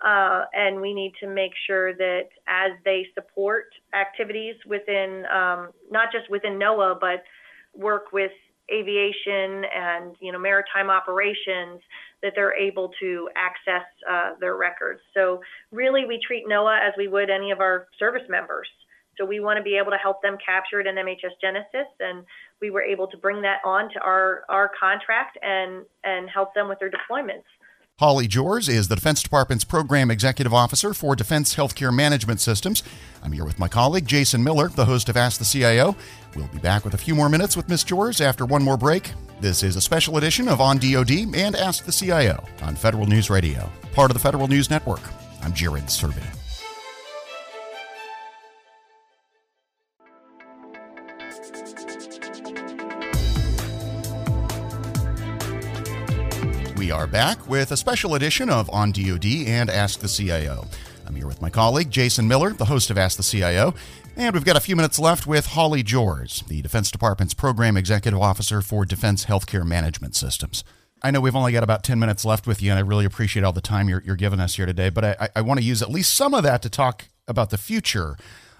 Uh, 0.06 0.46
and 0.54 0.80
we 0.80 0.94
need 0.94 1.14
to 1.20 1.28
make 1.28 1.52
sure 1.68 1.94
that 1.94 2.30
as 2.48 2.72
they 2.86 3.06
support 3.16 3.66
activities 3.94 4.56
within, 4.66 5.26
um, 5.26 5.70
not 5.92 6.10
just 6.12 6.30
within 6.30 6.54
NOAA, 6.54 7.00
but 7.00 7.24
work 7.76 8.14
with 8.14 8.32
aviation 8.72 9.66
and 9.76 10.16
you 10.20 10.32
know 10.32 10.40
maritime 10.40 10.90
operations, 10.90 11.82
that 12.22 12.34
they're 12.36 12.56
able 12.56 12.92
to 13.00 13.30
access 13.36 13.86
uh, 14.10 14.32
their 14.40 14.56
records. 14.56 15.02
So 15.14 15.42
really, 15.72 16.06
we 16.06 16.20
treat 16.26 16.48
NOAA 16.48 16.88
as 16.88 16.94
we 16.98 17.08
would 17.08 17.30
any 17.30 17.52
of 17.52 17.60
our 17.60 17.88
service 17.98 18.28
members. 18.30 18.68
So 19.18 19.26
we 19.26 19.42
want 19.42 19.58
to 19.58 19.64
be 19.64 19.76
able 19.76 19.92
to 19.92 19.98
help 19.98 20.22
them 20.22 20.38
capture 20.44 20.80
it 20.80 20.88
in 20.88 20.96
MHS 20.96 21.36
Genesis, 21.42 21.92
and 22.00 22.24
we 22.62 22.70
were 22.70 22.82
able 22.82 23.08
to 23.08 23.18
bring 23.18 23.42
that 23.42 23.60
on 23.66 23.90
to 23.90 24.00
our 24.00 24.44
our 24.48 24.72
contract 24.80 25.38
and 25.42 25.86
and 26.06 26.30
help 26.30 26.54
them 26.54 26.70
with 26.70 26.80
their 26.80 26.90
deployments. 26.90 27.44
Holly 28.00 28.30
Joers 28.30 28.70
is 28.70 28.88
the 28.88 28.96
Defense 28.96 29.22
Department's 29.22 29.66
Program 29.66 30.10
Executive 30.10 30.54
Officer 30.54 30.94
for 30.94 31.18
Defense 31.18 31.56
Healthcare 31.56 31.94
Management 31.94 32.40
Systems. 32.40 32.82
I'm 33.22 33.34
here 33.34 33.44
with 33.44 33.60
my 33.60 33.68
colleague, 33.68 34.08
Jason 34.08 34.42
Miller, 34.42 34.70
the 34.70 34.86
host 34.86 35.10
of 35.10 35.18
Ask 35.18 35.38
the 35.38 35.44
CIO. 35.44 35.98
We'll 36.34 36.48
be 36.48 36.60
back 36.60 36.86
with 36.86 36.94
a 36.94 36.98
few 36.98 37.14
more 37.14 37.28
minutes 37.28 37.58
with 37.58 37.68
Ms. 37.68 37.84
Joers 37.84 38.22
after 38.22 38.46
one 38.46 38.64
more 38.64 38.78
break. 38.78 39.12
This 39.42 39.64
is 39.64 39.76
a 39.76 39.82
special 39.82 40.16
edition 40.16 40.48
of 40.48 40.62
On 40.62 40.78
DoD 40.78 41.36
and 41.36 41.58
Ask 41.58 41.84
the 41.84 41.92
CIO 41.92 42.42
on 42.62 42.78
Federal 42.78 43.06
News 43.06 43.30
Radio, 43.30 43.70
part 43.92 44.10
of 44.10 44.16
the 44.16 44.24
Federal 44.24 44.48
News 44.48 44.70
Network. 44.70 45.02
I'm 45.44 45.52
Jared 45.52 45.88
Serbu. 45.88 46.39
We 56.90 56.94
are 56.94 57.06
back 57.06 57.48
with 57.48 57.72
a 57.72 57.78
special 57.78 58.16
edition 58.16 58.50
of 58.50 58.68
On 58.72 58.92
DoD 58.92 59.46
and 59.46 59.70
Ask 59.70 60.00
the 60.00 60.08
CIO. 60.08 60.66
I'm 61.06 61.14
here 61.14 61.28
with 61.28 61.40
my 61.40 61.52
colleague, 61.52 61.92
Jason 61.92 62.28
Miller, 62.28 62.50
the 62.50 62.66
host 62.66 62.90
of 62.90 62.98
Ask 62.98 63.16
the 63.16 63.22
CIO, 63.22 63.76
and 64.16 64.34
we've 64.34 64.44
got 64.44 64.58
a 64.58 64.60
few 64.60 64.76
minutes 64.76 64.98
left 64.98 65.28
with 65.28 65.46
Holly 65.46 65.84
Joers, 65.84 66.44
the 66.48 66.64
Defense 66.64 66.90
Department's 66.90 67.36
Program 67.36 67.78
Executive 67.78 68.20
Officer 68.20 68.64
for 68.64 68.86
Defense 68.86 69.26
Healthcare 69.26 69.64
Management 69.64 70.16
Systems. 70.16 70.64
I 71.04 71.12
know 71.12 71.22
we've 71.22 71.36
only 71.36 71.52
got 71.52 71.62
about 71.62 71.84
10 71.84 72.00
minutes 72.00 72.26
left 72.26 72.48
with 72.48 72.60
you, 72.60 72.72
and 72.72 72.80
I 72.80 72.82
really 72.82 73.06
appreciate 73.06 73.44
all 73.44 73.54
the 73.54 73.62
time 73.62 73.88
you're, 73.88 74.02
you're 74.04 74.16
giving 74.16 74.40
us 74.40 74.56
here 74.56 74.66
today, 74.66 74.90
but 74.90 75.06
I, 75.06 75.30
I 75.36 75.42
want 75.42 75.60
to 75.60 75.66
use 75.68 75.84
at 75.84 75.92
least 75.92 76.16
some 76.16 76.34
of 76.34 76.42
that 76.42 76.64
to 76.64 76.72
talk 76.72 77.06
about 77.28 77.52
the 77.52 77.60
future 77.60 78.18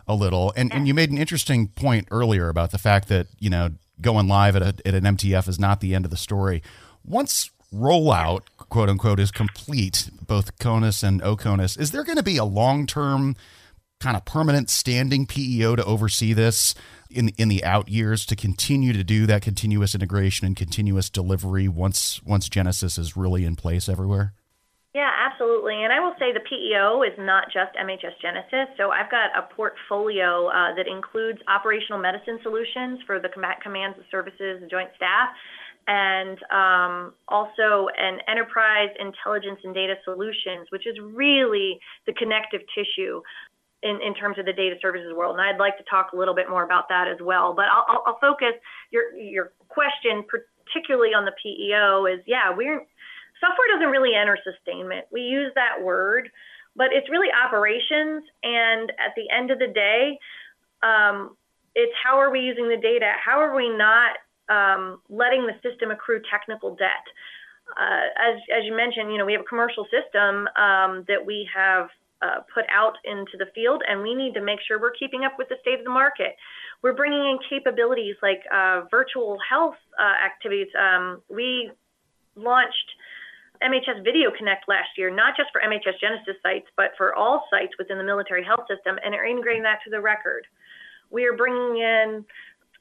a 0.08 0.14
little. 0.14 0.54
And, 0.56 0.72
and 0.72 0.88
you 0.88 0.94
made 0.94 1.10
an 1.10 1.18
interesting 1.18 1.70
point 1.70 2.08
earlier 2.12 2.50
about 2.50 2.70
the 2.70 2.78
fact 2.78 3.08
that, 3.08 3.26
you 3.40 3.50
know, 3.50 3.72
going 4.00 4.28
live 4.28 4.56
at, 4.56 4.62
a, 4.62 4.88
at 4.88 4.94
an 4.94 5.16
MTF 5.18 5.48
is 5.48 5.60
not 5.60 5.82
the 5.82 5.96
end 5.96 6.06
of 6.06 6.12
the 6.12 6.18
story. 6.18 6.62
Once 7.04 7.50
rollout, 7.74 8.42
quote 8.58 8.90
unquote, 8.90 9.20
is 9.20 9.32
complete, 9.32 10.10
both 10.26 10.58
CONUS 10.60 11.04
and 11.04 11.22
OCONUS, 11.22 11.80
is 11.80 11.92
there 11.92 12.04
going 12.04 12.18
to 12.18 12.24
be 12.24 12.38
a 12.38 12.46
long 12.46 12.86
term 12.86 13.36
kind 14.00 14.16
of 14.16 14.24
permanent 14.24 14.70
standing 14.70 15.26
PEO 15.26 15.76
to 15.76 15.84
oversee 15.84 16.32
this 16.34 16.74
in 17.10 17.30
in 17.38 17.50
the 17.50 17.64
out 17.64 17.90
years 17.90 18.26
to 18.26 18.36
continue 18.36 18.94
to 18.94 19.04
do 19.04 19.26
that 19.26 19.42
continuous 19.42 19.94
integration 19.94 20.48
and 20.48 20.56
continuous 20.56 21.10
delivery 21.10 21.68
once 21.68 22.22
once 22.24 22.48
Genesis 22.48 22.98
is 22.98 23.18
really 23.18 23.46
in 23.46 23.56
place 23.56 23.90
everywhere? 23.90 24.34
Yeah, 24.94 25.12
absolutely. 25.32 25.84
And 25.84 25.94
I 25.94 26.00
will 26.00 26.16
say 26.18 26.34
the 26.34 26.40
PEO 26.40 27.04
is 27.04 27.14
not 27.20 27.46
just 27.54 27.76
MHS 27.78 28.18
Genesis. 28.22 28.74
So 28.76 28.90
I've 28.90 29.12
got 29.12 29.30
a 29.38 29.44
portfolio 29.54 30.48
uh, 30.48 30.74
that 30.74 30.88
includes 30.88 31.40
operational 31.48 32.00
medicine 32.00 32.40
solutions 32.42 33.00
for 33.06 33.20
the 33.20 33.30
combat 33.30 33.62
commands 33.62 33.98
and 33.98 34.06
services 34.10 34.62
and 34.62 34.70
joint 34.70 34.90
staff, 34.96 35.30
and 35.90 36.38
um, 36.54 37.14
also 37.28 37.90
an 37.98 38.20
enterprise 38.30 38.90
intelligence 39.00 39.58
and 39.64 39.74
data 39.74 39.96
solutions, 40.06 40.70
which 40.70 40.86
is 40.86 40.96
really 41.02 41.80
the 42.06 42.14
connective 42.14 42.62
tissue 42.78 43.22
in, 43.82 43.98
in 44.06 44.14
terms 44.14 44.38
of 44.38 44.46
the 44.46 44.54
data 44.54 44.76
services 44.84 45.12
world. 45.18 45.36
And 45.36 45.42
I'd 45.42 45.58
like 45.58 45.80
to 45.80 45.84
talk 45.90 46.14
a 46.14 46.16
little 46.16 46.36
bit 46.36 46.48
more 46.48 46.64
about 46.64 46.90
that 46.90 47.08
as 47.08 47.18
well. 47.20 47.56
But 47.56 47.66
I'll, 47.74 48.04
I'll 48.06 48.20
focus 48.22 48.54
your 48.92 49.18
your 49.18 49.52
question 49.68 50.24
particularly 50.30 51.18
on 51.18 51.26
the 51.26 51.34
PEO 51.42 52.06
is 52.06 52.22
yeah 52.28 52.54
we're 52.56 52.86
software 53.42 53.68
doesn't 53.74 53.90
really 53.90 54.14
enter 54.14 54.38
sustainment. 54.46 55.06
We 55.12 55.22
use 55.22 55.52
that 55.56 55.84
word, 55.84 56.30
but 56.76 56.88
it's 56.92 57.10
really 57.10 57.30
operations. 57.34 58.22
And 58.44 58.92
at 59.02 59.18
the 59.18 59.26
end 59.36 59.50
of 59.50 59.58
the 59.58 59.74
day, 59.74 60.20
um, 60.84 61.36
it's 61.74 61.94
how 62.04 62.20
are 62.20 62.30
we 62.30 62.42
using 62.42 62.70
the 62.70 62.78
data? 62.78 63.14
How 63.24 63.40
are 63.40 63.56
we 63.56 63.70
not 63.70 64.18
um, 64.50 65.02
letting 65.10 65.48
the 65.48 65.54
system 65.62 65.92
accrue 65.92 66.22
technical 66.30 66.76
debt? 66.76 67.06
Uh, 67.78 68.10
as, 68.18 68.36
as 68.50 68.66
you 68.66 68.76
mentioned, 68.76 69.12
you 69.12 69.18
know, 69.18 69.26
we 69.26 69.34
have 69.34 69.42
a 69.42 69.50
commercial 69.50 69.86
system 69.86 70.50
um, 70.58 71.06
that 71.08 71.22
we 71.24 71.48
have 71.54 71.90
uh, 72.22 72.42
put 72.54 72.66
out 72.74 72.98
into 73.06 73.38
the 73.38 73.46
field, 73.56 73.82
and 73.88 74.02
we 74.02 74.14
need 74.14 74.34
to 74.34 74.42
make 74.42 74.60
sure 74.68 74.80
we're 74.80 74.92
keeping 74.98 75.24
up 75.24 75.34
with 75.38 75.48
the 75.50 75.56
state 75.62 75.80
of 75.80 75.86
the 75.86 75.92
market. 75.92 76.36
We're 76.82 76.96
bringing 76.96 77.20
in 77.20 77.40
capabilities 77.50 78.16
like 78.22 78.42
uh, 78.52 78.82
virtual 78.92 79.38
health 79.48 79.78
uh, 79.98 80.26
activities. 80.26 80.68
Um, 80.76 81.22
we 81.30 81.72
launched 82.36 82.90
MHS 83.64 84.04
Video 84.04 84.32
Connect 84.36 84.68
last 84.68 84.90
year, 84.98 85.14
not 85.14 85.36
just 85.36 85.50
for 85.52 85.62
MHS 85.62 86.00
Genesis 86.00 86.36
sites, 86.42 86.68
but 86.76 86.92
for 86.98 87.14
all 87.16 87.46
sites 87.52 87.74
within 87.78 87.98
the 87.98 88.04
military 88.04 88.44
health 88.44 88.66
system, 88.68 88.98
and 89.04 89.14
are 89.14 89.26
integrating 89.26 89.64
that 89.64 89.80
to 89.84 89.90
the 89.90 90.00
record. 90.00 90.48
We 91.12 91.26
are 91.26 91.34
bringing 91.34 91.78
in 91.78 92.26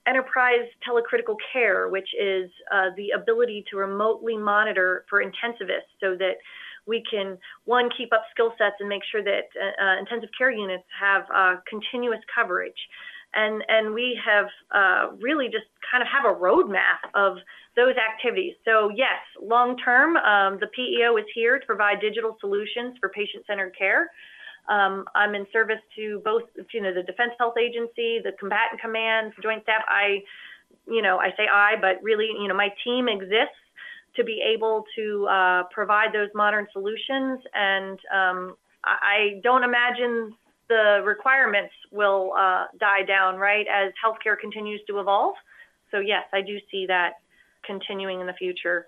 enterprise 0.09 0.67
telecritical 0.87 1.37
care, 1.53 1.89
which 1.89 2.09
is 2.19 2.51
uh, 2.73 2.91
the 2.97 3.11
ability 3.11 3.65
to 3.71 3.77
remotely 3.77 4.37
monitor 4.37 5.05
for 5.11 5.23
intensivists 5.23 5.93
so 6.01 6.17
that 6.17 6.37
we 6.87 7.03
can 7.11 7.37
one 7.67 7.91
keep 7.97 8.13
up 8.13 8.23
skill 8.31 8.53
sets 8.57 8.77
and 8.81 8.89
make 8.89 9.03
sure 9.13 9.23
that 9.23 9.49
uh, 9.61 9.85
uh, 9.85 9.99
intensive 9.99 10.31
care 10.37 10.51
units 10.51 10.85
have 10.99 11.25
uh, 11.35 11.57
continuous 11.69 12.21
coverage 12.35 12.79
and 13.35 13.63
and 13.69 13.95
we 13.95 14.19
have 14.25 14.47
uh, 14.75 15.17
really 15.21 15.47
just 15.47 15.67
kind 15.91 16.03
of 16.03 16.09
have 16.09 16.25
a 16.25 16.35
roadmap 16.35 17.05
of 17.15 17.39
those 17.77 17.95
activities. 17.97 18.55
So 18.65 18.91
yes, 18.95 19.21
long 19.41 19.77
term, 19.77 20.17
um, 20.17 20.59
the 20.61 20.69
PEO 20.75 21.17
is 21.17 21.25
here 21.35 21.59
to 21.59 21.67
provide 21.67 22.01
digital 22.01 22.37
solutions 22.41 22.97
for 23.01 23.09
patient-centered 23.11 23.77
care. 23.77 24.11
Um, 24.69 25.05
I'm 25.15 25.35
in 25.35 25.47
service 25.53 25.81
to 25.97 26.21
both, 26.25 26.43
you 26.73 26.83
know, 26.83 26.93
the 26.93 27.03
Defense 27.03 27.33
Health 27.39 27.55
Agency, 27.59 28.21
the 28.23 28.33
combatant 28.39 28.81
commands, 28.81 29.35
Joint 29.43 29.63
Staff. 29.63 29.83
I, 29.89 30.23
you 30.87 31.03
know, 31.03 31.19
I 31.19 31.31
say 31.37 31.47
I, 31.53 31.75
but 31.81 32.03
really, 32.03 32.29
you 32.41 32.49
know, 32.49 32.55
my 32.55 32.69
team 32.85 33.09
exists 33.09 33.57
to 34.17 34.25
be 34.25 34.43
able 34.55 34.85
to 34.97 35.27
uh, 35.27 35.63
provide 35.73 36.13
those 36.13 36.29
modern 36.35 36.67
solutions. 36.73 37.41
And 37.55 37.99
um, 38.15 38.57
I 38.85 39.41
don't 39.43 39.65
imagine 39.65 40.35
the 40.69 41.01
requirements 41.05 41.73
will 41.91 42.35
uh, 42.39 42.65
die 42.79 43.03
down, 43.07 43.37
right, 43.37 43.67
as 43.67 43.93
healthcare 44.05 44.39
continues 44.39 44.81
to 44.89 45.01
evolve. 45.01 45.35
So, 45.91 46.01
yes, 46.01 46.25
I 46.33 46.43
do 46.43 46.59
see 46.71 46.85
that 46.87 47.15
continuing 47.65 48.21
in 48.21 48.27
the 48.27 48.35
future. 48.35 48.87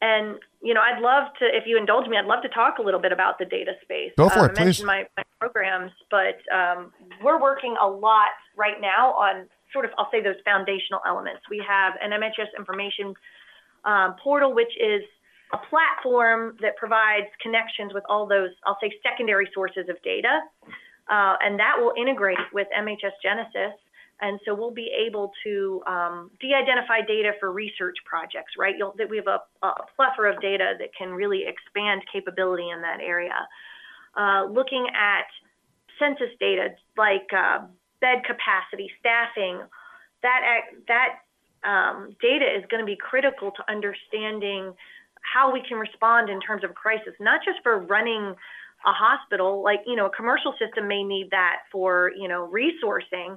And, 0.00 0.38
you 0.62 0.72
know, 0.72 0.80
I'd 0.80 1.00
love 1.02 1.32
to, 1.40 1.44
if 1.44 1.64
you 1.66 1.76
indulge 1.76 2.08
me, 2.08 2.16
I'd 2.16 2.24
love 2.24 2.42
to 2.42 2.48
talk 2.48 2.78
a 2.78 2.82
little 2.82 3.00
bit 3.00 3.12
about 3.12 3.38
the 3.38 3.44
data 3.44 3.72
space. 3.82 4.12
Go 4.16 4.28
for 4.30 4.40
um, 4.40 4.44
it, 4.46 4.58
I 4.58 4.64
please. 4.64 4.82
My, 4.82 5.06
my 5.16 5.22
programs, 5.38 5.92
but 6.10 6.40
um, 6.54 6.92
we're 7.22 7.40
working 7.40 7.76
a 7.80 7.86
lot 7.86 8.32
right 8.56 8.80
now 8.80 9.12
on 9.12 9.46
sort 9.72 9.84
of, 9.84 9.90
I'll 9.98 10.08
say, 10.10 10.22
those 10.22 10.40
foundational 10.44 11.00
elements. 11.06 11.42
We 11.50 11.62
have 11.68 11.94
an 12.00 12.10
MHS 12.10 12.56
information 12.58 13.14
um, 13.84 14.16
portal, 14.22 14.54
which 14.54 14.72
is 14.80 15.02
a 15.52 15.58
platform 15.68 16.56
that 16.62 16.76
provides 16.76 17.26
connections 17.42 17.92
with 17.92 18.04
all 18.08 18.26
those, 18.26 18.50
I'll 18.64 18.78
say, 18.80 18.92
secondary 19.02 19.48
sources 19.52 19.88
of 19.88 20.00
data. 20.02 20.40
Uh, 21.10 21.34
and 21.42 21.58
that 21.58 21.74
will 21.78 21.92
integrate 21.98 22.38
with 22.52 22.68
MHS 22.76 23.18
Genesis. 23.22 23.76
And 24.20 24.38
so 24.44 24.54
we'll 24.54 24.70
be 24.70 24.90
able 25.06 25.32
to 25.44 25.82
um, 25.86 26.30
de-identify 26.40 27.00
data 27.06 27.32
for 27.40 27.52
research 27.52 27.96
projects, 28.04 28.52
right? 28.58 28.74
You'll, 28.76 28.94
that 28.98 29.08
we 29.08 29.16
have 29.16 29.26
a, 29.26 29.40
a, 29.66 29.72
plethora 29.96 30.34
of 30.34 30.40
data 30.42 30.74
that 30.78 30.90
can 30.96 31.10
really 31.10 31.44
expand 31.46 32.02
capability 32.12 32.68
in 32.68 32.82
that 32.82 33.00
area. 33.00 33.48
Uh, 34.16 34.44
looking 34.44 34.86
at 34.94 35.26
census 35.98 36.34
data 36.38 36.68
like 36.96 37.28
uh, 37.32 37.66
bed 38.00 38.22
capacity, 38.26 38.90
staffing, 38.98 39.60
that 40.22 40.40
that 40.88 41.20
um, 41.64 42.16
data 42.20 42.44
is 42.44 42.64
going 42.70 42.80
to 42.80 42.86
be 42.86 42.96
critical 42.96 43.50
to 43.52 43.62
understanding 43.70 44.72
how 45.22 45.52
we 45.52 45.62
can 45.66 45.78
respond 45.78 46.30
in 46.30 46.40
terms 46.40 46.64
of 46.64 46.74
crisis, 46.74 47.12
not 47.20 47.40
just 47.44 47.58
for 47.62 47.78
running 47.78 48.34
a 48.86 48.92
hospital, 48.92 49.62
like, 49.62 49.80
you 49.86 49.94
know, 49.94 50.06
a 50.06 50.10
commercial 50.10 50.54
system 50.58 50.88
may 50.88 51.04
need 51.04 51.28
that 51.30 51.68
for, 51.70 52.12
you 52.16 52.28
know, 52.28 52.50
resourcing, 52.50 53.36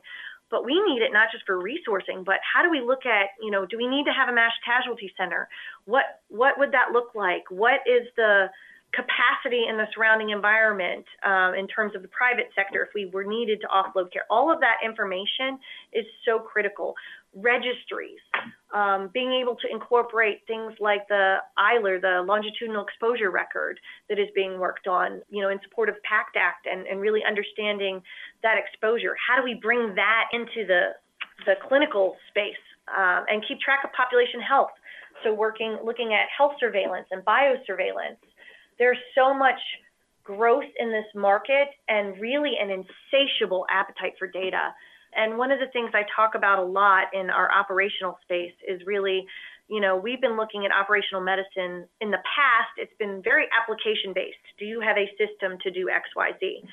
but 0.54 0.64
we 0.64 0.80
need 0.86 1.02
it 1.02 1.12
not 1.12 1.30
just 1.32 1.44
for 1.48 1.58
resourcing, 1.58 2.24
but 2.24 2.38
how 2.46 2.62
do 2.62 2.70
we 2.70 2.80
look 2.80 3.08
at, 3.08 3.34
you 3.42 3.50
know, 3.50 3.66
do 3.66 3.76
we 3.76 3.88
need 3.88 4.06
to 4.06 4.14
have 4.14 4.30
a 4.30 4.32
mass 4.32 4.52
casualty 4.64 5.12
center? 5.18 5.50
What 5.86 6.22
what 6.30 6.60
would 6.60 6.72
that 6.74 6.94
look 6.94 7.16
like? 7.16 7.50
What 7.50 7.82
is 7.90 8.06
the 8.16 8.54
capacity 8.94 9.66
in 9.68 9.78
the 9.78 9.88
surrounding 9.96 10.30
environment 10.30 11.06
um, 11.26 11.56
in 11.56 11.66
terms 11.66 11.96
of 11.96 12.04
the 12.04 12.08
private 12.10 12.52
sector 12.54 12.84
if 12.84 12.94
we 12.94 13.08
were 13.08 13.24
needed 13.24 13.62
to 13.62 13.68
offload 13.68 14.14
care? 14.14 14.30
All 14.30 14.54
of 14.54 14.60
that 14.60 14.78
information 14.86 15.58
is 15.92 16.06
so 16.24 16.38
critical 16.38 16.94
registries, 17.36 18.20
um, 18.74 19.10
being 19.14 19.34
able 19.34 19.56
to 19.56 19.68
incorporate 19.72 20.42
things 20.48 20.74
like 20.80 21.08
the 21.08 21.38
ILER, 21.58 22.00
the 22.00 22.24
longitudinal 22.26 22.84
exposure 22.84 23.32
record 23.32 23.80
that 24.10 24.20
is 24.20 24.28
being 24.36 24.60
worked 24.60 24.88
on, 24.88 25.22
you 25.30 25.42
know, 25.42 25.50
in 25.50 25.60
support 25.64 25.90
of 25.90 25.96
PACT 26.04 26.38
Act 26.38 26.68
and, 26.70 26.86
and 26.88 27.00
really 27.00 27.22
understanding 27.28 28.02
that 28.42 28.58
exposure. 28.58 29.16
How 29.18 29.38
do 29.38 29.44
we 29.44 29.54
bring 29.56 29.96
that 29.96 30.26
into 30.32 30.66
the, 30.68 30.94
the 31.46 31.54
clinical 31.68 32.16
space 32.30 32.62
um, 32.90 33.26
and 33.30 33.44
keep 33.48 33.60
track 33.60 33.82
of 33.84 33.92
population 33.94 34.42
health? 34.42 34.72
So 35.24 35.34
working, 35.34 35.78
looking 35.84 36.14
at 36.14 36.28
health 36.36 36.54
surveillance 36.60 37.08
and 37.12 37.24
biosurveillance. 37.24 38.18
There's 38.78 38.98
so 39.16 39.34
much 39.34 39.60
growth 40.24 40.70
in 40.80 40.90
this 40.90 41.06
market 41.16 41.70
and 41.88 42.20
really 42.20 42.54
an 42.60 42.70
insatiable 42.70 43.66
appetite 43.70 44.14
for 44.18 44.28
data 44.28 44.74
and 45.16 45.38
one 45.38 45.52
of 45.52 45.60
the 45.60 45.68
things 45.74 45.92
I 45.94 46.04
talk 46.16 46.36
about 46.36 46.60
a 46.60 46.66
lot 46.66 47.08
in 47.14 47.30
our 47.30 47.52
operational 47.52 48.18
space 48.24 48.54
is 48.68 48.82
really, 48.86 49.26
you 49.68 49.80
know, 49.80 49.96
we've 49.98 50.22
been 50.22 50.38
looking 50.38 50.66
at 50.66 50.72
operational 50.72 51.22
medicine 51.22 51.88
in 52.02 52.12
the 52.12 52.22
past, 52.24 52.72
it's 52.78 52.94
been 53.00 53.22
very 53.24 53.46
application 53.54 54.14
based. 54.14 54.44
Do 54.60 54.66
you 54.66 54.82
have 54.82 54.98
a 54.98 55.08
system 55.18 55.58
to 55.64 55.72
do 55.72 55.88
XYZ? 55.88 56.64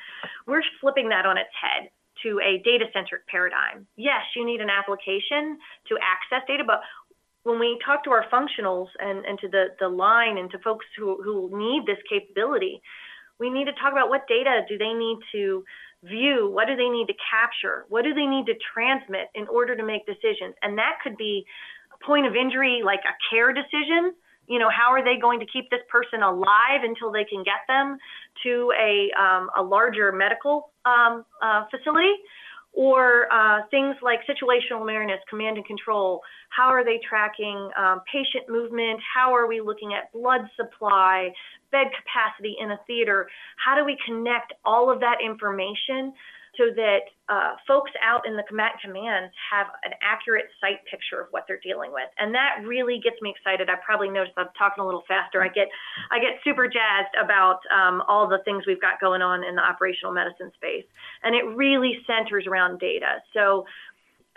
We're 0.47 0.63
flipping 0.81 1.09
that 1.11 1.27
on 1.27 1.39
its 1.39 1.51
head 1.55 1.91
to 2.23 2.41
a 2.41 2.61
data 2.65 2.87
centric 2.93 3.27
paradigm. 3.29 3.87
Yes, 3.97 4.23
you 4.37 4.45
need 4.45 4.61
an 4.61 4.69
application 4.71 5.59
to 5.89 5.97
access 6.03 6.47
data, 6.47 6.65
but 6.67 6.81
when 7.45 7.59
we 7.59 7.79
talk 7.85 8.05
to 8.05 8.11
our 8.11 8.27
functionals 8.29 8.89
and, 8.99 9.25
and 9.25 9.39
to 9.39 9.49
the, 9.49 9.69
the 9.81 9.89
line 9.89 10.37
and 10.37 10.51
to 10.51 10.59
folks 10.59 10.85
who, 10.99 11.23
who 11.23 11.49
need 11.57 11.87
this 11.87 11.99
capability, 12.09 12.83
we 13.39 13.49
need 13.49 13.65
to 13.65 13.73
talk 13.73 13.93
about 13.93 14.11
what 14.11 14.29
data 14.29 14.61
do 14.69 14.77
they 14.77 14.93
need 14.93 15.19
to 15.33 15.65
view 16.05 16.51
what 16.51 16.67
do 16.67 16.77
they 16.77 16.89
need 16.89 17.07
to 17.07 17.15
capture? 17.31 17.85
What 17.89 18.05
do 18.05 18.15
they 18.15 18.27
need 18.27 18.47
to 18.47 18.55
transmit 18.73 19.29
in 19.35 19.47
order 19.49 19.77
to 19.77 19.85
make 19.85 20.07
decisions? 20.07 20.55
And 20.63 20.79
that 20.79 20.99
could 21.03 21.17
be 21.17 21.45
a 21.93 22.05
point 22.05 22.27
of 22.27 22.35
injury 22.35 22.83
like 22.85 23.01
a 23.01 23.15
care 23.29 23.53
decision. 23.53 24.15
You 24.47 24.59
know 24.59 24.71
how 24.71 24.91
are 24.93 25.05
they 25.05 25.21
going 25.21 25.41
to 25.41 25.47
keep 25.47 25.71
this 25.71 25.81
person 25.89 26.23
alive 26.23 26.83
until 26.83 27.13
they 27.13 27.25
can 27.25 27.45
get 27.45 27.63
them 27.69 27.99
to 28.43 28.73
a, 28.79 29.11
um, 29.21 29.51
a 29.57 29.63
larger 29.63 30.11
medical 30.13 30.73
um, 30.85 31.25
uh, 31.43 31.65
facility? 31.71 32.15
Or 32.73 33.27
uh, 33.33 33.63
things 33.73 33.97
like 34.01 34.21
situational 34.31 34.83
awareness, 34.83 35.19
command 35.29 35.57
and 35.57 35.67
control. 35.67 36.21
How 36.51 36.69
are 36.69 36.85
they 36.85 37.01
tracking 37.07 37.69
um, 37.77 38.03
patient 38.07 38.49
movement? 38.49 39.01
How 39.13 39.35
are 39.35 39.49
we 39.49 39.61
looking 39.61 39.93
at 39.93 40.13
blood 40.13 40.43
supply, 40.55 41.33
bed 41.71 41.89
capacity 41.95 42.57
in 42.61 42.71
a 42.71 42.81
theater? 42.87 43.29
How 43.57 43.75
do 43.75 43.85
we 43.85 43.97
connect 44.07 44.53
all 44.65 44.91
of 44.91 45.01
that 45.01 45.19
information 45.25 46.13
so 46.59 46.67
that 46.75 47.09
uh, 47.29 47.55
folks 47.67 47.91
out 48.03 48.27
in 48.27 48.37
the 48.37 48.43
combatant 48.43 48.83
commands 48.83 49.33
have 49.39 49.69
an 49.85 49.93
accurate 50.03 50.51
sight 50.61 50.83
picture 50.91 51.23
of 51.23 51.29
what 51.31 51.45
they're 51.47 51.63
dealing 51.63 51.93
with, 51.93 52.11
and 52.19 52.35
that 52.35 52.61
really 52.67 52.99
gets 52.99 53.17
me 53.23 53.31
excited. 53.31 53.71
I 53.71 53.79
probably 53.85 54.11
noticed 54.11 54.35
I'm 54.37 54.51
talking 54.59 54.83
a 54.83 54.87
little 54.87 55.07
faster. 55.07 55.43
I 55.43 55.49
get 55.49 55.69
I 56.11 56.19
get 56.19 56.43
super 56.43 56.67
jazzed 56.67 57.15
about 57.23 57.63
um, 57.71 58.03
all 58.09 58.27
the 58.27 58.43
things 58.45 58.65
we've 58.67 58.81
got 58.81 59.01
going 59.01 59.23
on 59.23 59.45
in 59.45 59.55
the 59.55 59.63
operational 59.63 60.13
medicine 60.13 60.51
space, 60.57 60.85
and 61.23 61.35
it 61.35 61.45
really 61.55 62.03
centers 62.07 62.47
around 62.47 62.79
data. 62.79 63.23
So. 63.35 63.67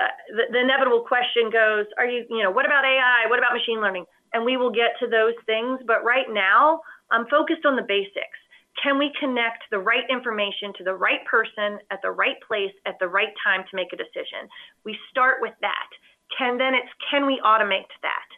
Uh, 0.01 0.09
the, 0.33 0.49
the 0.51 0.59
inevitable 0.59 1.05
question 1.05 1.53
goes, 1.53 1.85
are 1.99 2.07
you, 2.09 2.25
you 2.27 2.41
know, 2.41 2.49
what 2.49 2.65
about 2.65 2.83
AI? 2.83 3.29
What 3.29 3.37
about 3.37 3.53
machine 3.53 3.79
learning? 3.79 4.05
And 4.33 4.43
we 4.43 4.57
will 4.57 4.71
get 4.71 4.97
to 5.01 5.07
those 5.07 5.37
things. 5.45 5.81
But 5.85 6.03
right 6.03 6.25
now, 6.27 6.81
I'm 7.11 7.27
focused 7.27 7.65
on 7.65 7.75
the 7.75 7.85
basics 7.87 8.39
can 8.81 8.97
we 8.97 9.11
connect 9.19 9.69
the 9.69 9.77
right 9.77 10.05
information 10.09 10.73
to 10.77 10.83
the 10.83 10.95
right 10.95 11.23
person 11.25 11.77
at 11.91 12.01
the 12.01 12.11
right 12.11 12.37
place 12.47 12.73
at 12.85 12.97
the 12.99 13.07
right 13.07 13.33
time 13.43 13.63
to 13.69 13.75
make 13.75 13.93
a 13.93 13.97
decision? 13.97 14.49
We 14.83 14.97
start 15.11 15.37
with 15.41 15.53
that. 15.61 15.89
Can 16.37 16.57
then 16.57 16.73
it's 16.73 16.89
can 17.11 17.27
we 17.27 17.39
automate 17.45 17.91
that? 18.01 18.29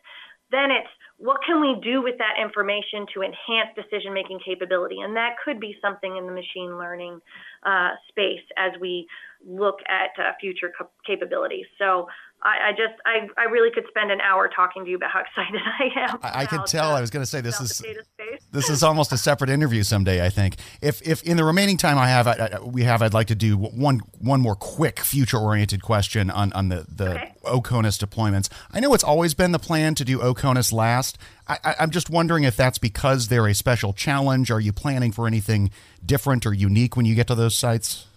Then 0.52 0.72
it's 0.72 0.92
what 1.18 1.40
can 1.48 1.62
we 1.62 1.80
do 1.82 2.04
with 2.04 2.18
that 2.18 2.36
information 2.42 3.08
to 3.14 3.24
enhance 3.24 3.72
decision 3.76 4.14
making 4.14 4.40
capability? 4.44 5.00
And 5.00 5.16
that 5.16 5.36
could 5.44 5.62
be 5.62 5.78
something 5.82 6.18
in 6.18 6.26
the 6.26 6.34
machine 6.34 6.78
learning 6.78 7.22
uh, 7.64 7.96
space 8.10 8.44
as 8.58 8.74
we 8.82 9.08
look 9.46 9.80
at 9.88 10.12
uh, 10.20 10.34
future 10.42 10.74
capabilities. 11.08 11.66
So 11.80 12.08
I, 12.44 12.70
I 12.70 12.72
just 12.72 13.00
I, 13.06 13.28
I 13.40 13.46
really 13.46 13.72
could 13.72 13.86
spend 13.88 14.12
an 14.12 14.20
hour 14.20 14.50
talking 14.54 14.84
to 14.84 14.90
you 14.90 14.98
about 14.98 15.12
how 15.12 15.22
excited 15.26 15.62
I 15.64 16.12
am. 16.12 16.20
I, 16.22 16.44
I 16.44 16.46
could 16.46 16.66
tell. 16.66 16.92
I 16.92 17.00
was 17.00 17.10
going 17.10 17.24
to 17.24 17.30
say 17.30 17.40
this 17.40 17.62
is 17.62 17.78
data 17.78 18.04
space. 18.04 18.35
This 18.56 18.70
is 18.70 18.82
almost 18.82 19.12
a 19.12 19.18
separate 19.18 19.50
interview 19.50 19.84
someday. 19.84 20.26
I 20.26 20.30
think 20.30 20.56
if 20.82 21.02
if 21.08 21.22
in 21.24 21.38
the 21.38 21.44
remaining 21.44 21.78
time 21.78 21.98
I 21.98 22.08
have 22.08 22.28
I, 22.28 22.50
I, 22.54 22.60
we 22.64 22.84
have 22.84 23.02
I'd 23.02 23.14
like 23.14 23.28
to 23.28 23.36
do 23.36 23.58
one 23.58 24.00
one 24.20 24.42
more 24.42 24.56
quick 24.56 25.00
future 25.00 25.38
oriented 25.38 25.84
question 25.84 26.32
on 26.32 26.52
on 26.54 26.70
the 26.70 26.86
the 26.88 27.12
Okay. 27.16 27.32
OCONUS 27.46 28.04
deployments. 28.04 28.50
I 28.74 28.80
know 28.80 28.94
it's 28.94 29.04
always 29.04 29.34
been 29.36 29.52
the 29.52 29.60
plan 29.60 29.94
to 29.96 30.06
do 30.06 30.20
OCONUS 30.20 30.74
last. 30.74 31.18
I, 31.48 31.60
I, 31.64 31.76
I'm 31.80 31.92
just 31.92 32.10
wondering 32.10 32.44
if 32.44 32.56
that's 32.58 32.80
because 32.80 33.28
they're 33.28 33.48
a 33.48 33.54
special 33.54 33.94
challenge. 33.94 34.50
Are 34.50 34.60
you 34.60 34.74
planning 34.74 35.12
for 35.12 35.28
anything 35.28 35.70
different 36.04 36.46
or 36.46 36.54
unique 36.54 36.98
when 36.98 37.06
you 37.06 37.14
get 37.14 37.28
to 37.28 37.36
those 37.36 37.56
sites? 37.56 38.08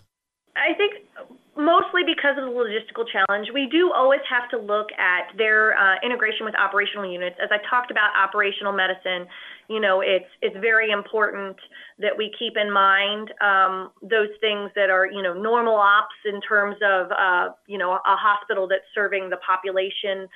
Mostly 1.98 2.14
because 2.14 2.38
of 2.38 2.44
the 2.44 2.50
logistical 2.50 3.04
challenge, 3.10 3.48
we 3.52 3.66
do 3.70 3.92
always 3.92 4.20
have 4.28 4.48
to 4.50 4.58
look 4.58 4.88
at 4.98 5.36
their 5.36 5.76
uh, 5.76 5.96
integration 6.04 6.44
with 6.44 6.54
operational 6.54 7.10
units. 7.10 7.36
As 7.42 7.48
I 7.50 7.58
talked 7.68 7.90
about 7.90 8.10
operational 8.16 8.72
medicine, 8.72 9.26
you 9.68 9.80
know, 9.80 10.00
it's 10.00 10.28
it's 10.42 10.56
very 10.60 10.90
important 10.90 11.56
that 11.98 12.16
we 12.16 12.32
keep 12.38 12.54
in 12.56 12.70
mind 12.70 13.32
um, 13.40 13.90
those 14.02 14.28
things 14.40 14.70
that 14.76 14.90
are, 14.90 15.06
you 15.06 15.22
know, 15.22 15.34
normal 15.34 15.74
ops 15.74 16.14
in 16.24 16.40
terms 16.40 16.76
of, 16.82 17.10
uh, 17.10 17.48
you 17.66 17.78
know, 17.78 17.92
a 17.92 18.16
hospital 18.16 18.68
that's 18.68 18.86
serving 18.94 19.30
the 19.30 19.38
population 19.38 20.28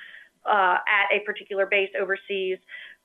uh, 0.45 0.77
at 0.83 1.15
a 1.15 1.23
particular 1.25 1.65
base 1.65 1.89
overseas 1.99 2.57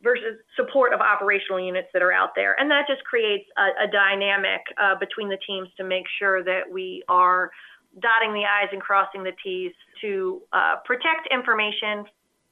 versus 0.03 0.39
support 0.57 0.93
of 0.93 1.01
operational 1.01 1.61
units 1.61 1.89
that 1.93 2.03
are 2.03 2.13
out 2.13 2.31
there. 2.35 2.57
And 2.59 2.71
that 2.71 2.87
just 2.89 3.05
creates 3.05 3.45
a, 3.57 3.85
a 3.85 3.89
dynamic 3.91 4.63
uh, 4.81 4.95
between 4.99 5.29
the 5.29 5.39
teams 5.47 5.69
to 5.77 5.85
make 5.85 6.05
sure 6.19 6.43
that 6.45 6.63
we 6.71 7.03
are 7.09 7.51
dotting 8.01 8.32
the 8.34 8.45
I's 8.45 8.68
and 8.72 8.80
crossing 8.80 9.22
the 9.22 9.32
T's 9.43 9.72
to 10.01 10.43
uh, 10.53 10.76
protect 10.84 11.28
information 11.30 12.05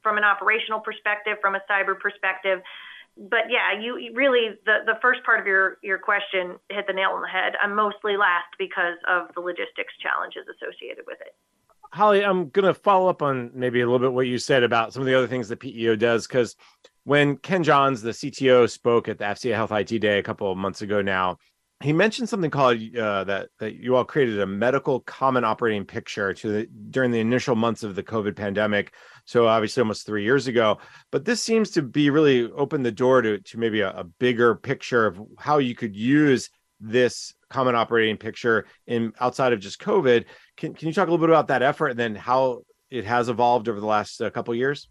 from 0.03 0.17
an 0.17 0.23
operational 0.23 0.79
perspective, 0.79 1.37
from 1.41 1.55
a 1.55 1.61
cyber 1.69 1.97
perspective. 1.99 2.61
But 3.17 3.49
yeah, 3.49 3.79
you 3.79 3.97
you 3.97 4.13
really 4.13 4.51
the, 4.65 4.85
the 4.85 4.99
first 5.01 5.23
part 5.23 5.39
of 5.39 5.47
your, 5.47 5.77
your 5.81 5.97
question 5.97 6.57
hit 6.69 6.85
the 6.87 6.93
nail 6.93 7.11
on 7.11 7.21
the 7.21 7.27
head. 7.27 7.53
I'm 7.61 7.75
mostly 7.75 8.15
last 8.15 8.53
because 8.59 8.97
of 9.07 9.33
the 9.33 9.41
logistics 9.41 9.93
challenges 10.01 10.45
associated 10.47 11.05
with 11.07 11.17
it. 11.21 11.33
Holly, 11.93 12.23
I'm 12.23 12.49
going 12.49 12.65
to 12.65 12.73
follow 12.73 13.09
up 13.09 13.21
on 13.21 13.51
maybe 13.53 13.81
a 13.81 13.85
little 13.85 13.99
bit 13.99 14.13
what 14.13 14.27
you 14.27 14.37
said 14.37 14.63
about 14.63 14.93
some 14.93 15.01
of 15.01 15.07
the 15.07 15.15
other 15.15 15.27
things 15.27 15.47
that 15.49 15.59
PEO 15.59 15.95
does. 15.95 16.27
Because 16.27 16.55
when 17.05 17.37
Ken 17.37 17.63
Johns, 17.63 18.01
the 18.01 18.11
CTO, 18.11 18.69
spoke 18.69 19.07
at 19.07 19.17
the 19.17 19.23
AFCEA 19.23 19.55
Health 19.55 19.71
IT 19.71 19.99
Day 19.99 20.19
a 20.19 20.23
couple 20.23 20.51
of 20.51 20.57
months 20.57 20.81
ago 20.81 21.01
now, 21.01 21.37
he 21.83 21.93
mentioned 21.93 22.27
something 22.27 22.49
called 22.49 22.77
uh, 22.97 23.23
that 23.25 23.49
that 23.59 23.75
you 23.75 23.95
all 23.95 24.03
created 24.03 24.39
a 24.39 24.47
medical 24.47 25.01
common 25.01 25.43
operating 25.43 25.85
picture 25.85 26.33
to 26.33 26.51
the, 26.51 26.69
during 26.89 27.11
the 27.11 27.19
initial 27.19 27.55
months 27.55 27.83
of 27.83 27.95
the 27.95 28.01
COVID 28.01 28.35
pandemic. 28.35 28.93
So 29.25 29.47
obviously 29.47 29.81
almost 29.81 30.05
three 30.05 30.23
years 30.23 30.47
ago, 30.47 30.79
but 31.11 31.23
this 31.23 31.43
seems 31.43 31.69
to 31.71 31.83
be 31.83 32.09
really 32.09 32.51
open 32.51 32.81
the 32.81 32.91
door 32.91 33.21
to 33.21 33.39
to 33.39 33.57
maybe 33.59 33.81
a, 33.81 33.91
a 33.91 34.03
bigger 34.03 34.55
picture 34.55 35.05
of 35.05 35.21
how 35.37 35.59
you 35.59 35.75
could 35.75 35.95
use 35.95 36.49
this 36.79 37.33
common 37.49 37.75
operating 37.75 38.17
picture 38.17 38.65
in 38.87 39.13
outside 39.19 39.53
of 39.53 39.59
just 39.59 39.79
COVID. 39.79 40.25
Can 40.57 40.73
can 40.73 40.87
you 40.87 40.93
talk 40.93 41.07
a 41.07 41.11
little 41.11 41.25
bit 41.25 41.31
about 41.31 41.49
that 41.49 41.61
effort 41.61 41.89
and 41.89 41.99
then 41.99 42.15
how 42.15 42.61
it 42.89 43.05
has 43.05 43.29
evolved 43.29 43.69
over 43.69 43.79
the 43.79 43.85
last 43.85 44.19
uh, 44.21 44.31
couple 44.31 44.55
years? 44.55 44.89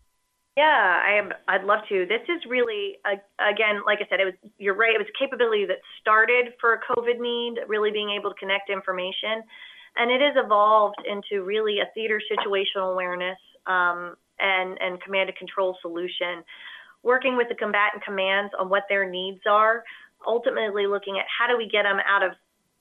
Yeah, 0.57 0.65
I 1.05 1.19
am, 1.19 1.33
I'd 1.49 1.65
love 1.65 1.81
to. 1.91 2.07
This 2.09 2.23
is 2.33 2.41
really, 2.49 2.97
uh, 3.05 3.21
again, 3.45 3.83
like 3.85 3.99
I 4.01 4.09
said, 4.09 4.21
it 4.21 4.25
was 4.25 4.35
you're 4.57 4.75
right. 4.75 4.95
It 4.95 4.99
was 4.99 5.09
a 5.13 5.19
capability 5.19 5.67
that 5.67 5.85
started 6.01 6.55
for 6.61 6.73
a 6.73 6.81
COVID 6.81 7.21
need, 7.21 7.61
really 7.69 7.91
being 7.91 8.09
able 8.09 8.31
to 8.33 8.39
connect 8.41 8.71
information, 8.71 9.45
and 9.97 10.11
it 10.11 10.23
has 10.25 10.33
evolved 10.43 10.97
into 11.05 11.45
really 11.45 11.81
a 11.81 11.93
theater 11.93 12.21
situational 12.25 12.93
awareness 12.93 13.37
um, 13.67 14.17
and 14.41 14.81
and 14.81 14.97
command 15.03 15.29
and 15.29 15.37
control 15.37 15.77
solution, 15.83 16.41
working 17.03 17.37
with 17.37 17.49
the 17.51 17.55
combatant 17.55 18.03
commands 18.03 18.53
on 18.59 18.71
what 18.71 18.85
their 18.89 19.05
needs 19.09 19.41
are. 19.45 19.85
Ultimately, 20.27 20.87
looking 20.87 21.19
at 21.19 21.27
how 21.29 21.47
do 21.53 21.59
we 21.59 21.69
get 21.69 21.83
them 21.83 22.01
out 22.09 22.23
of 22.23 22.33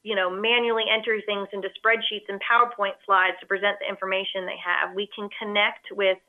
you 0.05 0.13
know, 0.13 0.29
manually 0.29 0.83
enter 0.85 1.17
things 1.25 1.47
into 1.51 1.67
spreadsheets 1.81 2.29
and 2.29 2.39
PowerPoint 2.45 2.93
slides 3.07 3.35
to 3.41 3.47
present 3.47 3.75
the 3.81 3.89
information 3.89 4.45
they 4.45 4.61
have. 4.61 4.93
We 4.93 5.09
can 5.09 5.27
connect 5.41 5.89
with 5.91 6.19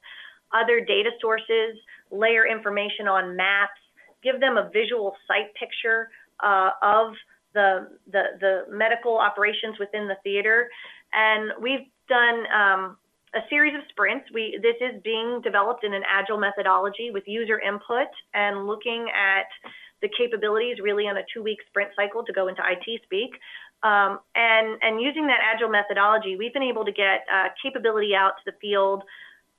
other 0.52 0.80
data 0.80 1.10
sources, 1.20 1.76
layer 2.10 2.46
information 2.46 3.08
on 3.08 3.36
maps, 3.36 3.80
give 4.22 4.40
them 4.40 4.56
a 4.56 4.70
visual 4.72 5.14
sight 5.26 5.54
picture 5.54 6.10
uh, 6.44 6.70
of 6.82 7.14
the, 7.54 7.88
the, 8.12 8.22
the 8.40 8.64
medical 8.70 9.16
operations 9.16 9.78
within 9.78 10.06
the 10.08 10.16
theater. 10.22 10.68
And 11.12 11.52
we've 11.60 11.86
done 12.08 12.44
um, 12.52 12.96
a 13.34 13.40
series 13.48 13.74
of 13.74 13.80
sprints. 13.88 14.26
We, 14.32 14.58
this 14.62 14.76
is 14.80 15.00
being 15.02 15.40
developed 15.42 15.84
in 15.84 15.94
an 15.94 16.02
agile 16.08 16.38
methodology 16.38 17.10
with 17.10 17.24
user 17.26 17.60
input 17.60 18.08
and 18.34 18.66
looking 18.66 19.06
at 19.14 19.48
the 20.02 20.08
capabilities 20.16 20.76
really 20.82 21.04
on 21.04 21.16
a 21.16 21.22
two-week 21.32 21.58
sprint 21.68 21.90
cycle 21.96 22.22
to 22.24 22.32
go 22.32 22.48
into 22.48 22.62
IT 22.62 23.00
speak. 23.04 23.30
Um, 23.82 24.20
and, 24.34 24.78
and 24.82 25.00
using 25.00 25.26
that 25.26 25.40
agile 25.42 25.68
methodology, 25.68 26.36
we've 26.36 26.52
been 26.52 26.62
able 26.62 26.84
to 26.84 26.92
get 26.92 27.24
uh, 27.32 27.48
capability 27.62 28.14
out 28.14 28.32
to 28.44 28.52
the 28.52 28.56
field 28.60 29.02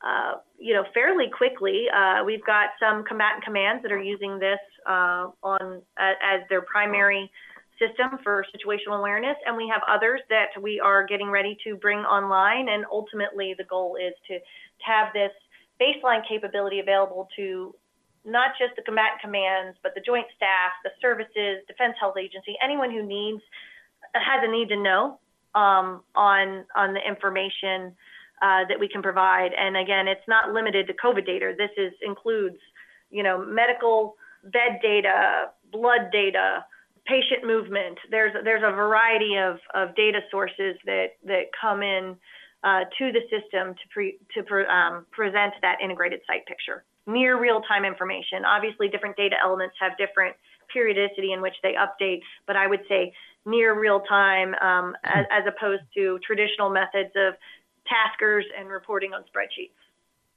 uh, 0.06 0.34
you 0.60 0.74
know, 0.74 0.84
fairly 0.94 1.26
quickly. 1.36 1.86
Uh, 1.90 2.24
we've 2.24 2.46
got 2.46 2.70
some 2.80 3.04
combatant 3.04 3.44
commands 3.44 3.82
that 3.84 3.92
are 3.92 4.02
using 4.02 4.40
this 4.40 4.60
uh, 4.88 5.28
on 5.44 5.82
as 5.98 6.42
their 6.50 6.62
primary 6.62 7.32
system 7.80 8.20
for 8.24 8.46
situational 8.54 9.00
awareness, 9.00 9.38
and 9.46 9.56
we 9.56 9.68
have 9.72 9.82
others 9.88 10.22
that 10.30 10.50
we 10.62 10.80
are 10.80 11.06
getting 11.06 11.30
ready 11.30 11.58
to 11.64 11.76
bring 11.76 12.00
online. 12.00 12.70
And 12.70 12.86
ultimately, 12.92 13.56
the 13.58 13.64
goal 13.66 13.96
is 13.96 14.14
to, 14.28 14.40
to 14.40 14.86
have 14.86 15.14
this 15.14 15.32
baseline 15.82 16.28
capability 16.28 16.80
available 16.80 17.28
to 17.36 17.74
not 18.26 18.52
just 18.60 18.76
the 18.76 18.82
combatant 18.82 19.22
commands, 19.22 19.78
but 19.82 19.94
the 19.96 20.02
joint 20.02 20.26
staff, 20.36 20.74
the 20.84 20.92
services, 21.02 21.64
Defense 21.68 21.96
Health 22.00 22.18
Agency, 22.18 22.56
anyone 22.64 22.92
who 22.92 23.04
needs 23.04 23.42
has 24.14 24.44
a 24.44 24.52
need 24.52 24.70
to 24.70 24.76
know 24.78 25.20
um, 25.56 26.04
on 26.16 26.66
on 26.76 26.94
the 26.94 27.02
information 27.06 27.96
uh, 28.42 28.66
that 28.70 28.80
we 28.80 28.88
can 28.88 29.02
provide. 29.02 29.52
And 29.58 29.78
again, 29.78 30.08
it's 30.08 30.28
not 30.28 30.54
limited 30.54 30.88
to 30.88 30.94
COVID 30.94 31.26
data. 31.26 31.54
This 31.58 31.72
is 31.78 31.94
includes, 32.02 32.58
you 33.10 33.24
know, 33.24 33.44
medical 33.44 34.16
bed 34.44 34.80
data, 34.82 35.52
blood 35.72 36.12
data, 36.12 36.66
patient 37.06 37.46
movement. 37.46 37.98
There's 38.12 38.34
there's 38.44 38.64
a 38.66 38.72
variety 38.72 39.38
of, 39.38 39.58
of 39.74 39.96
data 39.96 40.20
sources 40.30 40.76
that 40.86 41.18
that 41.26 41.46
come 41.60 41.82
in 41.82 42.16
uh, 42.64 42.82
to 42.98 43.12
the 43.12 43.22
system 43.30 43.74
to 43.74 43.86
pre, 43.94 44.18
to 44.36 44.44
pre, 44.44 44.66
um, 44.66 45.06
present 45.12 45.54
that 45.62 45.78
integrated 45.84 46.22
sight 46.28 46.46
picture. 46.46 46.84
Near 47.06 47.40
real 47.40 47.62
time 47.62 47.86
information. 47.86 48.44
Obviously, 48.46 48.90
different 48.90 49.16
data 49.16 49.36
elements 49.42 49.76
have 49.80 49.98
different 49.98 50.36
periodicity 50.74 51.32
in 51.32 51.42
which 51.42 51.56
they 51.64 51.74
update, 51.74 52.20
but 52.46 52.58
I 52.58 52.68
would 52.68 52.82
say 52.90 53.14
near 53.46 53.80
real 53.80 54.02
time 54.02 54.54
um, 54.56 54.96
as, 55.06 55.26
as 55.32 55.44
opposed 55.48 55.84
to 55.96 56.20
traditional 56.20 56.70
methods 56.70 57.12
of 57.16 57.36
taskers 57.88 58.46
and 58.58 58.70
reporting 58.70 59.14
on 59.14 59.22
spreadsheets. 59.24 59.72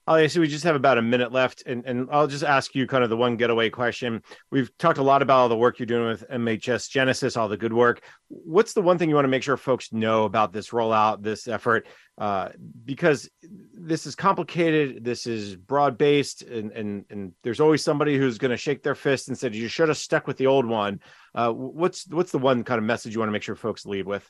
I 0.06 0.26
see 0.26 0.40
we 0.40 0.48
just 0.48 0.64
have 0.64 0.76
about 0.76 0.98
a 0.98 1.02
minute 1.02 1.30
left, 1.30 1.62
and, 1.66 1.84
and 1.84 2.08
I'll 2.10 2.26
just 2.26 2.42
ask 2.42 2.74
you 2.74 2.86
kind 2.86 3.04
of 3.04 3.10
the 3.10 3.16
one 3.16 3.36
getaway 3.36 3.70
question. 3.70 4.22
We've 4.50 4.76
talked 4.78 4.98
a 4.98 5.02
lot 5.02 5.22
about 5.22 5.38
all 5.38 5.48
the 5.48 5.56
work 5.56 5.78
you're 5.78 5.86
doing 5.86 6.08
with 6.08 6.28
MHS 6.28 6.90
Genesis, 6.90 7.36
all 7.36 7.48
the 7.48 7.56
good 7.56 7.72
work. 7.72 8.02
What's 8.28 8.72
the 8.72 8.82
one 8.82 8.98
thing 8.98 9.08
you 9.08 9.14
want 9.14 9.26
to 9.26 9.30
make 9.30 9.42
sure 9.42 9.56
folks 9.56 9.92
know 9.92 10.24
about 10.24 10.52
this 10.52 10.70
rollout, 10.70 11.22
this 11.22 11.46
effort? 11.46 11.86
Uh, 12.18 12.48
because 12.84 13.28
this 13.72 14.04
is 14.04 14.14
complicated, 14.16 15.04
this 15.04 15.26
is 15.26 15.54
broad 15.54 15.96
based, 15.96 16.42
and, 16.42 16.72
and, 16.72 17.04
and 17.10 17.32
there's 17.42 17.60
always 17.60 17.84
somebody 17.84 18.18
who's 18.18 18.38
going 18.38 18.50
to 18.50 18.56
shake 18.56 18.82
their 18.82 18.96
fist 18.96 19.28
and 19.28 19.38
said, 19.38 19.54
You 19.54 19.68
should 19.68 19.88
have 19.88 19.98
stuck 19.98 20.26
with 20.26 20.38
the 20.38 20.46
old 20.46 20.66
one. 20.66 21.00
Uh, 21.34 21.52
what's, 21.52 22.08
what's 22.08 22.32
the 22.32 22.38
one 22.38 22.64
kind 22.64 22.78
of 22.78 22.84
message 22.84 23.14
you 23.14 23.20
want 23.20 23.28
to 23.28 23.32
make 23.32 23.42
sure 23.42 23.54
folks 23.54 23.86
leave 23.86 24.06
with? 24.06 24.28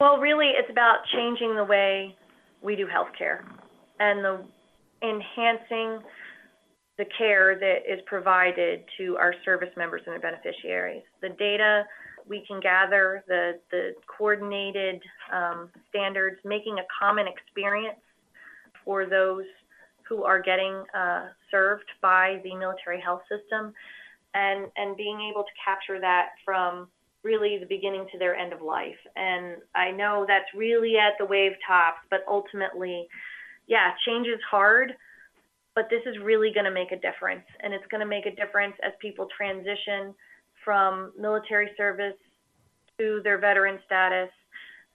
Well, 0.00 0.18
really, 0.18 0.50
it's 0.58 0.70
about 0.70 0.98
changing 1.14 1.54
the 1.54 1.64
way 1.64 2.16
we 2.66 2.74
do 2.74 2.84
healthcare 2.84 3.44
and 4.00 4.24
the 4.24 4.44
enhancing 5.00 6.02
the 6.98 7.04
care 7.16 7.56
that 7.58 7.90
is 7.90 8.00
provided 8.06 8.82
to 8.98 9.16
our 9.18 9.32
service 9.44 9.68
members 9.76 10.02
and 10.06 10.14
their 10.14 10.20
beneficiaries. 10.32 11.02
The 11.22 11.28
data 11.28 11.84
we 12.28 12.44
can 12.48 12.58
gather, 12.58 13.22
the, 13.28 13.60
the 13.70 13.92
coordinated 14.08 15.00
um, 15.32 15.68
standards, 15.90 16.38
making 16.44 16.78
a 16.80 16.86
common 16.98 17.26
experience 17.28 18.00
for 18.84 19.06
those 19.06 19.44
who 20.08 20.24
are 20.24 20.42
getting 20.42 20.82
uh, 20.92 21.26
served 21.52 21.88
by 22.02 22.40
the 22.42 22.56
military 22.56 23.00
health 23.00 23.22
system, 23.30 23.72
and, 24.34 24.66
and 24.76 24.96
being 24.96 25.20
able 25.30 25.44
to 25.44 25.54
capture 25.64 26.00
that 26.00 26.30
from 26.44 26.88
really 27.26 27.58
the 27.58 27.66
beginning 27.66 28.06
to 28.12 28.18
their 28.18 28.36
end 28.36 28.52
of 28.52 28.62
life. 28.62 29.00
And 29.16 29.56
I 29.74 29.90
know 29.90 30.24
that's 30.26 30.46
really 30.54 30.94
at 30.96 31.14
the 31.18 31.26
wave 31.26 31.52
tops, 31.66 31.98
but 32.08 32.20
ultimately, 32.28 33.08
yeah, 33.66 33.90
change 34.06 34.28
is 34.28 34.40
hard, 34.48 34.92
but 35.74 35.88
this 35.90 36.02
is 36.06 36.16
really 36.22 36.52
going 36.54 36.64
to 36.64 36.70
make 36.70 36.92
a 36.92 37.00
difference. 37.00 37.44
And 37.62 37.74
it's 37.74 37.86
going 37.90 38.00
to 38.00 38.06
make 38.06 38.26
a 38.26 38.34
difference 38.34 38.74
as 38.86 38.92
people 39.02 39.26
transition 39.36 40.14
from 40.64 41.12
military 41.18 41.70
service 41.76 42.20
to 42.98 43.20
their 43.24 43.38
veteran 43.38 43.78
status 43.84 44.30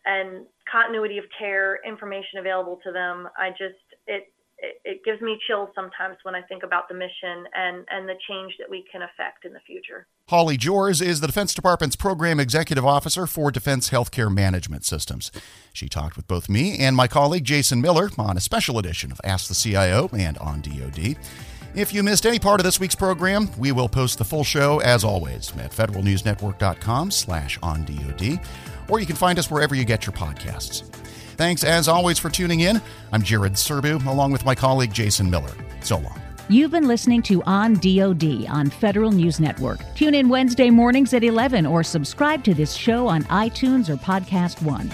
and 0.06 0.46
continuity 0.72 1.18
of 1.18 1.26
care, 1.38 1.80
information 1.86 2.40
available 2.40 2.80
to 2.84 2.92
them. 2.92 3.28
I 3.38 3.50
just, 3.52 3.84
it 4.62 5.04
gives 5.04 5.22
me 5.22 5.40
chills 5.48 5.70
sometimes 5.74 6.18
when 6.24 6.36
I 6.36 6.42
think 6.44 6.64
about 6.64 6.88
the 6.88 6.94
mission 6.94 7.46
and, 7.56 7.86
and 7.90 8.08
the 8.08 8.16
change 8.28 8.54
that 8.60 8.70
we 8.70 8.86
can 8.92 9.02
affect 9.02 9.46
in 9.46 9.54
the 9.54 9.60
future. 9.66 10.08
Holly 10.30 10.58
Joers 10.58 11.02
is 11.02 11.20
the 11.20 11.28
Defense 11.28 11.54
Department's 11.54 11.96
Program 11.96 12.40
Executive 12.40 12.86
Officer 12.86 13.28
for 13.28 13.52
Defense 13.52 13.90
Healthcare 13.90 14.34
Management 14.34 14.86
Systems. 14.86 15.32
She 15.74 15.90
talked 15.90 16.16
with 16.16 16.28
both 16.28 16.50
me 16.50 16.78
and 16.78 16.96
my 16.96 17.08
colleague 17.08 17.44
Jason 17.44 17.82
Miller 17.82 18.10
on 18.18 18.38
a 18.38 18.42
special 18.42 18.78
edition 18.78 19.12
of 19.12 19.20
Ask 19.24 19.48
the 19.48 19.56
CIO 19.56 20.10
and 20.14 20.38
on 20.38 20.62
DoD. 20.62 21.18
If 21.74 21.94
you 21.94 22.04
missed 22.04 22.26
any 22.26 22.38
part 22.38 22.60
of 22.60 22.66
this 22.66 22.80
week's 22.80 22.96
program, 22.96 23.50
we 23.58 23.72
will 23.72 23.88
post 23.88 24.18
the 24.18 24.26
full 24.26 24.44
show 24.44 24.80
as 24.82 25.04
always 25.04 25.56
at 25.58 25.72
federalnewsnetwork.com 25.72 27.12
slash 27.12 27.58
on 27.64 27.86
DoD, 27.86 28.40
or 28.90 29.00
you 29.00 29.06
can 29.06 29.16
find 29.16 29.40
us 29.40 29.50
wherever 29.50 29.74
you 29.74 29.86
get 29.86 30.06
your 30.06 30.14
podcasts. 30.14 31.01
Thanks 31.42 31.64
as 31.64 31.88
always 31.88 32.20
for 32.20 32.30
tuning 32.30 32.60
in. 32.60 32.80
I'm 33.12 33.24
Jared 33.24 33.54
Serbu, 33.54 34.06
along 34.06 34.32
with 34.32 34.46
my 34.46 34.54
colleague 34.54 34.94
Jason 34.94 35.28
Miller. 35.28 35.50
So 35.82 35.98
long. 35.98 36.22
You've 36.50 36.70
been 36.70 36.88
listening 36.88 37.24
to 37.24 37.42
On 37.46 37.74
DoD 37.80 38.46
on 38.48 38.70
Federal 38.70 39.12
News 39.12 39.40
Network. 39.40 39.80
Tune 39.96 40.14
in 40.14 40.30
Wednesday 40.30 40.70
mornings 40.70 41.16
at 41.16 41.24
11 41.24 41.66
or 41.66 41.82
subscribe 41.82 42.44
to 42.44 42.54
this 42.54 42.76
show 42.76 43.08
on 43.08 43.24
iTunes 43.24 43.90
or 43.90 43.96
Podcast 43.96 44.62
One. 44.62 44.92